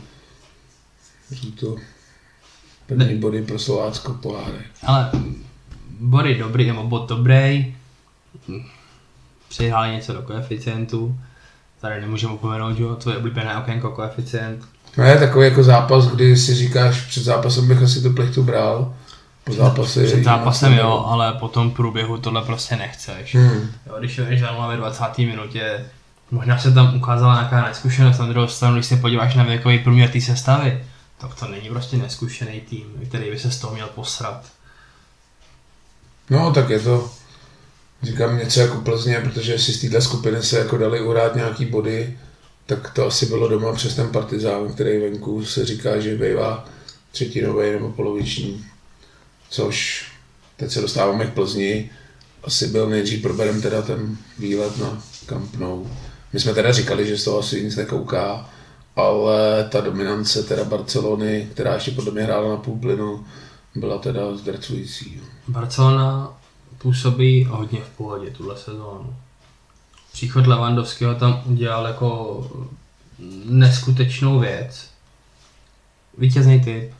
Jsou 1.30 1.50
to 1.50 1.76
první 2.86 3.18
body 3.18 3.42
pro 3.42 3.58
Slovácko 3.58 4.12
poháry. 4.12 4.58
Ale 4.86 5.10
body 6.00 6.34
dobrý, 6.34 6.66
nebo 6.66 6.84
bod 6.84 7.08
dobrý. 7.08 7.74
Přihráli 9.48 9.92
něco 9.92 10.12
do 10.12 10.22
koeficientu 10.22 11.16
tady 11.80 12.00
nemůžeme 12.00 12.32
opomenout, 12.32 12.76
že 12.76 12.82
jo, 12.82 12.96
tvoje 12.96 13.18
oblíbené 13.18 13.56
okénko, 13.56 13.90
koeficient. 13.90 14.64
No 14.98 15.04
je 15.04 15.18
takový 15.18 15.44
jako 15.44 15.62
zápas, 15.62 16.06
kdy 16.06 16.36
si 16.36 16.54
říkáš, 16.54 17.00
před 17.00 17.22
zápasem 17.22 17.68
bych 17.68 17.82
asi 17.82 18.02
tu 18.02 18.12
plechtu 18.12 18.42
bral, 18.42 18.94
po 19.44 19.52
zápase... 19.52 20.04
Před 20.04 20.24
zápasem 20.24 20.72
jo, 20.72 21.04
ale 21.06 21.32
po 21.32 21.48
tom 21.48 21.70
průběhu 21.70 22.18
tohle 22.18 22.42
prostě 22.42 22.76
nechceš. 22.76 23.34
Hmm. 23.34 23.70
Jo, 23.86 23.94
když 23.98 24.16
jdeš 24.16 24.42
ve 24.68 24.76
20. 24.76 25.18
minutě, 25.18 25.84
možná 26.30 26.58
se 26.58 26.72
tam 26.72 26.96
ukázala 26.96 27.34
nějaká 27.34 27.68
neskušenost, 27.68 28.18
na 28.18 28.26
druhou 28.26 28.48
stranu, 28.48 28.74
když 28.74 28.86
se 28.86 28.96
podíváš 28.96 29.34
na 29.34 29.44
věkový 29.44 29.78
průměr 29.78 30.10
té 30.10 30.20
sestavy, 30.20 30.84
tak 31.18 31.34
to 31.34 31.48
není 31.48 31.68
prostě 31.68 31.96
neskušený 31.96 32.60
tým, 32.60 32.86
který 33.08 33.30
by 33.30 33.38
se 33.38 33.50
z 33.50 33.58
toho 33.58 33.74
měl 33.74 33.86
posrat. 33.86 34.44
No, 36.30 36.52
tak 36.52 36.70
je 36.70 36.80
to, 36.80 37.10
říkám 38.02 38.38
něco 38.38 38.60
jako 38.60 38.80
Plzně, 38.80 39.20
protože 39.20 39.58
si 39.58 39.72
z 39.72 39.80
této 39.80 40.00
skupiny 40.00 40.42
se 40.42 40.58
jako 40.58 40.78
dali 40.78 41.00
urát 41.00 41.34
nějaký 41.34 41.64
body, 41.64 42.18
tak 42.66 42.90
to 42.90 43.06
asi 43.06 43.26
bylo 43.26 43.48
doma 43.48 43.72
přes 43.72 43.94
ten 43.94 44.08
partizán, 44.08 44.72
který 44.72 44.98
venku 44.98 45.44
se 45.44 45.64
říká, 45.64 46.00
že 46.00 46.16
bývá 46.16 46.64
třetinový 47.12 47.70
nebo 47.70 47.92
poloviční. 47.92 48.66
Což 49.50 50.06
teď 50.56 50.70
se 50.70 50.80
dostáváme 50.80 51.26
k 51.26 51.34
Plzni. 51.34 51.90
Asi 52.44 52.66
byl 52.66 52.88
nejdřív 52.88 53.22
proberem 53.22 53.62
teda 53.62 53.82
ten 53.82 54.16
výlet 54.38 54.78
na 54.78 55.02
Camp 55.26 55.54
Nou. 55.56 55.90
My 56.32 56.40
jsme 56.40 56.54
teda 56.54 56.72
říkali, 56.72 57.08
že 57.08 57.18
z 57.18 57.24
toho 57.24 57.38
asi 57.38 57.64
nic 57.64 57.76
nekouká, 57.76 58.50
ale 58.96 59.68
ta 59.68 59.80
dominance 59.80 60.42
teda 60.42 60.64
Barcelony, 60.64 61.48
která 61.52 61.74
ještě 61.74 61.90
podle 61.90 62.12
mě 62.12 62.22
hrála 62.22 62.48
na 62.48 62.56
půl 62.56 62.78
plynu, 62.78 63.24
byla 63.74 63.98
teda 63.98 64.36
zdrcující. 64.36 65.20
Barcelona 65.48 66.32
působí 66.78 67.44
hodně 67.44 67.80
v 67.80 67.96
pohodě 67.96 68.30
tuhle 68.30 68.56
sezónu. 68.56 69.16
Příchod 70.12 70.46
Levandovského 70.46 71.14
tam 71.14 71.42
udělal 71.46 71.86
jako 71.86 72.40
neskutečnou 73.44 74.38
věc. 74.38 74.88
Vítězný 76.18 76.60
typ. 76.60 76.90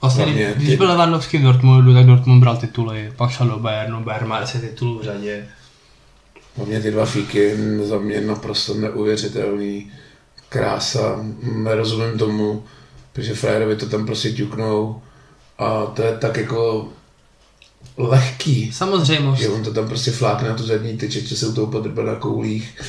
Vlastně, 0.00 0.24
Hlavně 0.24 0.54
když 0.56 0.76
byl 0.76 0.88
Lewandowski 0.88 1.38
v 1.38 1.42
Dortmundu, 1.42 1.94
tak 1.94 2.06
Dortmund 2.06 2.40
bral 2.40 2.56
tituly, 2.56 3.12
pak 3.16 3.30
šel 3.30 3.48
do 3.48 3.58
Bayernu, 3.58 4.04
Bayern 4.04 4.28
má 4.28 4.40
10 4.40 4.60
titulů 4.60 4.98
v 4.98 5.02
řadě. 5.02 5.48
Hlavně 6.56 6.80
ty 6.80 6.90
dva 6.90 7.06
fíky 7.06 7.56
za 7.84 7.98
mě 7.98 8.20
naprosto 8.20 8.74
neuvěřitelný. 8.74 9.92
Krása, 10.48 11.24
nerozumím 11.42 12.18
tomu, 12.18 12.64
protože 13.12 13.34
frajerovi 13.34 13.76
to 13.76 13.86
tam 13.86 14.06
prostě 14.06 14.32
ťuknou 14.32 15.02
a 15.58 15.86
to 15.86 16.02
je 16.02 16.16
tak 16.16 16.36
jako 16.36 16.88
lehký. 17.96 18.72
Samozřejmě. 18.72 19.36
Že 19.36 19.48
on 19.48 19.64
to 19.64 19.72
tam 19.72 19.88
prostě 19.88 20.10
flákne 20.10 20.48
na 20.48 20.54
tu 20.54 20.66
zadní 20.66 20.96
tyč, 20.96 21.12
že 21.12 21.36
se 21.36 21.46
u 21.46 21.52
toho 21.52 21.66
podrbe 21.66 22.02
na 22.02 22.14
koulích, 22.14 22.82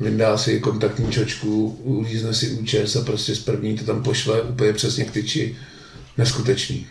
vyndá 0.00 0.38
si 0.38 0.60
kontaktní 0.60 1.12
čočku, 1.12 1.78
ulízne 1.82 2.34
si 2.34 2.50
účes 2.50 2.96
a 2.96 3.04
prostě 3.04 3.34
z 3.34 3.38
první 3.38 3.78
to 3.78 3.84
tam 3.84 4.02
pošle 4.02 4.42
úplně 4.42 4.72
přesně 4.72 5.04
k 5.04 5.10
tyči. 5.10 5.56
Neskutečný. 6.18 6.86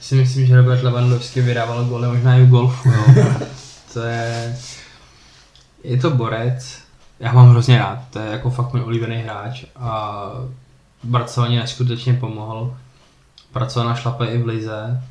Si 0.00 0.14
myslím, 0.14 0.46
že 0.46 0.56
Robert 0.56 0.82
Lewandowski 0.82 1.40
vydával 1.40 1.84
góly 1.84 2.08
možná 2.08 2.36
i 2.38 2.42
v 2.42 2.48
golfu, 2.48 2.88
jo. 2.88 3.04
to 3.92 4.00
je... 4.00 4.56
Je 5.84 5.96
to 5.96 6.10
borec, 6.10 6.78
já 7.20 7.32
mám 7.32 7.50
hrozně 7.50 7.78
rád, 7.78 7.98
to 8.10 8.18
je 8.18 8.26
jako 8.26 8.50
fakt 8.50 8.72
můj 8.72 8.82
oblíbený 8.82 9.16
hráč 9.16 9.64
a 9.76 10.30
Barceloně 11.02 11.58
neskutečně 11.58 12.14
pomohl. 12.14 12.76
Pracoval 13.52 13.88
na 13.88 13.94
šlape 13.94 14.26
i 14.26 14.38
v 14.38 14.46
Lize, 14.46 15.02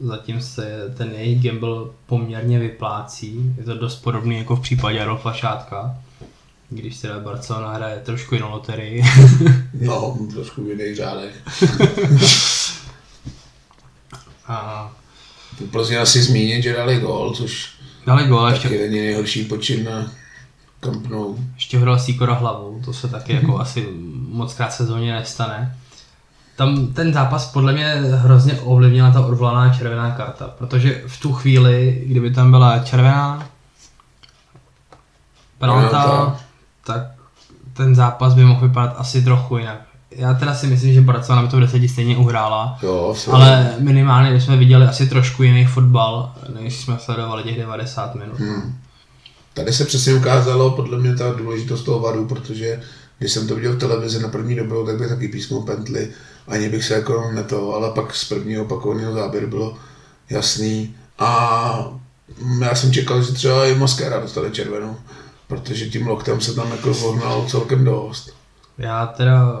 zatím 0.00 0.40
se 0.40 0.94
ten 0.96 1.12
jejich 1.12 1.42
gamble 1.42 1.76
poměrně 2.06 2.58
vyplácí. 2.58 3.54
Je 3.58 3.64
to 3.64 3.74
dost 3.74 3.96
podobný 3.96 4.38
jako 4.38 4.56
v 4.56 4.60
případě 4.60 5.00
Adolfa 5.00 5.32
Šátka, 5.32 5.96
když 6.70 6.98
teda 6.98 7.18
Barcelona 7.18 7.72
hraje 7.72 8.00
trošku 8.04 8.34
jinou 8.34 8.50
loterii. 8.50 9.04
no, 9.80 10.18
trošku 10.34 10.64
v 10.64 10.68
jiných 10.68 10.96
řádech. 10.96 11.34
A... 14.46 14.90
Plzně 15.70 15.98
asi 15.98 16.22
zmínit, 16.22 16.62
že 16.62 16.72
dali 16.72 17.00
gol, 17.00 17.34
což 17.34 17.79
dali 18.06 18.28
taky 18.28 18.50
ještě... 18.50 18.68
není 18.68 19.00
nejhorší 19.00 19.44
počin 19.44 19.84
na 19.84 20.12
Camp 20.80 21.06
Nou. 21.06 21.36
Ještě 21.54 21.78
hodal 21.78 21.98
Sikora 21.98 22.34
hlavou, 22.34 22.80
to 22.84 22.92
se 22.92 23.08
taky 23.08 23.32
jako 23.34 23.60
asi 23.60 23.88
moc 24.28 24.54
krát 24.54 24.72
sezóně 24.72 25.12
nestane 25.12 25.76
tam 26.60 26.86
ten 26.86 27.12
zápas 27.12 27.52
podle 27.52 27.72
mě 27.72 27.86
hrozně 28.14 28.60
ovlivnila 28.60 29.10
ta 29.10 29.26
odvolaná 29.26 29.74
červená 29.74 30.10
karta, 30.10 30.48
protože 30.58 31.02
v 31.06 31.20
tu 31.20 31.32
chvíli, 31.32 32.02
kdyby 32.06 32.30
tam 32.30 32.50
byla 32.50 32.78
červená 32.78 33.48
penalta, 35.58 36.36
tak 36.84 37.02
ten 37.72 37.94
zápas 37.94 38.34
by 38.34 38.44
mohl 38.44 38.68
vypadat 38.68 38.94
asi 38.98 39.22
trochu 39.22 39.58
jinak. 39.58 39.80
Já 40.10 40.34
teda 40.34 40.54
si 40.54 40.66
myslím, 40.66 40.94
že 40.94 41.00
Barcelona 41.00 41.42
by 41.42 41.48
to 41.48 41.56
v 41.56 41.60
deseti 41.60 41.88
stejně 41.88 42.16
uhrála, 42.16 42.78
jo, 42.82 43.16
ale 43.30 43.74
minimálně 43.78 44.32
bychom 44.32 44.58
viděli 44.58 44.86
asi 44.86 45.08
trošku 45.08 45.42
jiný 45.42 45.64
fotbal, 45.64 46.32
než 46.60 46.80
jsme 46.80 46.98
sledovali 46.98 47.42
těch 47.42 47.58
90 47.58 48.14
minut. 48.14 48.38
Hmm. 48.38 48.74
Tady 49.54 49.72
se 49.72 49.84
přesně 49.84 50.14
ukázalo 50.14 50.70
podle 50.70 50.98
mě 50.98 51.16
ta 51.16 51.32
důležitost 51.32 51.82
toho 51.82 52.00
varu, 52.00 52.26
protože 52.26 52.80
když 53.18 53.32
jsem 53.32 53.48
to 53.48 53.54
viděl 53.54 53.72
v 53.72 53.78
televizi 53.78 54.22
na 54.22 54.28
první 54.28 54.56
dobrou, 54.56 54.86
tak 54.86 54.98
bych 54.98 55.08
taky 55.08 55.28
písknul 55.28 55.62
pently 55.62 56.08
ani 56.50 56.68
bych 56.68 56.84
se 56.84 56.94
jako 56.94 57.30
neto, 57.32 57.74
ale 57.74 57.90
pak 57.90 58.14
z 58.14 58.24
prvního 58.24 58.64
opakovaného 58.64 59.12
záběru 59.12 59.46
bylo 59.46 59.76
jasný. 60.30 60.94
A 61.18 61.92
já 62.60 62.74
jsem 62.74 62.92
čekal, 62.92 63.22
že 63.22 63.32
třeba 63.32 63.66
i 63.66 63.74
Moskera 63.74 64.20
dostane 64.20 64.50
červenou, 64.50 64.96
protože 65.46 65.90
tím 65.90 66.06
loktem 66.06 66.40
se 66.40 66.54
tam 66.54 66.70
jako 66.70 66.94
vohnal 66.94 67.46
celkem 67.48 67.84
dost. 67.84 68.34
Já 68.78 69.06
teda 69.06 69.60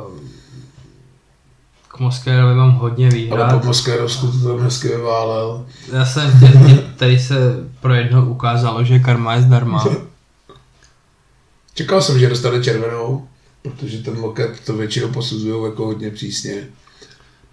Moskérovi 2.00 2.54
mám 2.54 2.72
hodně 2.72 3.08
výhrad. 3.08 3.50
Ale 3.50 3.60
po 3.60 3.66
Moskérovsku 3.66 4.26
to 4.26 4.48
tam 4.48 4.60
hezky 4.60 4.88
vyválel. 4.88 5.66
Já 5.92 6.04
jsem 6.04 6.32
chtěl, 6.36 6.78
tady 6.96 7.18
se 7.18 7.34
pro 7.80 7.94
jedno 7.94 8.26
ukázalo, 8.26 8.84
že 8.84 8.98
karma 8.98 9.34
je 9.34 9.42
zdarma. 9.42 9.84
Čekal 11.74 12.02
jsem, 12.02 12.18
že 12.18 12.28
dostane 12.28 12.64
červenou, 12.64 13.28
protože 13.62 13.98
ten 13.98 14.18
loket 14.18 14.60
to 14.60 14.76
většinou 14.76 15.08
posuzují 15.08 15.64
jako 15.64 15.86
hodně 15.86 16.10
přísně. 16.10 16.68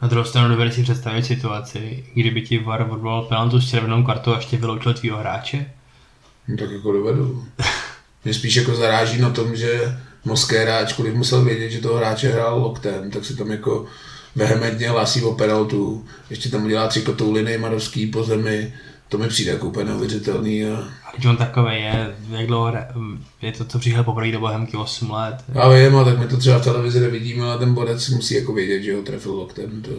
Na 0.01 0.07
druhou 0.07 0.25
stranu 0.25 0.49
dovedu 0.49 0.71
si 0.71 0.83
představit 0.83 1.25
situaci, 1.25 2.05
kdyby 2.13 2.41
ti 2.41 2.59
VAR 2.59 2.87
odvolal 2.89 3.21
penaltu 3.21 3.61
s 3.61 3.69
červenou 3.69 4.03
kartou 4.03 4.33
a 4.33 4.35
ještě 4.35 4.57
vyloučil 4.57 4.93
tvýho 4.93 5.17
hráče? 5.17 5.71
No, 6.47 6.57
tak 6.57 6.71
jako 6.71 6.91
dovedu. 6.91 7.45
Mě 8.23 8.33
spíš 8.33 8.55
jako 8.55 8.75
zaráží 8.75 9.21
na 9.21 9.29
tom, 9.29 9.55
že 9.55 9.97
Moskéra, 10.25 10.77
ačkoliv 10.77 11.15
musel 11.15 11.43
vědět, 11.43 11.69
že 11.69 11.81
toho 11.81 11.97
hráče 11.97 12.29
hrál 12.29 12.59
loktem, 12.59 13.11
tak 13.11 13.25
si 13.25 13.35
tam 13.35 13.51
jako 13.51 13.85
vehementně 14.37 14.89
hlásí 14.89 15.21
o 15.21 15.33
penaltu, 15.33 16.05
ještě 16.29 16.49
tam 16.49 16.65
udělá 16.65 16.87
tři 16.87 17.01
kotouly 17.01 17.57
Marovský 17.57 18.07
po 18.07 18.23
zemi, 18.23 18.73
to 19.09 19.17
mi 19.17 19.27
přijde 19.27 19.51
jako 19.51 19.67
úplně 19.67 19.85
neuvěřitelný. 19.85 20.65
A... 20.65 20.83
Když 21.13 21.25
on 21.25 21.37
takový 21.37 21.75
je, 21.75 22.15
jak 22.29 22.47
dlouho 22.47 22.73
je 23.41 23.51
to, 23.51 23.65
co 23.65 23.79
přišel 23.79 24.03
poprvé 24.03 24.31
do 24.31 24.39
Bohemky 24.39 24.77
8 24.77 25.11
let. 25.11 25.43
Já 25.53 25.69
vím, 25.69 25.95
a 25.95 26.03
tak 26.03 26.19
my 26.19 26.27
to 26.27 26.37
třeba 26.37 26.59
v 26.59 26.63
televizi 26.63 26.99
nevidíme, 26.99 27.43
ale 27.43 27.57
ten 27.57 27.73
bodec 27.73 28.09
musí 28.09 28.35
jako 28.35 28.53
vědět, 28.53 28.83
že 28.83 28.95
ho 28.95 29.01
trefil 29.01 29.33
loktem. 29.33 29.81
To 29.81 29.91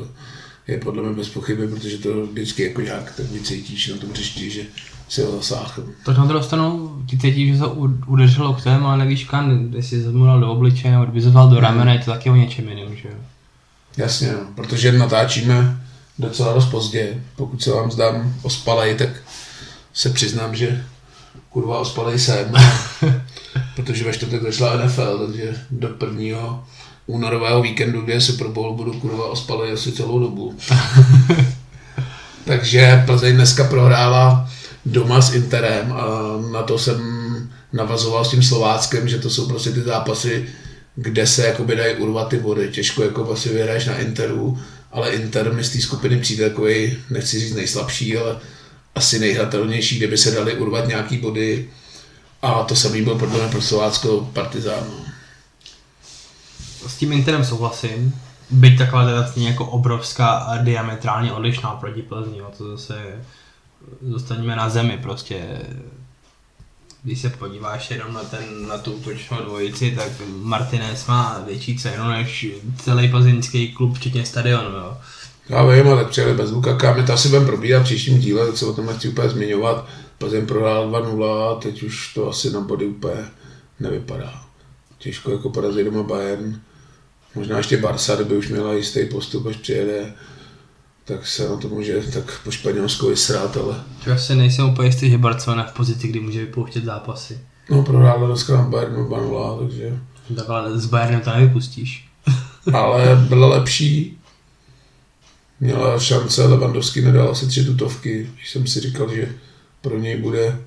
je 0.69 0.79
podle 0.79 1.03
mě 1.03 1.13
bez 1.13 1.29
pochyby, 1.29 1.69
protože 1.69 1.99
to 1.99 2.27
vždycky 2.27 2.63
jako 2.63 2.83
žák 2.83 3.13
tak 3.17 3.27
vycítíš 3.27 3.89
na 3.89 3.97
tom 3.97 4.11
hřišti, 4.11 4.51
že 4.51 4.63
si 5.09 5.23
ho 5.23 5.33
zasáhl. 5.33 5.85
To 6.05 6.13
na 6.13 6.25
druhou 6.25 6.45
stranu 6.45 6.97
ti 7.07 7.19
cítíš, 7.19 7.53
že 7.53 7.59
se 7.59 7.67
udeřil 8.07 8.45
loktem, 8.45 8.87
ale 8.87 8.99
nevíš 8.99 9.25
kam, 9.25 9.75
jestli 9.75 10.03
se 10.03 10.11
mu 10.11 10.25
dal 10.25 10.41
do 10.41 10.53
obličeje 10.53 10.93
nebo 10.93 11.05
kdyby 11.05 11.23
se 11.23 11.31
do 11.31 11.61
ramene, 11.61 11.93
je 11.93 11.99
to 11.99 12.11
taky 12.11 12.31
o 12.31 12.37
něčem 12.37 12.69
jiném, 12.69 12.97
že 12.97 13.09
jo? 13.09 13.15
Jasně, 13.99 14.33
no, 14.33 14.39
protože 14.55 14.93
natáčíme 14.93 15.81
docela 16.19 16.53
dost 16.53 16.67
pozdě. 16.67 17.23
Pokud 17.37 17.63
se 17.63 17.71
vám 17.71 17.91
zdám 17.91 18.35
ospalej, 18.43 18.95
tak 18.95 19.09
se 19.95 20.11
přiznám, 20.11 20.55
že 20.55 20.85
kurva 21.51 21.79
ospalej 21.79 22.19
jsem. 22.19 22.53
protože 23.77 24.05
ve 24.05 24.13
čtvrtek 24.13 24.43
začala 24.43 24.85
NFL, 24.85 25.27
takže 25.27 25.55
do 25.71 25.89
prvního 25.89 26.65
únorového 27.07 27.63
víkendu, 27.63 28.01
kde 28.01 28.21
se 28.21 28.33
pro 28.33 28.49
Bowl 28.49 28.75
budu 28.75 28.93
kurva 28.93 29.31
ospalej 29.31 29.73
asi 29.73 29.93
celou 29.93 30.19
dobu. 30.19 30.55
takže 32.45 33.03
Plzeň 33.07 33.35
dneska 33.35 33.65
prohrála 33.65 34.51
doma 34.87 35.21
s 35.21 35.35
Interem 35.35 35.93
a 35.93 36.07
na 36.53 36.63
to 36.63 36.79
jsem 36.79 37.01
navazoval 37.73 38.25
s 38.25 38.31
tím 38.31 38.43
Slováckem, 38.43 39.09
že 39.09 39.19
to 39.19 39.31
jsou 39.31 39.49
prostě 39.49 39.71
ty 39.71 39.83
zápasy, 39.83 40.47
kde 41.01 41.27
se 41.27 41.47
jakoby 41.47 41.77
dají 41.77 41.97
urvat 41.97 42.29
ty 42.29 42.39
body. 42.39 42.69
Těžko 42.69 43.03
jako 43.03 43.25
vlastně 43.25 43.53
vyhraješ 43.53 43.87
na 43.87 43.99
Interu, 43.99 44.59
ale 44.93 45.11
Inter 45.11 45.53
mi 45.53 45.65
z 45.65 45.71
té 45.73 45.81
skupiny 45.81 46.21
přijde 46.21 46.51
takový, 46.51 46.99
nechci 47.11 47.41
říct 47.41 47.55
nejslabší, 47.55 48.17
ale 48.17 48.39
asi 48.95 49.19
nejhratelnější, 49.19 49.99
kde 49.99 50.07
by 50.07 50.19
se 50.19 50.31
dali 50.31 50.55
urvat 50.55 50.89
nějaký 50.89 51.17
body 51.17 51.71
a 52.43 52.63
to 52.63 52.77
samý 52.77 53.03
byl 53.03 53.15
podle 53.15 53.39
mě 53.39 53.49
pro 53.49 53.63
Slovácko 53.63 54.31
Partizán. 54.33 54.85
S 56.87 56.97
tím 56.97 57.13
Interem 57.13 57.45
souhlasím, 57.45 58.15
byť 58.51 58.79
taková 58.79 59.05
teda 59.05 59.33
jako 59.37 59.67
obrovská 59.67 60.29
a 60.29 60.57
diametrálně 60.57 61.33
odlišná 61.33 61.71
proti 61.71 62.03
Plzni, 62.03 62.41
to 62.59 62.77
zase 62.77 62.95
dostaneme 64.03 64.57
na 64.57 64.69
zemi 64.69 64.99
prostě 65.03 65.41
když 67.03 67.21
se 67.21 67.31
podíváš 67.31 67.91
jenom 67.91 68.15
na, 68.15 68.25
ten, 68.25 68.69
na 68.69 68.79
tu 68.79 68.93
útočnou 68.93 69.37
dvojici, 69.45 69.91
tak 69.97 70.09
Martinez 70.43 71.07
má 71.07 71.43
větší 71.47 71.79
cenu 71.79 72.09
než 72.09 72.47
celý 72.85 73.09
plzeňský 73.09 73.73
klub, 73.73 73.97
včetně 73.97 74.27
stadionu. 74.27 74.77
Jo. 74.77 74.97
Já 75.49 75.65
vím, 75.65 75.89
ale 75.89 76.05
přijeli 76.05 76.35
bez 76.35 76.51
Lukaka, 76.51 76.95
my 76.95 77.03
to 77.03 77.13
asi 77.13 77.29
budeme 77.29 77.47
probírat 77.47 77.83
v 77.83 77.85
příštím 77.85 78.19
díle, 78.19 78.47
tak 78.47 78.57
se 78.57 78.67
o 78.67 78.73
tom 78.73 78.87
nechci 78.87 79.09
úplně 79.09 79.29
zmiňovat. 79.29 79.89
Plzeň 80.19 80.47
prohrál 80.47 80.91
2-0 80.91 81.53
a 81.53 81.61
teď 81.61 81.83
už 81.83 82.15
to 82.15 82.29
asi 82.29 82.51
na 82.51 82.61
body 82.61 82.87
úplně 82.87 83.25
nevypadá. 83.81 84.43
Těžko 84.99 85.31
jako 85.31 85.51
porazit 85.51 85.85
doma 85.85 86.03
Bayern. 86.03 86.61
Možná 87.35 87.57
ještě 87.57 87.77
Barca, 87.77 88.15
kdyby 88.15 88.37
už 88.37 88.49
měla 88.49 88.73
jistý 88.73 89.05
postup, 89.05 89.47
až 89.47 89.57
přijede 89.57 90.13
tak 91.09 91.27
se 91.27 91.49
na 91.49 91.57
to 91.57 91.69
může 91.69 92.03
tak 92.13 92.41
po 92.45 92.51
Španělsku 92.51 93.09
vysrát, 93.09 93.57
ale... 93.57 93.85
Já 94.07 94.19
si 94.19 94.35
nejsem 94.35 94.71
úplně 94.71 94.89
jistý, 94.89 95.11
že 95.11 95.19
Barcelona 95.19 95.65
v 95.65 95.73
pozici, 95.73 96.09
kdy 96.09 96.21
může 96.21 96.41
vypouštět 96.41 96.85
zápasy. 96.85 97.41
No, 97.71 97.83
prohrála 97.83 98.27
dneska 98.27 98.57
na 98.57 98.63
Bayernu 98.63 99.05
2 99.05 99.59
takže... 99.59 99.99
Tak 100.37 100.51
ale 100.51 100.79
s 100.79 100.87
Bayernem 100.87 101.21
to 101.21 101.31
nevypustíš. 101.31 102.09
ale 102.73 103.17
byla 103.29 103.49
lepší. 103.49 104.19
Měla 105.61 105.99
šance, 105.99 106.45
Lewandowski 106.45 107.03
nedal 107.03 107.31
asi 107.31 107.47
tři 107.47 107.65
tutovky, 107.65 108.31
když 108.35 108.51
jsem 108.51 108.67
si 108.67 108.81
říkal, 108.81 109.15
že 109.15 109.33
pro 109.81 109.99
něj 109.99 110.17
bude 110.17 110.61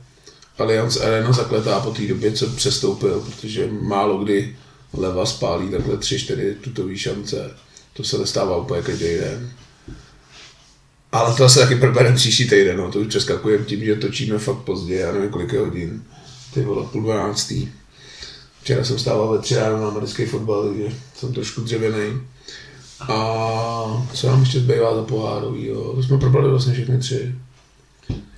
Allianz 0.58 0.98
Arena 0.98 1.32
zakletá 1.32 1.80
po 1.80 1.92
té 1.92 2.08
době, 2.08 2.32
co 2.32 2.48
přestoupil, 2.50 3.20
protože 3.20 3.70
málo 3.82 4.24
kdy 4.24 4.56
leva 4.94 5.26
spálí 5.26 5.70
takhle 5.70 5.98
tři, 5.98 6.20
čtyři 6.20 6.56
tutové 6.62 6.98
šance. 6.98 7.52
To 7.94 8.04
se 8.04 8.18
nestává 8.18 8.58
úplně 8.58 8.82
každý 8.82 9.06
den. 9.06 9.52
Ale 11.12 11.36
to 11.36 11.49
se 11.49 11.59
taky 11.59 11.76
probereme 11.76 12.16
příští 12.16 12.49
týden, 12.49 12.78
no. 12.78 12.91
to 12.91 12.99
už 12.99 13.07
přeskakujeme 13.07 13.66
tím, 13.66 13.86
že 13.86 13.95
točíme 13.95 14.39
fakt 14.39 14.57
pozdě, 14.57 14.95
já 14.95 15.12
nevím 15.12 15.30
kolik 15.30 15.53
je 15.53 15.59
hodin. 15.59 16.03
Ty 16.53 16.62
vole, 16.62 16.88
půl 16.91 17.03
dvanáctý. 17.03 17.70
Včera 18.62 18.84
jsem 18.84 18.99
stával 18.99 19.32
ve 19.32 19.39
tři 19.39 19.55
ráno 19.55 19.82
na 19.82 19.88
americký 19.88 20.26
fotbal, 20.26 20.68
takže 20.68 20.95
jsem 21.16 21.34
trošku 21.34 21.62
dřevěný. 21.62 22.22
A 22.99 24.05
co 24.14 24.28
nám 24.28 24.39
ještě 24.39 24.59
zbývá 24.59 24.95
za 24.95 25.03
pohárový, 25.03 25.66
jo? 25.66 25.93
To 25.95 26.03
jsme 26.03 26.18
probrali 26.18 26.49
vlastně 26.49 26.74
všechny 26.74 26.97
tři. 26.97 27.36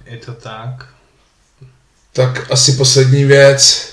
Je 0.05 0.17
to 0.17 0.33
tak. 0.33 0.89
Tak 2.13 2.51
asi 2.51 2.71
poslední 2.71 3.25
věc, 3.25 3.89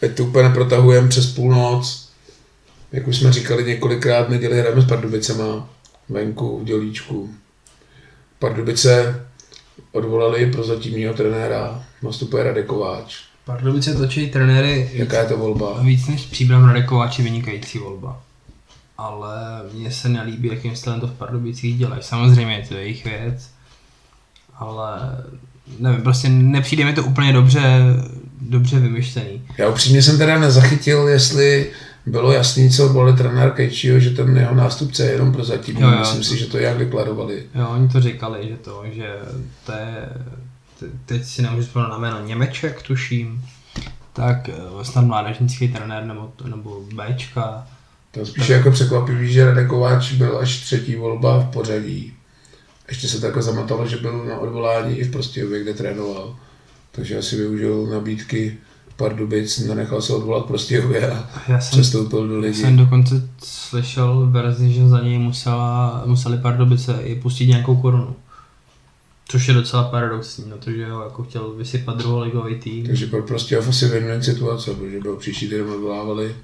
teď 0.00 0.16
to 0.16 0.24
úplně 0.24 0.48
neprotahujeme 0.48 1.08
přes 1.08 1.26
půlnoc. 1.26 2.08
Jak 2.92 3.08
už 3.08 3.16
jsme 3.16 3.32
říkali 3.32 3.64
několikrát, 3.64 4.28
neděli 4.28 4.58
hrajeme 4.58 4.82
s 4.82 4.88
Pardubicema 4.88 5.70
venku 6.08 6.58
v 6.58 6.64
Dělíčku. 6.64 7.34
Pardubice 8.42 9.20
odvolali 9.92 10.52
pro 10.52 10.64
zatímního 10.64 11.14
trenéra, 11.14 11.84
nastupuje 12.02 12.44
Radek 12.44 12.66
Kováč. 12.66 13.16
Pardubice 13.44 13.94
točí 13.94 14.30
trenéry. 14.30 14.90
Jaká 14.92 15.20
je 15.20 15.26
to 15.26 15.36
volba? 15.36 15.82
Víc 15.82 16.08
než 16.08 16.26
příbram 16.26 16.64
Radek 16.64 16.86
Kováč 16.86 17.18
je 17.18 17.24
vynikající 17.24 17.78
volba. 17.78 18.20
Ale 18.98 19.36
mně 19.72 19.90
se 19.90 20.08
nelíbí, 20.08 20.48
jakým 20.48 20.76
stylem 20.76 21.00
to 21.00 21.06
v 21.06 21.12
Pardubicích 21.12 21.78
dělají. 21.78 22.02
Samozřejmě 22.02 22.54
je 22.54 22.66
to 22.68 22.74
jejich 22.74 23.04
věc, 23.04 23.50
ale 24.54 25.16
nevím, 25.78 26.02
prostě 26.02 26.28
nepřijde 26.28 26.84
mi 26.84 26.92
to 26.92 27.04
úplně 27.04 27.32
dobře, 27.32 27.62
dobře 28.40 28.78
vymyšlený. 28.78 29.42
Já 29.58 29.68
upřímně 29.68 30.02
jsem 30.02 30.18
teda 30.18 30.38
nezachytil, 30.38 31.08
jestli 31.08 31.70
bylo 32.06 32.32
jasný, 32.32 32.70
co 32.70 32.88
volil 32.88 33.16
trenér 33.16 33.50
Kejčího, 33.50 34.00
že 34.00 34.10
ten 34.10 34.36
jeho 34.36 34.54
nástupce 34.54 35.04
je 35.04 35.12
jenom 35.12 35.32
pro 35.32 35.44
zatím. 35.44 35.76
Jo, 35.76 35.90
jo, 35.90 35.98
Myslím 35.98 36.24
si, 36.24 36.38
že 36.38 36.46
to 36.46 36.58
jak 36.58 36.78
deklarovali. 36.78 37.46
Jo, 37.54 37.68
oni 37.68 37.88
to 37.88 38.00
říkali, 38.00 38.48
že 38.48 38.56
to, 38.56 38.82
že 38.92 39.16
to 39.66 39.72
je, 39.72 40.08
teď 41.06 41.24
si 41.24 41.42
nemůžu 41.42 41.66
vzpomenout 41.66 41.90
na 41.90 41.98
jméno 41.98 42.26
Němeček, 42.26 42.82
tuším, 42.82 43.44
tak 44.12 44.50
snad 44.82 45.04
mládežnický 45.04 45.68
trenér 45.68 46.04
nebo, 46.04 46.32
nebo 46.44 46.80
Bčka. 46.80 47.66
To 48.10 48.26
spíš 48.26 48.46
tak... 48.46 48.56
jako 48.56 48.70
překvapivý, 48.70 49.32
že 49.32 49.44
Radek 49.44 49.68
Kováč 49.68 50.12
byl 50.12 50.38
až 50.38 50.60
třetí 50.60 50.94
volba 50.94 51.38
v 51.38 51.50
pořadí. 51.50 52.12
Ještě 52.88 53.08
se 53.08 53.20
takhle 53.20 53.42
zamotalo, 53.42 53.88
že 53.88 53.96
byl 53.96 54.24
na 54.24 54.38
odvolání 54.38 54.96
i 54.96 55.04
v 55.04 55.10
Prostějově, 55.10 55.62
kde 55.62 55.74
trénoval. 55.74 56.36
Takže 56.92 57.18
asi 57.18 57.36
využil 57.36 57.86
nabídky 57.86 58.58
Pardubic, 59.02 59.58
nenechal 59.58 60.02
se 60.02 60.14
odvolat 60.14 60.44
Prostějově 60.44 61.10
a 61.10 61.42
já 61.48 61.60
jsem, 61.60 61.70
přestoupil 61.70 62.28
do 62.28 62.38
ligy. 62.38 62.60
Já 62.60 62.66
jsem 62.66 62.76
dokonce 62.76 63.28
slyšel 63.44 64.26
verzi, 64.30 64.72
že 64.72 64.88
za 64.88 65.00
něj 65.00 65.18
musela, 65.18 66.02
museli 66.06 66.38
Pardubice 66.38 66.98
i 67.02 67.14
pustit 67.14 67.46
nějakou 67.46 67.76
korunu. 67.76 68.16
Což 69.28 69.48
je 69.48 69.54
docela 69.54 69.84
paradoxní, 69.84 70.44
protože 70.44 70.90
ho 70.90 71.02
jako 71.02 71.22
chtěl 71.22 71.52
vysypat 71.52 71.96
druholigový 71.96 72.54
tým. 72.54 72.86
Takže 72.86 73.06
pro 73.06 73.22
prostě 73.22 73.58
asi 73.58 73.88
win 73.88 74.22
situace, 74.22 74.74
protože 74.74 75.00
byl 75.00 75.16
příští 75.16 75.48
týden 75.48 75.70
odvolávali 75.70 76.34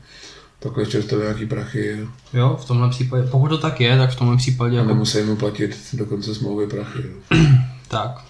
takhle 0.58 0.86
čertové 0.86 1.24
nějaký 1.24 1.46
prachy. 1.46 2.08
Jo, 2.32 2.58
v 2.62 2.64
tomhle 2.64 2.90
případě, 2.90 3.28
pokud 3.30 3.48
to 3.48 3.58
tak 3.58 3.80
je, 3.80 3.98
tak 3.98 4.10
v 4.10 4.16
tomhle 4.16 4.36
případě... 4.36 4.76
A 4.76 4.78
jako... 4.78 4.88
nemusí 4.88 5.22
mu 5.22 5.36
platit 5.36 5.76
do 5.92 6.06
konce 6.06 6.34
smlouvy 6.34 6.66
prachy. 6.66 7.02
tak. 7.88 8.24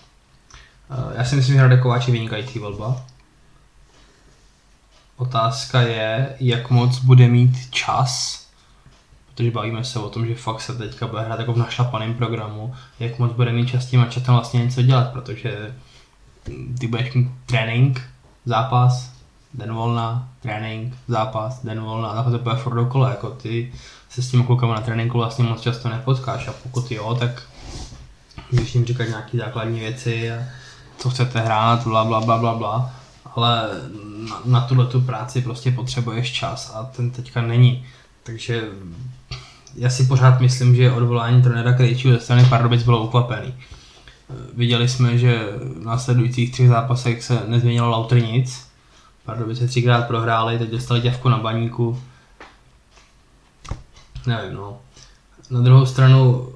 Eh, 0.90 1.18
já 1.18 1.24
si 1.24 1.36
myslím, 1.36 1.54
že 1.54 1.62
Radek 1.62 1.82
Kováč 1.82 2.06
je 2.06 2.12
vynikající 2.12 2.58
volba. 2.58 3.06
Otázka 5.18 5.80
je, 5.80 6.36
jak 6.40 6.70
moc 6.70 6.98
bude 6.98 7.28
mít 7.28 7.70
čas, 7.70 8.42
protože 9.26 9.50
bavíme 9.50 9.84
se 9.84 9.98
o 9.98 10.08
tom, 10.08 10.26
že 10.26 10.34
fakt 10.34 10.60
se 10.60 10.74
teďka 10.74 11.06
bude 11.06 11.22
hrát 11.22 11.40
jako 11.40 11.52
v 11.52 11.58
našlapaném 11.58 12.14
programu, 12.14 12.74
jak 13.00 13.18
moc 13.18 13.32
bude 13.32 13.52
mít 13.52 13.68
čas 13.68 13.86
tím 13.86 14.06
čatem 14.10 14.34
vlastně 14.34 14.64
něco 14.64 14.82
dělat, 14.82 15.12
protože 15.12 15.74
ty 16.78 16.86
budeš 16.86 17.12
mít 17.12 17.30
trénink, 17.46 18.02
zápas, 18.44 19.12
den 19.54 19.72
volna, 19.72 20.28
trénink, 20.40 20.94
zápas, 21.08 21.64
den 21.64 21.80
volna, 21.80 22.08
a 22.08 22.30
to 22.30 22.38
bude 22.38 22.56
furt 22.56 22.74
dokola, 22.74 23.10
jako 23.10 23.30
ty 23.30 23.72
se 24.08 24.22
s 24.22 24.30
tím 24.30 24.44
klukama 24.44 24.74
na 24.74 24.80
tréninku 24.80 25.18
vlastně 25.18 25.44
moc 25.44 25.60
často 25.60 25.88
nepotkáš 25.88 26.48
a 26.48 26.52
pokud 26.62 26.90
jo, 26.90 27.14
tak 27.14 27.42
můžeš 28.52 28.74
jim 28.74 28.84
říkat 28.84 29.04
nějaké 29.04 29.38
základní 29.38 29.80
věci 29.80 30.32
a 30.32 30.44
co 30.98 31.10
chcete 31.10 31.40
hrát, 31.40 31.84
bla 31.84 32.04
bla 32.04 32.20
bla 32.20 32.38
bla 32.38 32.54
bla, 32.54 32.97
ale 33.38 33.68
na, 34.30 34.40
na 34.44 34.60
tuhle 34.60 34.86
tu 34.86 35.00
práci 35.00 35.42
prostě 35.42 35.70
potřebuješ 35.70 36.32
čas 36.32 36.72
a 36.74 36.84
ten 36.84 37.10
teďka 37.10 37.42
není. 37.42 37.86
Takže 38.22 38.68
já 39.74 39.90
si 39.90 40.04
pořád 40.04 40.40
myslím, 40.40 40.76
že 40.76 40.92
odvolání 40.92 41.42
trenéra 41.42 41.72
Krejčího 41.72 42.14
ze 42.14 42.20
strany 42.20 42.44
Pardubic 42.44 42.82
bylo 42.82 43.04
ukvapený. 43.04 43.54
Viděli 44.54 44.88
jsme, 44.88 45.18
že 45.18 45.48
v 45.80 45.84
následujících 45.84 46.52
třech 46.52 46.68
zápasech 46.68 47.22
se 47.22 47.42
nezměnilo 47.46 47.90
Lautr 47.90 48.22
nic, 48.22 48.66
Pardubice 49.24 49.68
třikrát 49.68 50.06
prohráli, 50.06 50.58
teď 50.58 50.70
dostali 50.70 51.00
těvku 51.00 51.28
na 51.28 51.38
baníku. 51.38 52.00
Nevím, 54.26 54.54
no. 54.54 54.78
Na 55.50 55.60
druhou 55.60 55.86
stranu 55.86 56.48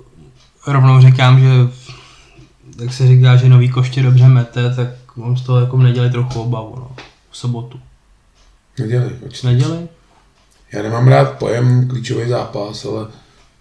rovnou 0.66 1.00
říkám, 1.00 1.40
že 1.40 1.48
jak 2.82 2.92
se 2.92 3.06
říká, 3.06 3.36
že 3.36 3.48
nový 3.48 3.68
koště 3.68 4.02
dobře 4.02 4.28
mete, 4.28 4.74
tak 4.74 4.88
mám 5.16 5.36
z 5.36 5.42
toho 5.42 5.60
jako 5.60 5.76
neděli 5.76 6.10
trochu 6.10 6.40
obavu, 6.40 6.76
no. 6.76 6.96
V 7.30 7.36
sobotu. 7.36 7.80
Neděli, 8.78 9.10
počkej. 9.10 9.52
Neděli? 9.52 9.88
Já 10.72 10.82
nemám 10.82 11.08
rád 11.08 11.38
pojem 11.38 11.88
klíčový 11.88 12.28
zápas, 12.28 12.84
ale 12.84 13.06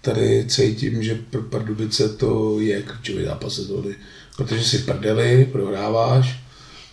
tady 0.02 0.46
cítím, 0.48 1.04
že 1.04 1.16
pro 1.30 1.42
Pardubice 1.42 2.10
to 2.10 2.60
je 2.60 2.82
klíčový 2.82 3.26
zápas 3.26 3.54
sezóny. 3.54 3.96
Protože 4.38 4.64
si 4.64 4.78
prdeli, 4.78 5.46
prohráváš, 5.52 6.40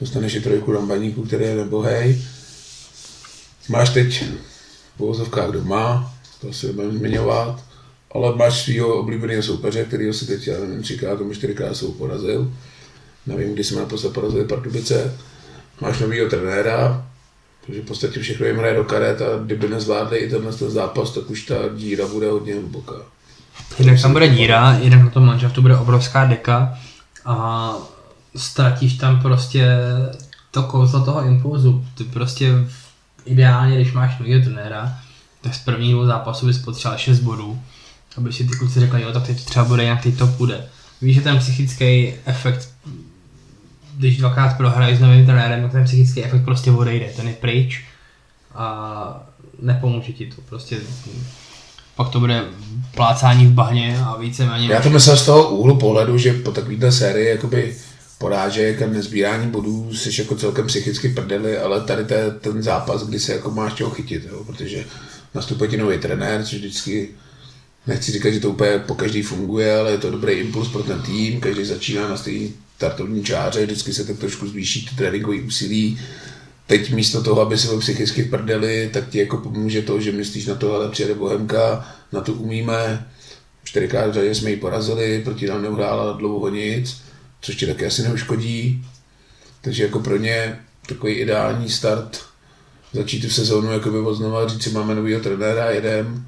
dostaneš 0.00 0.34
i 0.34 0.40
trojku 0.40 0.72
rambaníků, 0.72 1.22
který 1.22 1.44
je 1.44 1.56
nebohej. 1.56 2.22
Máš 3.68 3.90
teď 3.90 4.24
v 4.94 4.98
povozovkách 4.98 5.50
doma, 5.50 6.14
to 6.40 6.48
asi 6.48 6.66
nebudeme 6.66 6.98
zmiňovat, 6.98 7.64
ale 8.12 8.36
máš 8.36 8.62
svého 8.62 8.94
oblíbeného 8.94 9.42
soupeře, 9.42 9.84
který 9.84 10.12
si 10.12 10.26
teď, 10.26 10.46
já 10.46 10.60
nevím, 10.60 10.82
třikrát 10.82 11.18
nebo 11.18 11.34
čtyřikrát 11.34 11.76
jsou 11.76 11.92
porazil. 11.92 12.52
Nevím, 13.28 13.54
kdy 13.54 13.64
jsme 13.64 13.80
naposled 13.80 14.12
porazili 14.12 14.44
Pardubice. 14.44 15.14
Máš 15.80 15.98
novýho 15.98 16.28
trenéra, 16.28 17.06
protože 17.66 17.80
v 17.80 17.84
podstatě 17.84 18.20
všechno 18.20 18.46
jim 18.46 18.56
hraje 18.56 18.74
do 18.74 18.84
karet 18.84 19.22
a 19.22 19.44
kdyby 19.44 19.68
nezvládli 19.68 20.18
i 20.18 20.30
tenhle 20.30 20.52
ten 20.52 20.70
zápas, 20.70 21.10
tak 21.10 21.30
už 21.30 21.42
ta 21.42 21.54
díra 21.76 22.06
bude 22.06 22.30
hodně 22.30 22.54
hluboká. 22.54 22.94
Jinak 23.78 24.02
tam 24.02 24.12
bude 24.12 24.28
díra, 24.28 24.78
jinak 24.78 25.02
na 25.02 25.10
tom 25.10 25.26
manžaftu 25.26 25.62
bude 25.62 25.76
obrovská 25.76 26.24
deka 26.24 26.78
a 27.24 27.74
ztratíš 28.36 28.94
tam 28.94 29.22
prostě 29.22 29.66
to 30.50 30.62
kouzlo 30.62 31.04
toho 31.04 31.24
impulzu. 31.24 31.84
Ty 31.94 32.04
prostě 32.04 32.52
ideálně, 33.24 33.76
když 33.76 33.92
máš 33.92 34.18
nového 34.18 34.44
trenéra, 34.44 34.98
tak 35.40 35.54
z 35.54 35.58
prvních 35.58 35.92
dvou 35.92 36.06
zápasů 36.06 36.46
bys 36.46 36.58
potřeboval 36.58 36.98
6 36.98 37.20
bodů, 37.20 37.58
aby 38.16 38.32
si 38.32 38.44
ty 38.44 38.56
kluci 38.56 38.80
řekli, 38.80 39.02
jo, 39.02 39.12
tak 39.12 39.26
teď 39.26 39.44
třeba 39.44 39.64
bude 39.64 39.84
nějak 39.84 40.02
teď 40.02 40.18
to 40.18 40.26
půjde. 40.26 40.64
Víš, 41.02 41.14
že 41.16 41.22
ten 41.22 41.38
psychický 41.38 42.14
efekt, 42.24 42.68
když 43.98 44.18
dvakrát 44.18 44.56
prohraješ 44.56 44.98
s 44.98 45.00
novým 45.00 45.26
trenérem, 45.26 45.62
tak 45.62 45.72
ten 45.72 45.84
psychický 45.84 46.24
efekt 46.24 46.44
prostě 46.44 46.70
odejde, 46.70 47.06
ten 47.16 47.28
je 47.28 47.34
pryč 47.34 47.84
a 48.54 49.26
nepomůže 49.62 50.12
ti 50.12 50.26
to. 50.26 50.42
Prostě 50.48 50.76
pak 51.96 52.08
to 52.08 52.20
bude 52.20 52.44
plácání 52.94 53.46
v 53.46 53.52
bahně 53.52 53.98
a 54.06 54.16
víceméně... 54.16 54.68
Já 54.68 54.80
to 54.80 54.90
myslím 54.90 55.16
z 55.16 55.24
toho 55.24 55.48
úhlu 55.48 55.76
pohledu, 55.76 56.18
že 56.18 56.32
po 56.32 56.50
takovéhle 56.50 56.92
sérii 56.92 57.28
jakoby 57.28 57.76
porážek 58.18 58.82
a 58.82 58.86
nezbírání 58.86 59.50
bodů 59.50 59.94
jsi 59.94 60.20
jako 60.20 60.36
celkem 60.36 60.66
psychicky 60.66 61.08
prdeli, 61.08 61.58
ale 61.58 61.80
tady 61.80 62.04
to 62.04 62.14
je 62.14 62.30
ten 62.30 62.62
zápas, 62.62 63.06
kdy 63.06 63.20
se 63.20 63.32
jako 63.32 63.50
máš 63.50 63.74
čeho 63.74 63.90
chytit, 63.90 64.28
jo, 64.30 64.44
protože 64.44 64.84
nastupuje 65.34 65.70
ti 65.70 65.76
nový 65.76 65.98
trenér, 65.98 66.44
což 66.44 66.58
vždycky 66.58 67.08
nechci 67.86 68.12
říkat, 68.12 68.30
že 68.30 68.40
to 68.40 68.50
úplně 68.50 68.78
po 68.78 68.94
každý 68.94 69.22
funguje, 69.22 69.78
ale 69.78 69.90
je 69.90 69.98
to 69.98 70.10
dobrý 70.10 70.32
impuls 70.32 70.68
pro 70.68 70.82
ten 70.82 71.02
tým, 71.02 71.40
každý 71.40 71.64
začíná 71.64 72.08
na 72.08 72.16
stejný 72.16 72.52
startovní 72.78 73.24
čáře, 73.24 73.66
vždycky 73.66 73.92
se 73.92 74.04
tak 74.04 74.18
trošku 74.18 74.48
zvýší 74.48 74.86
to 74.86 74.96
tréninkový 74.96 75.42
úsilí. 75.42 76.00
Teď 76.66 76.92
místo 76.92 77.22
toho, 77.22 77.40
aby 77.40 77.58
se 77.58 77.78
psychicky 77.78 78.22
prdeli, 78.24 78.90
tak 78.92 79.08
ti 79.08 79.18
jako 79.18 79.36
pomůže 79.36 79.82
to, 79.82 80.00
že 80.00 80.12
myslíš 80.12 80.46
na 80.46 80.54
to, 80.54 80.74
ale 80.74 80.88
přijede 80.88 81.14
Bohemka, 81.14 81.88
na 82.12 82.20
to 82.20 82.32
umíme, 82.32 83.06
čtyřikrát 83.64 84.16
v 84.16 84.34
jsme 84.34 84.50
ji 84.50 84.56
porazili, 84.56 85.20
proti 85.24 85.46
nám 85.46 85.62
neuhrála 85.62 86.12
dlouho 86.12 86.48
nic 86.48 87.08
což 87.40 87.56
ti 87.56 87.66
taky 87.66 87.86
asi 87.86 88.02
neuškodí. 88.02 88.84
Takže 89.60 89.82
jako 89.82 90.00
pro 90.00 90.16
ně 90.16 90.58
takový 90.88 91.14
ideální 91.14 91.70
start 91.70 92.20
začít 92.92 93.20
tu 93.20 93.30
sezónu 93.30 93.72
jako 93.72 93.90
by 93.90 93.98
znova 94.12 94.48
říct 94.48 94.62
si 94.62 94.70
máme 94.70 94.94
novýho 94.94 95.20
trenéra, 95.20 95.70
jedem, 95.70 96.26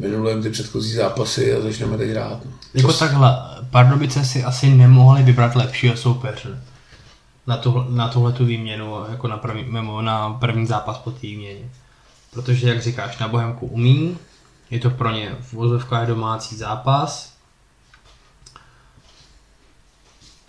minulém 0.00 0.42
ty 0.42 0.50
předchozí 0.50 0.92
zápasy 0.92 1.54
a 1.54 1.60
začneme 1.60 1.96
teď 1.96 2.10
hrát. 2.10 2.44
No. 2.44 2.50
Jako 2.74 2.92
takhle, 2.92 3.36
Pardubice 3.70 4.24
si 4.24 4.44
asi 4.44 4.70
nemohli 4.70 5.22
vybrat 5.22 5.56
lepšího 5.56 5.96
soupeře 5.96 6.62
na, 7.46 7.56
tu, 7.56 7.84
na 7.88 8.08
tuhle 8.08 8.32
tu 8.32 8.44
výměnu, 8.44 9.04
jako 9.10 9.28
na 9.28 9.36
první, 9.36 9.64
mimo, 9.64 10.02
na 10.02 10.30
první 10.30 10.66
zápas 10.66 10.98
po 10.98 11.10
té 11.10 11.20
výměně. 11.20 11.70
Protože, 12.32 12.68
jak 12.68 12.82
říkáš, 12.82 13.18
na 13.18 13.28
Bohemku 13.28 13.66
umí, 13.66 14.18
je 14.70 14.80
to 14.80 14.90
pro 14.90 15.10
ně 15.10 15.36
v 15.40 15.52
vozovkách 15.52 16.06
domácí 16.06 16.56
zápas, 16.56 17.30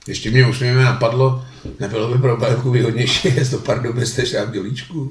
Ještě 0.07 0.31
mě 0.31 0.47
usměvě 0.47 0.85
napadlo, 0.85 1.45
nebylo 1.79 2.07
by 2.07 2.19
pro 2.19 2.37
Bajovku 2.37 2.71
výhodnější 2.71 3.27
jest 3.35 3.51
do 3.51 3.59
Pardubic 3.59 4.17
než 4.17 4.33
v 4.33 4.51
Dělíčku? 4.51 5.09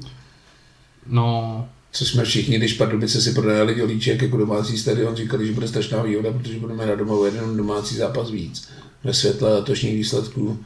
No, 1.07 1.69
co 1.91 2.05
jsme 2.05 2.25
všichni, 2.25 2.57
když 2.57 2.73
Pardubice 2.73 3.21
si 3.21 3.31
prodali 3.31 3.75
dělíček 3.75 4.21
jako 4.21 4.37
domácí 4.37 4.77
stadion, 4.77 5.15
říkali, 5.15 5.47
že 5.47 5.53
bude 5.53 5.67
strašná 5.67 6.03
výhoda, 6.03 6.31
protože 6.31 6.59
budeme 6.59 6.85
na 6.85 6.95
doma 6.95 7.25
jeden 7.25 7.57
domácí 7.57 7.95
zápas 7.95 8.29
víc. 8.29 8.69
Ve 9.03 9.13
světle 9.13 9.53
letošních 9.53 9.95
výsledků 9.95 10.59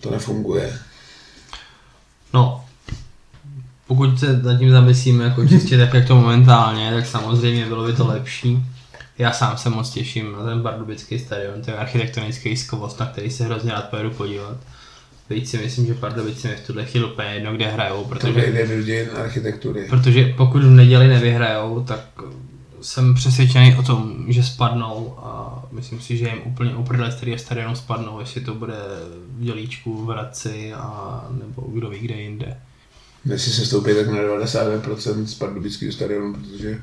to 0.00 0.10
nefunguje. 0.10 0.78
No, 2.34 2.64
pokud 3.86 4.20
se 4.20 4.42
nad 4.42 4.58
tím 4.58 4.70
zamyslíme 4.70 5.24
jako 5.24 5.48
čistě 5.48 5.78
tak, 5.78 5.94
jak 5.94 6.06
to 6.06 6.16
momentálně, 6.16 6.90
tak 6.94 7.06
samozřejmě 7.06 7.66
bylo 7.66 7.86
by 7.86 7.92
to 7.92 8.06
lepší. 8.06 8.58
Já 9.18 9.32
sám 9.32 9.58
se 9.58 9.70
moc 9.70 9.90
těším 9.90 10.32
na 10.32 10.44
ten 10.44 10.62
pardubický 10.62 11.18
stadion, 11.18 11.62
ten 11.62 11.74
architektonický 11.78 12.56
skvost, 12.56 13.00
na 13.00 13.06
který 13.06 13.30
se 13.30 13.44
hrozně 13.44 13.72
rád 13.72 13.90
pojedu 13.90 14.10
podívat. 14.10 14.56
Víc 15.30 15.50
si 15.50 15.58
myslím, 15.58 15.86
že 15.86 15.94
Pardubice 15.94 16.48
mi 16.48 16.56
v 16.56 16.66
tuhle 16.66 16.84
chvíli 16.84 17.06
úplně 17.06 17.28
jedno, 17.28 17.52
kde 17.52 17.66
hrajou, 17.66 18.04
protože, 18.04 18.52
jde 18.82 19.10
architektury. 19.10 19.86
protože 19.88 20.34
pokud 20.36 20.62
v 20.62 20.70
neděli 20.70 21.08
nevyhrajou, 21.08 21.84
tak 21.84 22.00
jsem 22.82 23.14
přesvědčený 23.14 23.76
o 23.76 23.82
tom, 23.82 24.24
že 24.28 24.42
spadnou 24.42 25.14
a 25.18 25.62
myslím 25.72 26.00
si, 26.00 26.16
že 26.16 26.28
jim 26.28 26.38
úplně 26.44 26.74
uprdele, 26.74 27.10
který 27.10 27.32
je 27.32 27.38
stadionu 27.38 27.76
spadnou, 27.76 28.20
jestli 28.20 28.40
to 28.40 28.54
bude 28.54 28.74
v 29.36 29.44
Dělíčku, 29.44 30.04
v 30.04 30.08
Hradci 30.08 30.72
a 30.72 31.24
nebo 31.30 31.62
kdo 31.72 31.90
ví 31.90 31.98
kde 31.98 32.14
jinde. 32.14 32.56
Jestli 33.24 33.52
se 33.52 33.66
stoupí 33.66 33.94
tak 33.94 34.06
na 34.06 34.18
90% 34.18 35.24
z 35.24 35.34
pardubického 35.34 35.92
stadionu, 35.92 36.34
protože 36.34 36.82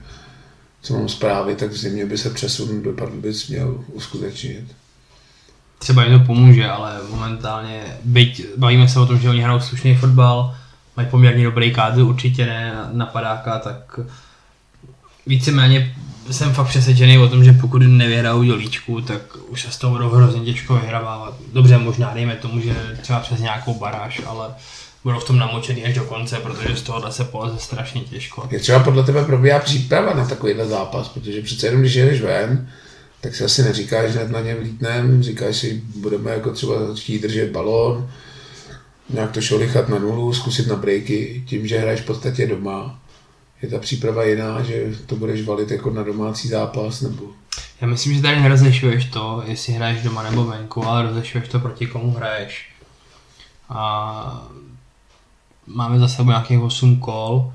co 0.81 0.93
mám 0.93 1.09
zprávy, 1.09 1.55
tak 1.55 1.71
v 1.71 1.77
zimě 1.77 2.05
by 2.05 2.17
se 2.17 2.29
přesun 2.29 2.81
do 2.81 2.93
Pardubic 2.93 3.47
měl 3.47 3.83
uskutečnit. 3.93 4.65
Třeba 5.77 6.03
jim 6.03 6.19
to 6.19 6.25
pomůže, 6.25 6.69
ale 6.69 6.99
momentálně, 7.09 7.83
byť 8.03 8.45
bavíme 8.57 8.87
se 8.87 8.99
o 8.99 9.05
tom, 9.05 9.19
že 9.19 9.29
oni 9.29 9.41
hrajou 9.41 9.59
slušný 9.59 9.95
fotbal, 9.95 10.55
mají 10.97 11.07
poměrně 11.11 11.43
dobrý 11.43 11.73
kádr, 11.73 12.01
určitě 12.01 12.45
ne 12.45 12.73
napadáka, 12.91 13.59
tak 13.59 13.99
víceméně 15.27 15.95
jsem 16.31 16.53
fakt 16.53 16.67
přesvědčený 16.67 17.17
o 17.17 17.27
tom, 17.27 17.43
že 17.43 17.53
pokud 17.53 17.77
nevyhrajou 17.79 18.43
dělíčku, 18.43 19.01
tak 19.01 19.21
už 19.47 19.61
se 19.61 19.71
s 19.71 19.77
toho 19.77 19.93
budou 19.93 20.09
hrozně 20.09 20.41
těžko 20.41 20.75
vyhrávat. 20.75 21.33
Dobře, 21.53 21.77
možná 21.77 22.13
dejme 22.13 22.35
tomu, 22.35 22.59
že 22.59 22.73
třeba 23.01 23.19
přes 23.19 23.39
nějakou 23.39 23.73
baráž, 23.73 24.21
ale 24.25 24.47
budou 25.03 25.19
v 25.19 25.27
tom 25.27 25.37
namočený 25.37 25.85
až 25.85 25.93
do 25.93 26.03
konce, 26.03 26.35
protože 26.35 26.75
z 26.75 26.81
tohohle 26.81 27.11
se 27.11 27.23
poleze 27.23 27.59
strašně 27.59 28.01
těžko. 28.01 28.47
Je 28.51 28.59
třeba 28.59 28.79
podle 28.79 29.03
tebe 29.03 29.25
probíhá 29.25 29.59
příprava 29.59 30.13
na 30.13 30.27
takovýhle 30.27 30.67
zápas, 30.67 31.07
protože 31.07 31.41
přece 31.41 31.67
jenom 31.67 31.81
když 31.81 31.93
jedeš 31.93 32.21
ven, 32.21 32.69
tak 33.25 33.35
si 33.35 33.43
asi 33.43 33.63
neříkáš, 33.63 34.11
že 34.11 34.27
na 34.27 34.41
ně 34.41 34.55
vlítnem, 34.55 35.23
říkáš 35.23 35.55
si, 35.55 35.81
budeme 35.95 36.31
jako 36.31 36.51
třeba 36.51 36.75
chtít 36.95 37.21
držet 37.21 37.51
balón, 37.51 38.09
nějak 39.09 39.31
to 39.31 39.41
šolichat 39.41 39.89
na 39.89 39.99
nulu, 39.99 40.33
zkusit 40.33 40.67
na 40.67 40.75
breaky, 40.75 41.43
tím, 41.47 41.67
že 41.67 41.79
hraješ 41.79 42.01
v 42.01 42.05
podstatě 42.05 42.47
doma. 42.47 42.99
Je 43.61 43.69
ta 43.69 43.79
příprava 43.79 44.23
jiná, 44.23 44.63
že 44.63 44.83
to 45.05 45.15
budeš 45.15 45.45
valit 45.45 45.71
jako 45.71 45.89
na 45.89 46.03
domácí 46.03 46.47
zápas, 46.47 47.01
nebo... 47.01 47.23
Já 47.81 47.87
myslím, 47.87 48.15
že 48.15 48.21
tady 48.21 48.41
nerozlišuješ 48.41 49.05
to, 49.05 49.43
jestli 49.45 49.73
hraješ 49.73 50.03
doma 50.03 50.23
nebo 50.23 50.45
venku, 50.45 50.85
ale 50.85 51.03
rozlišuješ 51.03 51.47
to 51.47 51.59
proti 51.59 51.87
komu 51.87 52.11
hraješ. 52.11 52.69
A 53.69 54.49
máme 55.67 55.99
za 55.99 56.07
sebou 56.07 56.29
nějakých 56.29 56.59
8 56.59 56.99
kol, 56.99 57.53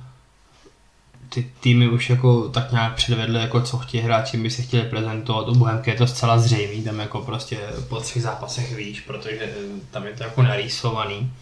ty 1.35 1.51
týmy 1.61 1.89
už 1.89 2.11
jako 2.11 2.49
tak 2.49 2.72
nějak 2.72 2.95
předvedly, 2.95 3.41
jako 3.41 3.61
co 3.61 3.78
chtějí 3.78 4.03
hrát, 4.03 4.28
čím 4.28 4.43
by 4.43 4.51
se 4.51 4.62
chtěli 4.62 4.83
prezentovat. 4.83 5.49
U 5.49 5.55
Bohemky 5.55 5.91
je 5.91 5.97
to 5.97 6.07
zcela 6.07 6.39
zřejmý, 6.39 6.83
tam 6.83 7.01
jako 7.01 7.20
prostě 7.20 7.59
po 7.89 8.01
třech 8.01 8.22
zápasech 8.22 8.76
víš, 8.76 9.01
protože 9.01 9.55
tam 9.91 10.07
je 10.07 10.12
to 10.12 10.22
jako 10.22 10.43
narýsovaný. 10.43 11.33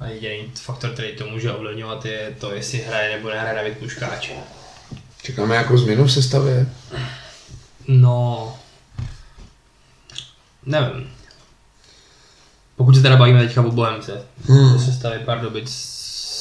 A 0.00 0.06
jediný 0.06 0.50
faktor, 0.54 0.90
který 0.90 1.16
to 1.16 1.26
může 1.26 1.52
ovlivňovat, 1.52 2.04
je 2.04 2.36
to, 2.38 2.54
jestli 2.54 2.78
hraje 2.78 3.16
nebo 3.16 3.28
nehraje 3.28 3.54
David 3.54 3.78
Puškáč. 3.78 4.30
Čekáme 5.22 5.56
jako 5.56 5.78
změnu 5.78 6.04
v 6.04 6.12
sestavě? 6.12 6.66
No, 7.88 8.56
nevím. 10.66 11.10
Pokud 12.76 12.94
se 12.94 13.02
teda 13.02 13.16
bavíme 13.16 13.46
teďka 13.46 13.62
o 13.62 13.70
Bohemce, 13.70 14.26
hmm. 14.44 14.78
sestavy 14.78 15.18
Pardubic 15.18 15.93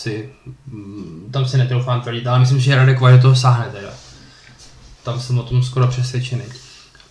si, 0.04 0.30
mm, 0.68 1.30
tam 1.34 1.46
si 1.46 1.58
netroufám 1.58 2.02
tvrdit, 2.02 2.28
ale 2.28 2.40
myslím, 2.40 2.60
že 2.60 2.76
Radek 2.76 3.00
Vaj 3.00 3.14
do 3.14 3.22
toho 3.22 3.36
sáhne 3.36 3.66
teda. 3.72 3.90
Tam 5.04 5.20
jsem 5.20 5.40
o 5.40 5.44
tom 5.44 5.64
skoro 5.64 5.88
přesvědčený. 5.88 6.44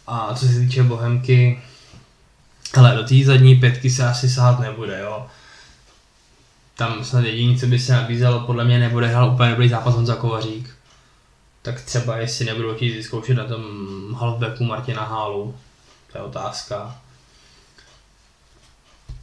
A 0.06 0.34
co 0.34 0.46
se 0.46 0.60
týče 0.60 0.82
Bohemky, 0.82 1.62
ale 2.74 2.96
do 2.96 3.04
té 3.04 3.24
zadní 3.24 3.54
pětky 3.54 3.90
se 3.90 4.08
asi 4.08 4.30
sahat 4.30 4.60
nebude, 4.60 5.00
jo. 5.00 5.26
Tam 6.74 7.04
snad 7.04 7.24
jediný, 7.24 7.58
co 7.58 7.66
by 7.66 7.78
se 7.78 7.92
nabízelo, 7.92 8.40
podle 8.40 8.64
mě 8.64 8.78
nebude 8.78 9.06
hrát 9.06 9.26
úplně 9.26 9.50
dobrý 9.50 9.68
zápas 9.68 9.94
Honza 9.94 10.16
Kovařík. 10.16 10.70
Tak 11.62 11.80
třeba 11.80 12.16
jestli 12.16 12.44
nebudou 12.44 12.74
chtít 12.74 12.94
vyzkoušet 12.94 13.34
na 13.34 13.44
tom 13.44 13.62
halfbacku 14.14 14.64
Martina 14.64 15.04
Hálu, 15.04 15.54
to 16.12 16.18
je 16.18 16.24
otázka 16.24 16.96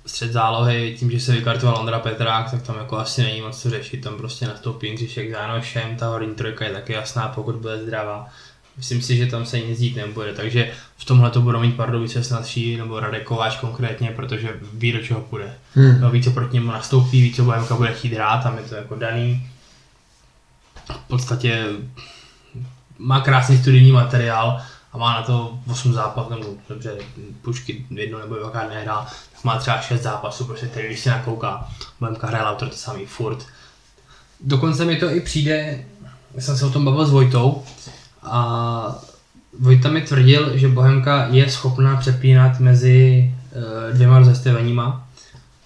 střed 0.09 0.31
zálohy, 0.31 0.95
tím, 0.99 1.11
že 1.11 1.19
se 1.19 1.31
vykartoval 1.31 1.77
Ondra 1.79 1.99
Petrák, 1.99 2.51
tak 2.51 2.61
tam 2.61 2.77
jako 2.77 2.97
asi 2.97 3.23
není 3.23 3.41
moc 3.41 3.61
co 3.61 3.69
řešit, 3.69 4.03
tam 4.03 4.17
prostě 4.17 4.47
nastoupí 4.47 4.87
Jindřišek 4.87 5.31
za 5.31 5.37
Janošem, 5.37 5.95
ta 5.95 6.07
horní 6.07 6.35
trojka 6.35 6.65
je 6.65 6.73
taky 6.73 6.93
jasná, 6.93 7.27
pokud 7.27 7.55
bude 7.55 7.83
zdravá. 7.83 8.27
Myslím 8.77 9.01
si, 9.01 9.17
že 9.17 9.25
tam 9.25 9.45
se 9.45 9.59
nic 9.59 9.79
dít 9.79 9.95
nebude, 9.95 10.33
takže 10.33 10.71
v 10.97 11.05
tomhle 11.05 11.29
to 11.29 11.41
budou 11.41 11.59
mít 11.59 11.75
Pardubice 11.75 12.23
snadší, 12.23 12.77
nebo 12.77 12.99
Radek 12.99 13.23
Kováč 13.23 13.55
konkrétně, 13.55 14.11
protože 14.15 14.59
ví, 14.73 14.91
do 14.91 14.99
čeho 14.99 15.21
půjde. 15.21 15.53
Hmm. 15.73 16.01
No, 16.01 16.11
ví, 16.11 16.23
co 16.23 16.31
proti 16.31 16.53
němu 16.53 16.71
nastoupí, 16.71 17.21
ví, 17.21 17.33
co 17.33 17.43
Bohemka 17.43 17.75
bude 17.75 17.93
chtít 17.93 18.13
hrát, 18.13 18.43
tam 18.43 18.57
je 18.57 18.63
to 18.63 18.75
jako 18.75 18.95
daný. 18.95 19.49
V 20.89 21.07
podstatě 21.07 21.65
má 22.97 23.21
krásný 23.21 23.57
studijní 23.57 23.91
materiál 23.91 24.61
a 24.93 24.97
má 24.97 25.13
na 25.13 25.23
to 25.23 25.59
8 25.71 25.93
zápasů, 25.93 26.29
nebo 26.29 26.45
dobře, 26.69 26.97
pušky 27.41 27.85
jedno 27.89 28.19
nebo 28.19 28.35
dvakrát 28.35 28.69
nehrál, 28.69 29.05
má 29.43 29.57
třeba 29.59 29.81
6 29.81 30.01
zápasů, 30.01 30.45
prostě 30.45 30.67
který 30.67 30.87
když 30.87 30.99
se 30.99 31.09
nakouká, 31.09 31.67
Bohemka 31.99 32.27
hraje 32.27 32.45
autor 32.45 32.69
to 32.69 32.75
samý 32.75 33.05
furt. 33.05 33.45
Dokonce 34.41 34.85
mi 34.85 34.95
to 34.95 35.09
i 35.09 35.21
přijde, 35.21 35.85
já 36.33 36.41
jsem 36.41 36.57
se 36.57 36.65
o 36.65 36.69
tom 36.69 36.85
bavil 36.85 37.05
s 37.05 37.11
Vojtou 37.11 37.63
a 38.23 38.95
Vojta 39.59 39.89
mi 39.89 40.01
tvrdil, 40.01 40.57
že 40.57 40.67
Bohemka 40.67 41.27
je 41.31 41.51
schopná 41.51 41.95
přepínat 41.95 42.59
mezi 42.59 43.31
uh, 43.55 43.95
dvěma 43.95 44.19
rozestaveníma 44.19 45.07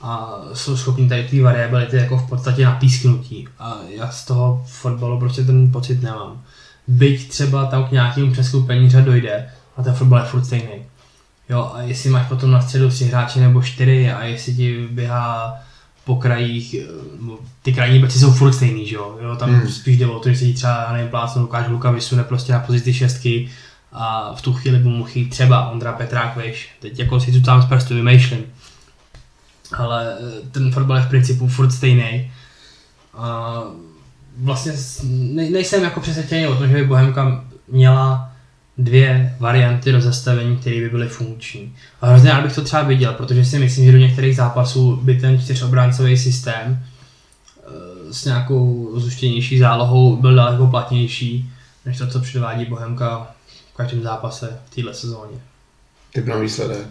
a 0.02 0.42
jsou 0.54 0.78
schopní 0.78 1.10
tady 1.10 1.28
ty 1.28 1.42
variability 1.42 1.98
jako 1.98 2.18
v 2.18 2.30
podstatě 2.30 2.66
napísknutí 2.66 3.48
a 3.60 3.78
já 3.90 4.12
z 4.12 4.26
toho 4.26 4.66
fotbalu 4.68 5.20
prostě 5.20 5.44
ten 5.44 5.72
pocit 5.72 6.04
nemám. 6.04 6.44
Byť 6.88 7.30
třeba 7.30 7.66
tam 7.66 7.86
k 7.86 7.92
nějakému 7.92 8.32
přeskupení 8.32 8.90
řad 8.90 9.04
dojde 9.04 9.50
a 9.78 9.84
ten 9.84 9.94
fotbal 9.94 10.20
je 10.20 10.26
furt 10.26 10.46
stejný 10.46 10.86
Jo, 11.50 11.72
a 11.74 11.82
jestli 11.82 12.10
máš 12.10 12.28
potom 12.28 12.52
na 12.52 12.62
středu 12.62 12.90
tři 12.90 13.06
hráče 13.06 13.40
nebo 13.40 13.62
čtyři 13.62 14.12
a 14.12 14.24
jestli 14.24 14.56
ti 14.56 14.88
běhá 14.92 15.60
po 16.06 16.16
krajích, 16.16 16.76
eh, 16.76 16.88
ty 17.62 17.74
krajní 17.74 18.00
beci 18.00 18.20
jsou 18.20 18.32
furt 18.32 18.54
stejný, 18.54 18.88
že 18.88 18.96
jo? 18.96 19.18
jo 19.22 19.36
tam 19.36 19.50
hmm. 19.50 19.70
spíš 19.70 19.98
jde 19.98 20.08
o 20.08 20.20
to, 20.20 20.30
že 20.30 20.38
se 20.38 20.46
ti 20.46 20.54
třeba, 20.54 20.94
nevím, 20.94 21.10
plácnu 21.10 21.42
Lukáš 21.42 21.68
Luka 21.68 21.92
vysune 21.92 22.24
prostě 22.24 22.54
na 22.54 22.60
pozici 22.60 22.94
šestky 22.94 23.50
a 23.92 24.34
v 24.36 24.42
tu 24.42 24.54
chvíli 24.54 24.80
by 24.80 24.90
mohl 24.90 25.10
jít 25.14 25.30
třeba 25.30 25.70
Ondra 25.70 25.94
Petrák, 25.94 26.36
veš, 26.36 26.70
teď 26.80 27.00
jako 27.00 27.20
si 27.20 27.32
tu 27.32 27.42
tam 27.42 27.62
z 27.62 27.66
prstu 27.66 27.96
vymýšlím. 27.96 28.44
Ale 29.78 30.18
eh, 30.20 30.50
ten 30.52 30.72
fotbal 30.72 30.98
je 30.98 31.04
v 31.04 31.10
principu 31.10 31.48
furt 31.48 31.72
stejný. 31.72 32.32
A 33.14 33.54
vlastně 34.38 34.74
nejsem 35.50 35.84
jako 35.84 36.00
přesvědčený 36.00 36.48
o 36.48 36.56
tom, 36.56 36.68
že 36.70 36.76
by 36.76 36.84
Bohemka 36.84 37.46
měla 37.68 38.32
dvě 38.78 39.36
varianty 39.40 39.92
rozestavení, 39.92 40.58
které 40.58 40.80
by 40.80 40.90
byly 40.90 41.08
funkční. 41.08 41.76
A 42.02 42.08
hrozně 42.08 42.32
rád 42.32 42.44
bych 42.44 42.56
to 42.56 42.64
třeba 42.64 42.84
viděl, 42.84 43.14
protože 43.14 43.46
si 43.46 43.60
myslím, 43.60 43.86
že 43.86 43.92
do 43.92 43.98
některých 43.98 44.36
zápasů 44.36 44.96
by 44.96 45.20
ten 45.20 45.42
čtyřobráncový 45.42 46.18
systém 46.18 46.84
eh, 46.84 48.14
s 48.14 48.26
nějakou 48.26 48.92
zuštěnější 49.00 49.60
zálohou 49.60 50.16
byl 50.16 50.36
daleko 50.36 50.68
platnější, 50.68 51.52
než 51.86 51.98
to, 51.98 52.08
co 52.08 52.20
předvádí 52.20 52.66
Bohemka 52.66 53.32
v 53.74 53.78
každém 53.78 54.02
zápase 54.02 54.60
v 54.66 54.76
této 54.76 54.94
sezóně. 54.94 55.38
Typ 56.14 56.26
na 56.26 56.36
výsledek? 56.38 56.88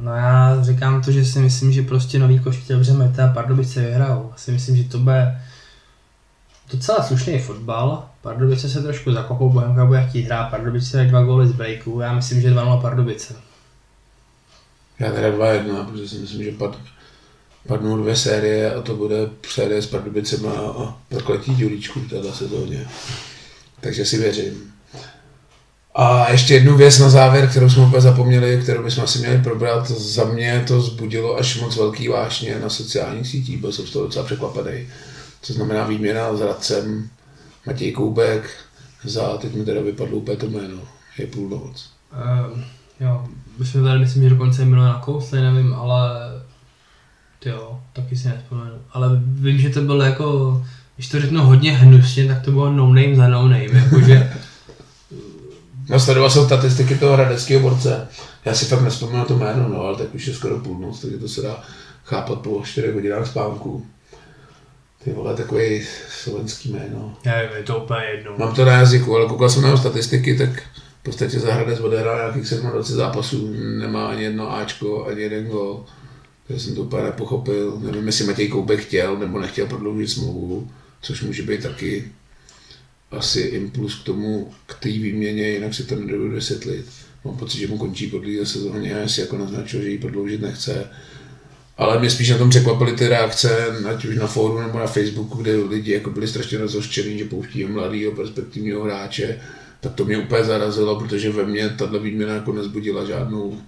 No 0.00 0.12
já 0.12 0.62
říkám 0.62 1.02
to, 1.02 1.12
že 1.12 1.24
si 1.24 1.38
myslím, 1.38 1.72
že 1.72 1.82
prostě 1.82 2.18
nový 2.18 2.38
košky 2.38 2.62
otevřeme 2.62 3.12
a 3.24 3.32
Pardubice 3.32 3.80
vyhrajou. 3.80 4.28
Já 4.32 4.36
si 4.36 4.52
myslím, 4.52 4.76
že 4.76 4.84
to 4.84 4.98
bude 4.98 5.40
docela 6.72 7.02
slušný 7.02 7.38
fotbal. 7.38 8.08
Pardubice 8.22 8.68
se 8.68 8.82
trošku 8.82 9.12
zakopou, 9.12 9.50
Bohemka 9.50 9.86
bude 9.86 10.06
chtít 10.06 10.22
hrát. 10.22 10.50
Pardubice 10.50 11.04
dva 11.04 11.22
góly 11.22 11.48
z 11.48 11.52
breaku, 11.52 12.00
já 12.00 12.12
myslím, 12.12 12.40
že 12.40 12.50
2-0 12.50 12.80
Pardubice. 12.80 13.34
Já 14.98 15.12
teda 15.12 15.28
2-1, 15.28 15.86
protože 15.86 16.08
si 16.08 16.18
myslím, 16.18 16.44
že 16.44 16.50
pad, 16.50 16.78
padnou 17.66 17.96
dvě 17.96 18.16
série 18.16 18.74
a 18.74 18.82
to 18.82 18.96
bude 18.96 19.16
série 19.48 19.82
s 19.82 19.86
Pardubicema 19.86 20.52
a 20.52 20.96
prokletí 21.08 21.54
Ďulíčku 21.54 22.00
v 22.00 22.08
této 22.08 22.32
sezóně. 22.32 22.88
Takže 23.80 24.04
si 24.04 24.18
věřím. 24.18 24.75
A 25.98 26.30
ještě 26.30 26.54
jednu 26.54 26.76
věc 26.76 26.98
na 26.98 27.08
závěr, 27.08 27.48
kterou 27.48 27.70
jsme 27.70 27.86
úplně 27.86 28.00
zapomněli, 28.00 28.60
kterou 28.62 28.84
bychom 28.84 29.04
asi 29.04 29.18
měli 29.18 29.42
probrat. 29.42 29.90
Za 29.90 30.24
mě 30.24 30.64
to 30.68 30.80
zbudilo 30.80 31.38
až 31.38 31.60
moc 31.60 31.76
velký 31.76 32.08
vášně 32.08 32.58
na 32.58 32.68
sociálních 32.70 33.26
sítích, 33.26 33.60
byl 33.60 33.72
jsem 33.72 33.86
z 33.86 33.90
toho 33.90 34.04
docela 34.04 34.24
překvapený. 34.24 34.86
Co 35.42 35.52
znamená 35.52 35.86
výměna 35.86 36.36
s 36.36 36.40
Radcem, 36.40 37.08
Matěj 37.66 37.92
Koubek, 37.92 38.50
za, 39.04 39.36
teď 39.36 39.54
mi 39.54 39.64
teda 39.64 39.80
vypadlo 39.80 40.16
úplně 40.16 40.36
to 40.36 40.46
jméno, 40.48 40.78
je 41.18 41.26
půlnoc. 41.26 41.90
Uh, 42.12 42.60
jo, 43.00 43.26
my 43.58 43.66
jsme 43.66 43.82
tady 43.82 43.98
myslím, 43.98 44.22
že 44.22 44.30
dokonce 44.30 44.64
jmenuje 44.64 44.88
na 44.88 44.98
kousli, 44.98 45.40
nevím, 45.40 45.74
ale 45.74 46.10
jo, 47.44 47.80
taky 47.92 48.16
si 48.16 48.28
nespomenu. 48.28 48.74
Ale 48.92 49.08
vím, 49.22 49.58
že 49.58 49.70
to 49.70 49.80
bylo 49.80 50.02
jako, 50.02 50.62
když 50.96 51.08
to 51.08 51.20
řeknu 51.20 51.42
hodně 51.42 51.72
hnusně, 51.72 52.26
tak 52.26 52.42
to 52.42 52.50
bylo 52.50 52.72
no 52.72 52.86
name 52.86 53.16
za 53.16 53.28
no 53.28 53.42
name, 53.42 53.64
jakože 53.64 54.32
No 55.88 56.00
sledoval 56.00 56.30
jsem 56.30 56.44
statistiky 56.44 56.94
toho 56.94 57.12
hradeckého 57.12 57.60
borce. 57.60 58.08
Já 58.44 58.54
si 58.54 58.64
fakt 58.64 58.82
nespomínám 58.82 59.26
to 59.26 59.38
jméno, 59.38 59.68
no, 59.68 59.80
ale 59.80 59.98
tak 59.98 60.14
už 60.14 60.26
je 60.26 60.34
skoro 60.34 60.58
půlnoc, 60.58 61.00
takže 61.00 61.18
to 61.18 61.28
se 61.28 61.42
dá 61.42 61.62
chápat 62.04 62.38
po 62.38 62.62
4 62.64 62.92
hodinách 62.92 63.26
spánku. 63.26 63.86
Ty 65.04 65.12
vole, 65.12 65.34
takový 65.34 65.86
slovenský 66.08 66.72
jméno. 66.72 67.16
Nevím, 67.24 67.56
je 67.56 67.62
to 67.62 67.78
úplně 67.78 68.04
jedno. 68.16 68.34
Mám 68.38 68.54
to 68.54 68.64
na 68.64 68.72
jazyku, 68.72 69.16
ale 69.16 69.28
koukal 69.28 69.50
jsem 69.50 69.62
na 69.62 69.76
statistiky, 69.76 70.38
tak 70.38 70.62
v 71.00 71.02
podstatě 71.02 71.40
za 71.40 71.54
Hradec 71.54 71.80
odehrál 71.80 72.16
nějakých 72.16 72.60
27 72.60 72.96
zápasů, 72.96 73.50
nemá 73.78 74.06
ani 74.06 74.22
jedno 74.22 74.56
Ačko, 74.56 75.06
ani 75.06 75.22
jeden 75.22 75.46
gol. 75.46 75.84
Já 76.48 76.58
jsem 76.58 76.74
to 76.74 76.80
úplně 76.80 77.02
nepochopil. 77.02 77.78
Nevím, 77.80 78.06
jestli 78.06 78.26
Matěj 78.26 78.48
Koubek 78.48 78.80
chtěl 78.80 79.16
nebo 79.16 79.38
nechtěl 79.38 79.66
prodloužit 79.66 80.10
smlouvu, 80.10 80.70
což 81.02 81.22
může 81.22 81.42
být 81.42 81.62
taky 81.62 82.04
asi 83.10 83.40
impuls 83.40 83.94
k 83.94 84.04
tomu, 84.04 84.52
k 84.66 84.74
té 84.74 84.88
výměně, 84.88 85.48
jinak 85.48 85.74
si 85.74 85.84
to 85.84 85.94
nedovedu 85.94 86.34
vysvětlit. 86.34 86.86
Mám 87.24 87.36
pocit, 87.36 87.58
že 87.58 87.66
mu 87.66 87.78
končí 87.78 88.06
po 88.06 88.18
dlouhé 88.18 88.46
sezóně 88.46 89.02
a 89.02 89.08
si 89.08 89.20
jako 89.20 89.38
naznačil, 89.38 89.82
že 89.82 89.88
ji 89.88 89.98
prodloužit 89.98 90.40
nechce. 90.40 90.90
Ale 91.76 92.00
mě 92.00 92.10
spíš 92.10 92.30
na 92.30 92.38
tom 92.38 92.50
překvapily 92.50 92.92
ty 92.92 93.08
reakce, 93.08 93.66
ať 93.88 94.04
už 94.04 94.16
na 94.16 94.26
fóru 94.26 94.60
nebo 94.60 94.78
na 94.78 94.86
Facebooku, 94.86 95.42
kde 95.42 95.56
lidi 95.56 95.92
jako 95.92 96.10
byli 96.10 96.28
strašně 96.28 96.58
rozhořčení, 96.58 97.18
že 97.18 97.24
pouští 97.24 97.64
mladého 97.64 98.12
perspektivního 98.12 98.84
hráče, 98.84 99.40
tak 99.80 99.94
to 99.94 100.04
mě 100.04 100.18
úplně 100.18 100.44
zarazilo, 100.44 101.00
protože 101.00 101.30
ve 101.30 101.46
mně 101.46 101.68
tahle 101.68 101.98
výměna 101.98 102.34
jako 102.34 102.52
nezbudila 102.52 103.04
žádnou 103.04 103.60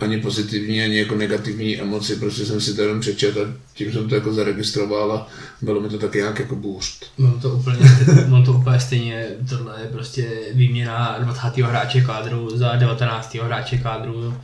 ani 0.00 0.18
pozitivní, 0.20 0.82
ani 0.82 0.98
jako 0.98 1.14
negativní 1.14 1.80
emoci, 1.80 2.16
prostě 2.16 2.46
jsem 2.46 2.60
si 2.60 2.74
to 2.74 2.82
jenom 2.82 3.00
přečet 3.00 3.36
a 3.36 3.40
tím 3.74 3.92
jsem 3.92 4.08
to 4.08 4.14
jako 4.14 4.32
zaregistroval 4.32 5.12
a 5.12 5.26
bylo 5.62 5.80
mi 5.80 5.88
to 5.88 5.98
taky 5.98 6.18
nějak 6.18 6.38
jako 6.38 6.56
bůřt. 6.56 7.06
Mám 7.18 7.40
to 7.40 7.50
úplně, 7.50 7.78
mám 8.28 8.44
to 8.44 8.52
úplně 8.52 8.80
stejně, 8.80 9.26
tohle 9.48 9.80
je 9.80 9.86
prostě 9.86 10.28
výměna 10.54 11.18
20. 11.18 11.56
hráče 11.56 12.00
kádru 12.00 12.58
za 12.58 12.76
19. 12.76 13.34
hráče 13.34 13.78
kádru, 13.78 14.34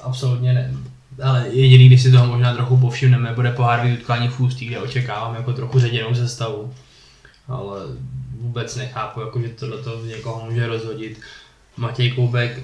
absolutně 0.00 0.52
ne. 0.52 0.74
Ale 1.22 1.48
jediný, 1.50 1.86
když 1.86 2.02
si 2.02 2.10
toho 2.10 2.26
možná 2.26 2.54
trochu 2.54 2.76
povšimneme, 2.76 3.32
bude 3.34 3.52
pohárový 3.52 3.92
utkání 3.92 4.28
v 4.28 4.40
Ústí, 4.40 4.66
kde 4.66 4.78
očekávám 4.78 5.34
jako 5.34 5.52
trochu 5.52 5.80
ředěnou 5.80 6.14
sestavu. 6.14 6.74
Ale 7.48 7.80
vůbec 8.40 8.76
nechápu, 8.76 9.20
jako, 9.20 9.40
že 9.40 9.48
tohle 9.48 9.82
to 9.82 10.04
někoho 10.04 10.46
může 10.50 10.66
rozhodit. 10.66 11.20
Matěj 11.76 12.10
Koubek 12.10 12.62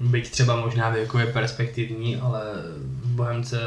byť 0.00 0.30
třeba 0.30 0.56
možná 0.56 0.90
věkově 0.90 1.26
perspektivní, 1.26 2.16
ale 2.16 2.42
v 2.78 3.06
Bohemce 3.06 3.60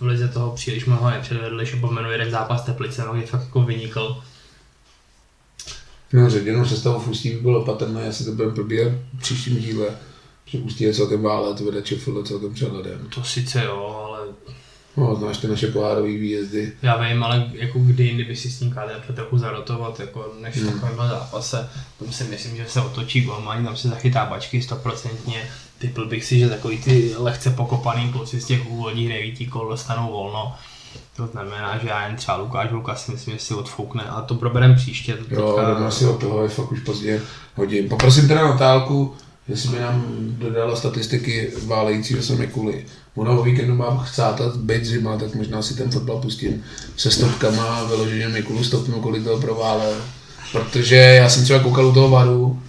v 0.00 0.02
lize 0.02 0.28
toho 0.28 0.50
příliš 0.50 0.84
mnoho 0.84 1.10
nepředvedl, 1.10 1.56
když 1.56 1.74
opomenu 1.74 2.10
jeden 2.10 2.30
zápas 2.30 2.64
Teplice, 2.64 3.04
no, 3.04 3.12
kdy 3.12 3.26
fakt 3.26 3.44
jako 3.44 3.62
vynikl. 3.62 4.22
No, 6.12 6.30
ředěnou 6.30 6.64
sestavu 6.64 7.00
v 7.00 7.08
Ústí 7.08 7.30
by 7.30 7.40
bylo 7.40 7.64
patrné, 7.64 8.00
jestli 8.00 8.24
to 8.24 8.32
budeme 8.32 8.54
probíhat 8.54 8.92
v 9.18 9.20
příštím 9.20 9.56
díle, 9.56 9.86
že 10.44 10.58
Ústí 10.58 10.84
je 10.84 10.94
celkem 10.94 11.22
válet, 11.22 11.60
vede 11.60 11.82
Čefil 11.82 12.22
celkem 12.22 12.54
přehledem. 12.54 13.08
To 13.14 13.24
sice 13.24 13.64
jo, 13.64 14.04
ale 14.06 14.21
No, 14.96 15.14
znáš 15.14 15.38
ty 15.38 15.48
naše 15.48 15.66
pohárové 15.66 16.08
výjezdy. 16.08 16.72
Já 16.82 16.96
vím, 16.96 17.24
ale 17.24 17.50
jako 17.52 17.78
kdy 17.78 18.04
jindy 18.04 18.24
by 18.24 18.36
si 18.36 18.50
s 18.50 18.58
tím 18.58 18.70
kádrem 18.70 19.00
trochu 19.14 19.38
zarotovat, 19.38 20.00
jako 20.00 20.32
než 20.40 20.56
v 20.56 20.62
hmm. 20.62 20.72
takovémhle 20.72 21.08
zápase. 21.08 21.68
Tam 21.98 22.12
si 22.12 22.24
myslím, 22.24 22.56
že 22.56 22.64
se 22.68 22.80
otočí 22.80 23.20
golmani, 23.20 23.64
tam 23.64 23.76
se 23.76 23.88
zachytá 23.88 24.26
bačky 24.26 24.62
stoprocentně. 24.62 25.42
Typl 25.78 26.06
bych 26.06 26.24
si, 26.24 26.38
že 26.38 26.48
takový 26.48 26.78
ty 26.78 27.14
lehce 27.16 27.50
pokopaný 27.50 28.12
kluci 28.12 28.40
z 28.40 28.44
těch 28.44 28.70
úvodních 28.70 29.08
devíti 29.08 29.46
kol 29.46 29.68
dostanou 29.68 30.12
volno. 30.12 30.54
To 31.16 31.26
znamená, 31.26 31.78
že 31.78 31.88
já 31.88 32.06
jen 32.06 32.16
třeba 32.16 32.36
Lukáš 32.36 32.70
Luka 32.70 32.94
si 32.94 33.12
myslím, 33.12 33.34
že 33.34 33.40
si 33.40 33.54
odfoukne, 33.54 34.02
ale 34.02 34.22
to 34.22 34.34
proberem 34.34 34.74
příště. 34.74 35.14
To 35.14 35.34
jo, 35.34 35.52
teďka... 35.52 35.90
si 35.90 36.06
od 36.06 36.20
toho, 36.20 36.42
je 36.42 36.48
fakt 36.48 36.72
už 36.72 36.80
pozdě 36.80 37.22
hodin. 37.54 37.88
Poprosím 37.88 38.28
teda 38.28 38.48
Natálku, 38.48 39.14
jestli 39.48 39.68
by 39.68 39.78
nám 39.78 40.04
dodala 40.38 40.76
statistiky 40.76 41.52
válejícího 41.66 42.22
se 42.22 42.34
Mikuly. 42.34 42.84
Ona 43.16 43.30
o 43.30 43.42
víkendu 43.42 43.74
mám 43.74 43.98
chcátat, 43.98 44.56
být 44.56 44.84
zima, 44.84 45.16
tak 45.16 45.34
možná 45.34 45.62
si 45.62 45.74
ten 45.74 45.90
fotbal 45.90 46.18
pustím 46.18 46.64
se 46.96 47.10
stopkama 47.10 47.64
a 47.64 47.84
vyloženě 47.84 48.28
Mikulu 48.28 48.64
stopnu, 48.64 49.00
kolik 49.00 49.24
toho 49.24 49.40
proválel. 49.40 49.94
Protože 50.52 50.96
já 50.96 51.28
jsem 51.28 51.44
třeba 51.44 51.58
koukal 51.58 51.86
u 51.86 51.94
toho 51.94 52.08
varu 52.08 52.62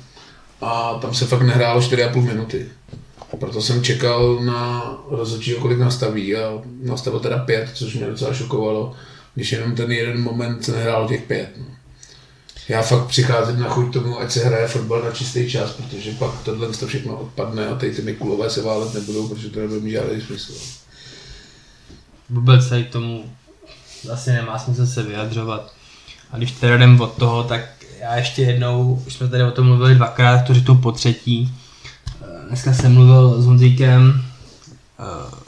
a 0.62 0.94
tam 1.02 1.14
se 1.14 1.26
fakt 1.26 1.42
nehrálo 1.42 1.80
4,5 1.82 2.22
minuty. 2.22 2.66
Proto 3.40 3.62
jsem 3.62 3.84
čekal 3.84 4.40
na 4.44 4.84
rozhodčího, 5.10 5.60
kolik 5.60 5.80
nastaví 5.80 6.36
a 6.36 6.62
nastavil 6.84 7.20
teda 7.20 7.38
pět, 7.38 7.70
což 7.74 7.96
mě 7.96 8.06
docela 8.06 8.34
šokovalo, 8.34 8.94
když 9.36 9.52
jenom 9.52 9.76
ten 9.76 9.92
jeden 9.92 10.22
moment 10.22 10.66
se 10.66 10.72
nehrál 10.72 11.08
těch 11.08 11.22
pět. 11.22 11.50
No. 11.58 11.66
Já 12.68 12.82
fakt 12.82 13.06
přicházím 13.06 13.60
na 13.60 13.70
chuť 13.70 13.94
tomu, 13.94 14.20
ať 14.20 14.32
se 14.32 14.46
hraje 14.46 14.68
fotbal 14.68 15.02
na 15.02 15.12
čistý 15.12 15.52
čas, 15.52 15.72
protože 15.72 16.12
pak 16.12 16.32
tohle 16.44 16.68
to 16.68 16.88
všechno 16.88 17.18
odpadne 17.18 17.68
a 17.68 17.76
tady 17.76 17.96
ty 17.96 18.02
Mikulové 18.02 18.50
se 18.50 18.62
válet 18.62 18.94
nebudou, 18.94 19.28
protože 19.28 19.50
to 19.50 19.60
nebude 19.60 19.80
mít 19.80 19.92
žádný 19.92 20.22
smysl. 20.22 20.54
Vůbec 22.30 22.70
tady 22.70 22.84
tomu 22.84 23.26
asi 24.14 24.32
nemá 24.32 24.60
smysl 24.60 24.86
se 24.88 25.04
vyjadřovat. 25.04 25.74
A 26.32 26.38
když 26.38 26.52
teda 26.52 26.76
jdem 26.76 27.02
od 27.02 27.14
toho, 27.14 27.44
tak 27.44 27.62
já 28.00 28.16
ještě 28.16 28.42
jednou, 28.42 29.04
už 29.08 29.14
jsme 29.14 29.28
tady 29.28 29.44
o 29.44 29.52
tom 29.52 29.68
mluvili 29.68 29.96
dvakrát, 29.96 30.48
to 30.48 30.54
řeknu 30.54 30.78
po 30.78 30.92
třetí, 30.92 31.54
Dneska 32.54 32.74
jsem 32.74 32.94
mluvil 32.94 33.42
s 33.42 33.46
Honzíkem, 33.46 34.24
uh, 35.00 35.40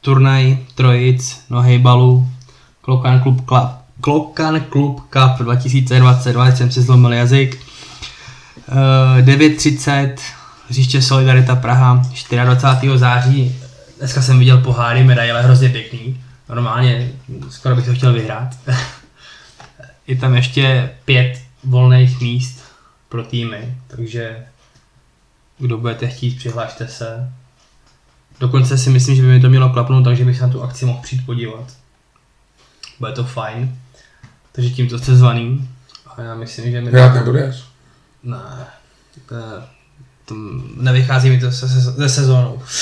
turnaj 0.00 0.58
Trojic, 0.74 1.44
nohejbalu, 1.50 2.28
Klokan 2.80 3.22
Club, 3.22 3.48
Club, 3.48 3.70
Klokan 4.04 4.60
Club 4.70 5.00
Cup 5.00 5.38
2022, 5.38 6.56
jsem 6.56 6.70
si 6.70 6.82
zlomil 6.82 7.12
jazyk. 7.12 7.62
Uh, 8.68 9.26
9.30, 9.26 10.14
hřiště 10.68 11.02
Solidarita 11.02 11.56
Praha, 11.56 12.02
24. 12.30 12.98
září. 12.98 13.56
Dneska 13.98 14.22
jsem 14.22 14.38
viděl 14.38 14.58
poháry, 14.58 15.04
medaile, 15.04 15.42
hrozně 15.42 15.68
pěkný. 15.68 16.20
Normálně, 16.48 17.12
skoro 17.50 17.76
bych 17.76 17.84
to 17.84 17.94
chtěl 17.94 18.12
vyhrát. 18.12 18.58
Je 20.06 20.16
tam 20.16 20.34
ještě 20.34 20.90
pět 21.04 21.42
volných 21.64 22.20
míst 22.20 22.62
pro 23.08 23.24
týmy, 23.24 23.74
takže 23.86 24.46
kdo 25.58 25.78
budete 25.78 26.08
chtít, 26.08 26.36
přihlašte 26.38 26.88
se. 26.88 27.32
Dokonce 28.40 28.78
si 28.78 28.90
myslím, 28.90 29.16
že 29.16 29.22
by 29.22 29.28
mi 29.28 29.40
to 29.40 29.48
mělo 29.48 29.70
klapnout, 29.70 30.04
takže 30.04 30.24
bych 30.24 30.36
se 30.36 30.42
na 30.42 30.52
tu 30.52 30.62
akci 30.62 30.86
mohl 30.86 31.02
přijít 31.02 31.26
podívat. 31.26 31.76
Bude 33.00 33.12
to 33.12 33.24
fajn. 33.24 33.78
Takže 34.54 34.70
tímto 34.70 34.98
jste 34.98 35.16
zvaný. 35.16 35.68
A 36.06 36.22
já 36.22 36.34
myslím, 36.34 36.70
že 36.70 36.80
mi... 36.80 36.98
Já 36.98 37.14
nebudeš? 37.14 37.64
Ne. 38.22 38.66
To, 39.28 39.34
to 40.24 40.34
nevychází 40.76 41.30
mi 41.30 41.40
to 41.40 41.52
se, 41.52 41.68
se, 41.68 41.80
se 41.80 42.08
sezónou. 42.08 42.62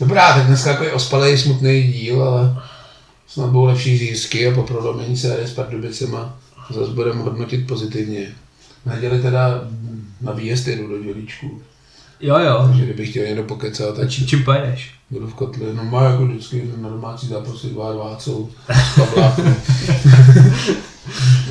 Dobrá, 0.00 0.34
tak 0.34 0.46
dneska 0.46 0.70
jako 0.70 0.84
je 0.84 0.92
ospalej 0.92 1.38
smutný 1.38 1.82
díl, 1.82 2.22
ale 2.22 2.62
snad 3.26 3.46
budou 3.46 3.64
lepší 3.64 3.98
řízky 3.98 4.48
a 4.48 4.54
po 4.54 4.62
prolomení 4.62 5.16
se 5.16 5.36
s 5.36 5.54
Pardubicema 5.54 6.38
zase 6.70 6.92
budeme 6.92 7.22
hodnotit 7.22 7.66
pozitivně. 7.66 8.26
Neděli 8.86 9.22
teda 9.22 9.60
na 10.20 10.32
výjezd 10.32 10.68
jedu 10.68 10.88
do 10.88 11.02
Dělíčku. 11.02 11.62
Jo, 12.20 12.38
jo. 12.38 12.64
Takže 12.68 12.84
kdybych 12.84 13.10
chtěl 13.10 13.26
někdo 13.26 13.42
pokecat, 13.42 13.96
tak... 13.96 14.10
Čím, 14.10 14.26
čím 14.26 14.44
pojedeš? 14.44 14.99
Budu 15.10 15.26
v 15.26 15.34
kotli. 15.34 15.74
No 15.74 15.84
má 15.84 16.04
jako 16.04 16.26
vždycky 16.26 16.72
na 16.76 16.88
domácí 16.88 17.26
zápasy 17.26 17.66
dva 17.66 17.96
Vácou 17.96 18.50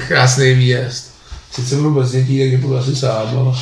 Krásný 0.07 0.53
výjezd. 0.53 1.13
Sice 1.51 1.75
budu 1.75 1.93
bez 1.93 2.11
dětí, 2.11 2.51
tak 2.51 2.59
budu 2.59 2.77
asi 2.77 2.95
sám, 2.95 3.37
ale 3.37 3.57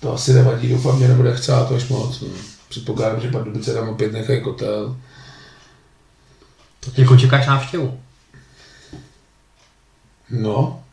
to 0.00 0.14
asi 0.14 0.32
nevadí. 0.32 0.68
Doufám, 0.68 0.98
že 0.98 1.08
nebude 1.08 1.36
chcát 1.36 1.72
až 1.72 1.88
moc. 1.88 2.20
No. 2.20 2.28
Předpokládám, 2.68 3.20
že 3.20 3.30
Pardubice 3.30 3.74
tam 3.74 3.88
opět 3.88 4.12
nechají 4.12 4.40
kotel. 4.40 4.96
Jako 6.96 7.16
čekáš 7.16 7.46
návštěvu? 7.46 8.00
No, 10.30 10.84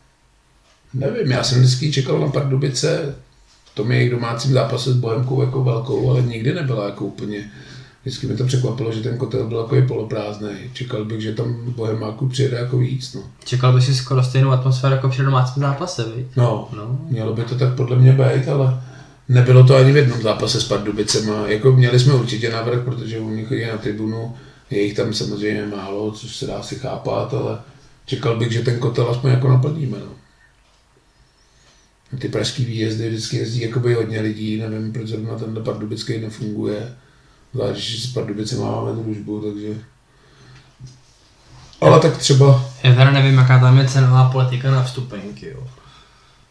Nevím, 0.94 1.30
já 1.30 1.44
jsem 1.44 1.62
vždycky 1.62 1.92
čekal 1.92 2.20
na 2.20 2.28
Pardubice 2.28 3.14
v 3.64 3.74
tom 3.74 3.92
jejich 3.92 4.10
domácím 4.10 4.52
zápase 4.52 4.92
s 4.92 4.96
Bohemkou 4.96 5.42
jako 5.42 5.64
velkou, 5.64 6.10
ale 6.10 6.22
nikdy 6.22 6.54
nebyla 6.54 6.86
jako 6.86 7.04
úplně 7.04 7.50
vždycky 8.02 8.26
mi 8.26 8.36
to 8.36 8.44
překvapilo, 8.44 8.92
že 8.92 9.00
ten 9.00 9.18
kotel 9.18 9.46
byl 9.46 9.62
takový 9.62 9.86
poloprázdný. 9.86 10.48
Čekal 10.72 11.04
bych, 11.04 11.20
že 11.20 11.32
tam 11.32 11.70
Bohemáku 11.70 12.28
přijede 12.28 12.56
jako 12.56 12.78
víc. 12.78 13.14
No. 13.14 13.22
Čekal 13.44 13.72
bych 13.72 13.84
si 13.84 13.94
skoro 13.94 14.22
stejnou 14.22 14.50
atmosféru 14.50 14.94
jako 14.94 15.08
při 15.08 15.22
domácím 15.22 15.62
zápase, 15.62 16.04
viď? 16.16 16.26
No, 16.36 16.68
no, 16.76 16.98
mělo 17.08 17.34
by 17.34 17.42
to 17.42 17.54
tak 17.54 17.74
podle 17.74 17.96
mě 17.96 18.12
být, 18.12 18.48
ale 18.48 18.80
nebylo 19.28 19.64
to 19.64 19.76
ani 19.76 19.92
v 19.92 19.96
jednom 19.96 20.22
zápase 20.22 20.60
s 20.60 20.68
Pardubicem. 20.68 21.32
Jako 21.46 21.72
měli 21.72 21.98
jsme 22.00 22.14
určitě 22.14 22.50
návrh, 22.50 22.84
protože 22.84 23.20
u 23.20 23.30
nich 23.30 23.48
chodí 23.48 23.66
na 23.66 23.78
tribunu, 23.78 24.36
je 24.70 24.82
jich 24.82 24.94
tam 24.94 25.14
samozřejmě 25.14 25.66
málo, 25.66 26.12
což 26.12 26.36
se 26.36 26.46
dá 26.46 26.62
si 26.62 26.74
chápat, 26.74 27.34
ale 27.34 27.58
čekal 28.06 28.38
bych, 28.38 28.52
že 28.52 28.62
ten 28.62 28.78
kotel 28.78 29.10
aspoň 29.10 29.30
jako 29.30 29.48
naplníme. 29.48 29.98
No. 29.98 30.12
Ty 32.18 32.28
pražský 32.28 32.64
výjezdy 32.64 33.08
vždycky 33.08 33.36
jezdí 33.36 33.60
jakoby 33.60 33.94
hodně 33.94 34.20
lidí, 34.20 34.56
nevím, 34.58 34.92
proč 34.92 35.08
zrovna 35.08 35.38
ten 35.38 35.64
pardubický 35.64 36.20
nefunguje. 36.20 36.94
Zvlášť, 37.54 37.80
že 37.80 38.08
s 38.08 38.12
Pardubicem 38.12 38.60
máme 38.60 38.92
družbu, 38.92 39.40
takže... 39.40 39.84
Ale 41.80 42.00
tak 42.00 42.16
třeba... 42.16 42.64
Já 42.82 42.94
teda 42.94 43.10
nevím, 43.10 43.38
jaká 43.38 43.60
tam 43.60 43.78
je 43.78 43.88
cenová 43.88 44.30
politika 44.30 44.70
na 44.70 44.82
vstupenky, 44.82 45.46
jo. 45.46 45.66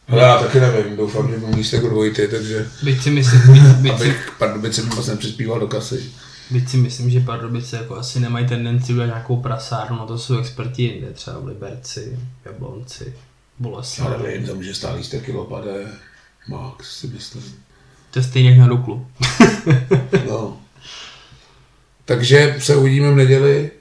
Ale 0.09 0.21
já 0.21 0.37
taky 0.37 0.59
nevím, 0.59 0.97
doufám, 0.97 1.31
že 1.31 1.37
mám 1.37 1.53
lístek 1.53 1.83
od 1.83 1.93
Vojty, 1.93 2.27
takže... 2.27 2.67
Byť 2.83 3.01
si 3.01 3.09
myslím, 3.09 3.41
byť, 3.53 3.61
byť 3.61 3.93
abych 3.93 4.23
si... 4.23 4.31
Pardubicem 4.37 4.89
moc 4.89 5.07
nepřispíval 5.07 5.59
do 5.59 5.67
kasy. 5.67 6.11
Byť 6.51 6.69
si 6.69 6.77
myslím, 6.77 7.09
že 7.09 7.19
Pardubice 7.19 7.77
jako 7.77 7.95
asi 7.95 8.19
nemají 8.19 8.47
tendenci 8.47 8.93
udělat 8.93 9.05
nějakou 9.05 9.37
prasárnu, 9.37 9.97
no 9.97 10.07
to 10.07 10.17
jsou 10.17 10.39
experti 10.39 10.83
jinde, 10.83 11.11
třeba 11.13 11.39
v 11.39 11.47
Liberci, 11.47 12.19
Jablonci, 12.45 13.13
Boleslavy. 13.59 14.15
Ale 14.15 14.23
nevím, 14.23 14.47
tam 14.47 14.55
může 14.55 14.73
stát 14.73 14.95
lístek 14.95 15.25
kilo 15.25 15.45
pade, 15.45 15.85
max 16.47 16.99
si 16.99 17.07
myslím. 17.07 17.43
To 18.11 18.19
je 18.19 18.23
stejně 18.23 18.49
jak 18.49 18.59
na 18.59 18.67
Duklu. 18.67 19.07
no. 20.29 20.57
Takže 22.11 22.55
se 22.59 22.75
uvidíme 22.75 23.11
v 23.11 23.15
neděli. 23.15 23.71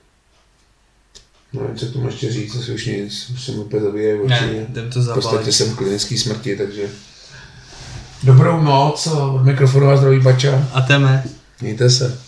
No, 1.52 1.60
co 1.76 1.86
tu 1.86 2.06
ještě 2.06 2.32
říct, 2.32 2.56
asi 2.56 2.72
už 2.72 2.86
nic, 2.86 3.28
musím 3.30 3.60
opět 3.60 3.80
zabíjet 3.82 4.20
oči. 4.20 4.30
Ne, 4.30 4.66
jdem 4.68 4.90
to 4.90 5.02
V 5.02 5.14
podstatě 5.14 5.52
jsem 5.52 5.70
v 5.70 5.76
klinické 5.76 6.18
smrti, 6.18 6.56
takže... 6.56 6.88
Dobrou 8.22 8.62
noc, 8.62 9.06
od 9.06 9.44
mikrofonu 9.44 9.90
a 9.90 9.96
zdraví 9.96 10.20
Bača. 10.20 10.68
A 10.72 10.80
teme. 10.80 11.24
Mějte 11.60 11.90
se. 11.90 12.18